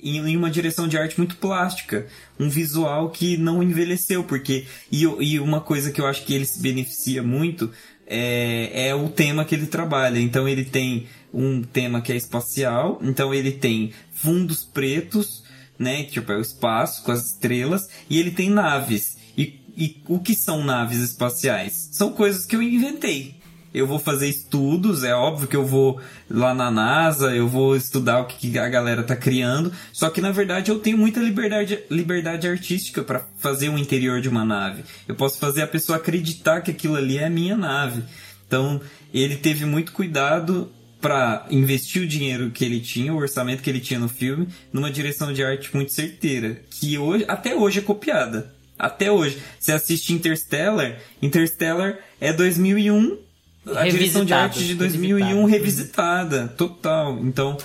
[0.04, 2.08] em uma direção de arte muito plástica,
[2.40, 6.46] um visual que não envelheceu, porque e, e uma coisa que eu acho que ele
[6.46, 7.72] se beneficia muito
[8.06, 10.20] é, é o tema que ele trabalha.
[10.20, 15.44] Então ele tem um tema que é espacial, então ele tem fundos pretos,
[15.80, 19.18] né, tipo é o espaço com as estrelas, e ele tem naves.
[19.38, 21.90] E, e o que são naves espaciais?
[21.92, 23.43] São coisas que eu inventei
[23.74, 28.22] eu vou fazer estudos, é óbvio que eu vou lá na NASA, eu vou estudar
[28.22, 32.48] o que a galera tá criando, só que na verdade eu tenho muita liberdade, liberdade
[32.48, 34.84] artística para fazer o interior de uma nave.
[35.08, 38.04] Eu posso fazer a pessoa acreditar que aquilo ali é a minha nave.
[38.48, 38.80] Então,
[39.14, 40.72] ele teve muito cuidado
[41.02, 44.92] para investir o dinheiro que ele tinha, o orçamento que ele tinha no filme, numa
[44.92, 48.54] direção de arte muito certeira, que hoje, até hoje é copiada.
[48.78, 49.38] Até hoje.
[49.60, 53.18] Você assiste Interstellar, Interstellar é 2001
[53.66, 57.18] a direção de arte de 2001 revisitada, total.
[57.22, 57.58] Então,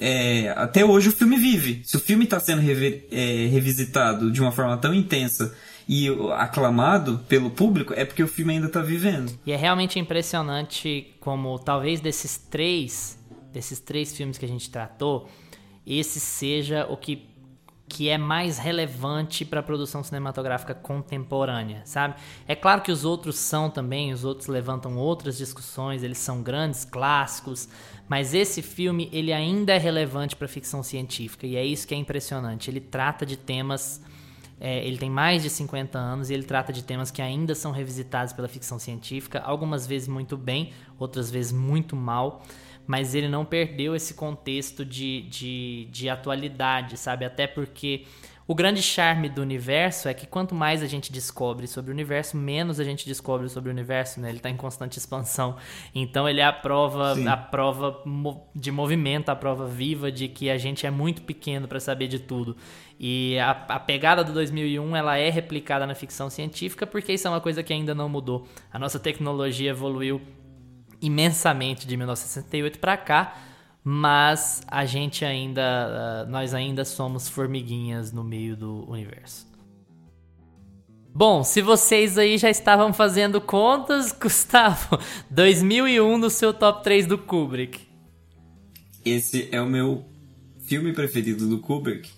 [0.00, 1.82] é, até hoje o filme vive.
[1.84, 5.54] Se o filme está sendo rever, é, revisitado de uma forma tão intensa
[5.88, 9.32] e aclamado pelo público, é porque o filme ainda está vivendo.
[9.46, 13.18] E é realmente impressionante como talvez desses três,
[13.52, 15.28] desses três filmes que a gente tratou,
[15.86, 17.28] esse seja o que
[17.88, 22.16] que é mais relevante para a produção cinematográfica contemporânea, sabe?
[22.46, 26.84] É claro que os outros são também, os outros levantam outras discussões, eles são grandes
[26.84, 27.68] clássicos,
[28.08, 31.94] mas esse filme ele ainda é relevante para a ficção científica e é isso que
[31.94, 32.68] é impressionante.
[32.68, 34.02] Ele trata de temas,
[34.60, 37.70] é, ele tem mais de 50 anos e ele trata de temas que ainda são
[37.70, 42.42] revisitados pela ficção científica, algumas vezes muito bem, outras vezes muito mal
[42.86, 47.24] mas ele não perdeu esse contexto de, de, de atualidade, sabe?
[47.24, 48.04] Até porque
[48.48, 52.36] o grande charme do universo é que quanto mais a gente descobre sobre o universo,
[52.36, 54.28] menos a gente descobre sobre o universo, né?
[54.28, 55.56] Ele está em constante expansão.
[55.92, 58.04] Então ele é a prova, a prova
[58.54, 62.20] de movimento, a prova viva de que a gente é muito pequeno para saber de
[62.20, 62.56] tudo.
[63.00, 67.30] E a, a, pegada do 2001 ela é replicada na ficção científica porque isso é
[67.30, 68.46] uma coisa que ainda não mudou.
[68.72, 70.22] A nossa tecnologia evoluiu
[71.00, 73.36] imensamente de 1968 para cá,
[73.82, 79.46] mas a gente ainda, uh, nós ainda somos formiguinhas no meio do universo.
[81.14, 84.98] Bom, se vocês aí já estavam fazendo contas, Gustavo,
[85.30, 87.80] 2001 no seu top 3 do Kubrick.
[89.04, 90.04] Esse é o meu
[90.66, 92.10] filme preferido do Kubrick.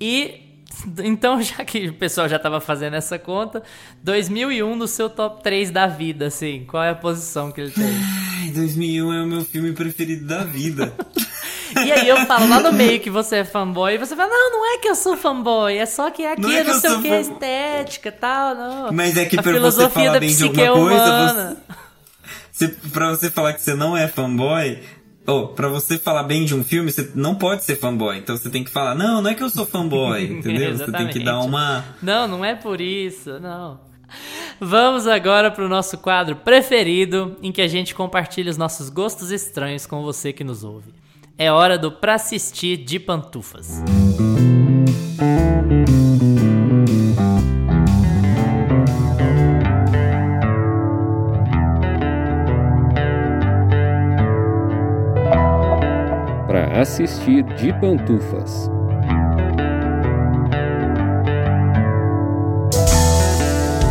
[0.00, 0.47] E
[1.02, 3.62] então, já que o pessoal já estava fazendo essa conta,
[4.02, 7.84] 2001 no seu top 3 da vida, assim, qual é a posição que ele tem?
[8.42, 10.92] Ai, 2001 é o meu filme preferido da vida.
[11.84, 14.50] e aí eu falo lá no meio que você é fanboy, e você fala, não,
[14.50, 17.02] não é que eu sou fanboy, é só que aqui não, é não sei o
[17.02, 18.92] que, é estética e tal, não.
[18.92, 21.56] Mas é que a pra você falar bem de alguma coisa,
[22.52, 24.78] você, você, pra você falar que você não é fanboy,
[25.28, 28.18] oh, pra você falar bem de um filme, você não pode ser fanboy.
[28.18, 30.76] Então você tem que falar, não, não é que eu sou fanboy, entendeu?
[30.76, 31.84] você tem que dar uma.
[32.02, 33.80] Não, não é por isso, não.
[34.60, 39.30] Vamos agora para o nosso quadro preferido, em que a gente compartilha os nossos gostos
[39.30, 40.92] estranhos com você que nos ouve.
[41.36, 43.80] É hora do Pra Assistir de Pantufas.
[56.88, 58.70] Assistir de pantufas.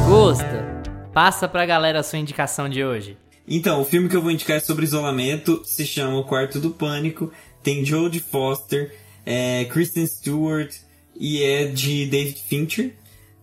[0.07, 0.65] Gosta,
[1.13, 3.15] passa pra galera a sua indicação de hoje.
[3.47, 6.71] Então, o filme que eu vou indicar é sobre isolamento, se chama O Quarto do
[6.71, 10.73] Pânico, tem Jodie Foster, é, Kristen Stewart
[11.15, 12.95] e é de David Fincher.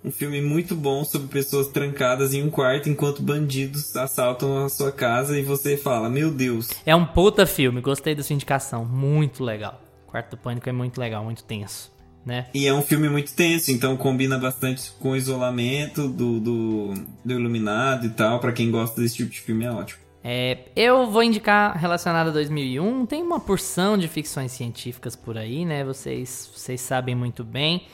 [0.05, 4.93] Um filme muito bom sobre pessoas trancadas em um quarto enquanto bandidos assaltam a sua
[4.93, 6.69] casa e você fala, meu Deus.
[6.85, 9.81] É um puta filme, gostei da sua indicação, muito legal.
[10.07, 11.91] Quarto do Pânico é muito legal, muito tenso.
[12.23, 12.47] Né?
[12.53, 16.95] E é um filme muito tenso, então combina bastante com o isolamento do, do,
[17.25, 18.41] do Iluminado e tal.
[18.41, 20.01] para quem gosta desse tipo de filme é ótimo.
[20.23, 23.07] É, eu vou indicar relacionado a 2001.
[23.07, 25.83] Tem uma porção de ficções científicas por aí, né?
[25.83, 27.87] Vocês, vocês sabem muito bem.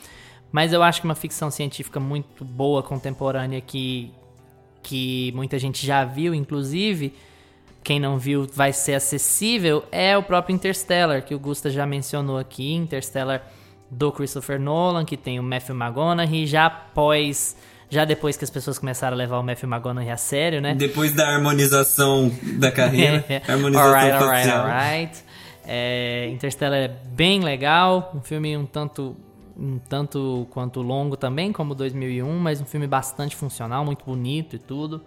[0.51, 4.11] Mas eu acho que uma ficção científica muito boa, contemporânea, que,
[4.83, 7.13] que muita gente já viu, inclusive,
[7.83, 12.37] quem não viu vai ser acessível, é o próprio Interstellar, que o Gusta já mencionou
[12.37, 12.73] aqui.
[12.73, 13.41] Interstellar
[13.89, 17.55] do Christopher Nolan, que tem o Matthew McConaughey, já após
[17.89, 20.73] já depois que as pessoas começaram a levar o Matthew McConaughey a sério, né?
[20.73, 23.25] Depois da harmonização da carreira.
[23.45, 25.23] harmonização alright, alright, alright.
[25.65, 29.15] É, Interstellar é bem legal, um filme um tanto
[29.57, 34.59] um tanto quanto longo também, como 2001, mas um filme bastante funcional, muito bonito e
[34.59, 35.01] tudo.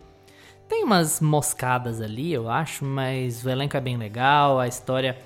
[0.69, 5.19] Tem umas moscadas ali, eu acho, mas o elenco é bem legal, a história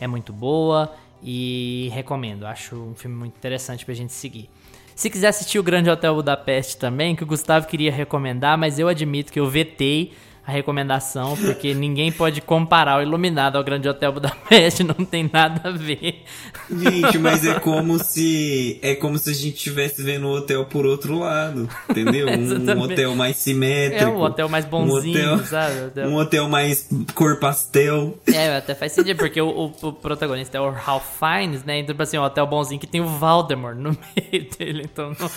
[0.00, 0.92] é muito boa
[1.22, 2.46] e recomendo.
[2.46, 4.48] Acho um filme muito interessante pra gente seguir.
[4.94, 8.88] Se quiser assistir o Grande Hotel Budapeste também, que o Gustavo queria recomendar, mas eu
[8.88, 10.12] admito que eu vetei
[10.48, 15.68] a recomendação, porque ninguém pode comparar o Iluminado ao Grande Hotel Budapeste, não tem nada
[15.68, 16.24] a ver.
[16.70, 20.86] Gente, mas é como se é como se a gente estivesse vendo o hotel por
[20.86, 22.26] outro lado, entendeu?
[22.38, 24.04] Um, hotel mais simétrico.
[24.04, 25.80] É um hotel mais bonzinho, um hotel, sabe?
[25.86, 26.08] Hotel...
[26.08, 28.18] Um hotel mais cor pastel.
[28.26, 31.78] É, até faz sentido, porque o, o, o, protagonista é o Ralph Fiennes, né?
[31.78, 35.28] Então, tipo assim, um hotel bonzinho que tem o Valdemar no meio dele, então não...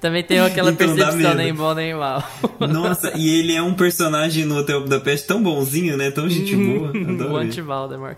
[0.00, 2.22] Também tem aquela então percepção nem bom nem mal.
[2.60, 6.10] Nossa, e ele é um personagem no Hotel Budapeste tão bonzinho, né?
[6.10, 6.92] Tão gente boa.
[7.32, 8.16] o anti-Valdemar.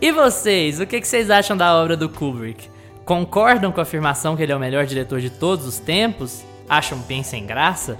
[0.00, 2.68] e vocês, o que, que vocês acham da obra do Kubrick?
[3.04, 6.44] Concordam com a afirmação que ele é o melhor diretor de todos os tempos?
[6.68, 7.98] Acham bem sem graça?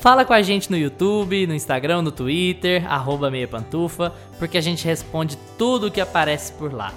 [0.00, 4.60] Fala com a gente no YouTube, no Instagram, no Twitter, arroba meia pantufa, porque a
[4.60, 6.92] gente responde tudo o que aparece por lá.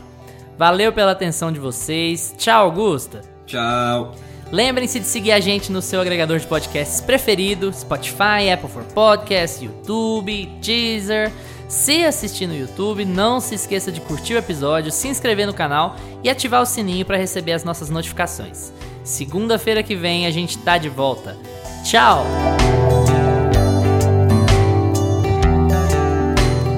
[0.58, 2.36] Valeu pela atenção de vocês.
[2.38, 3.22] Tchau, Augusta.
[3.46, 4.14] Tchau.
[4.52, 9.62] Lembrem-se de seguir a gente no seu agregador de podcasts preferido: Spotify, Apple for Podcasts,
[9.62, 11.32] YouTube, Deezer.
[11.68, 15.98] Se assistir no YouTube, não se esqueça de curtir o episódio, se inscrever no canal
[16.24, 18.72] e ativar o sininho para receber as nossas notificações.
[19.04, 21.36] Segunda-feira que vem a gente tá de volta.
[21.84, 22.26] Tchau!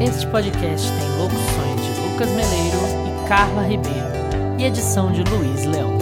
[0.01, 5.98] Este podcast tem locuções de Lucas Meleiro e Carla Ribeiro e edição de Luiz Leão.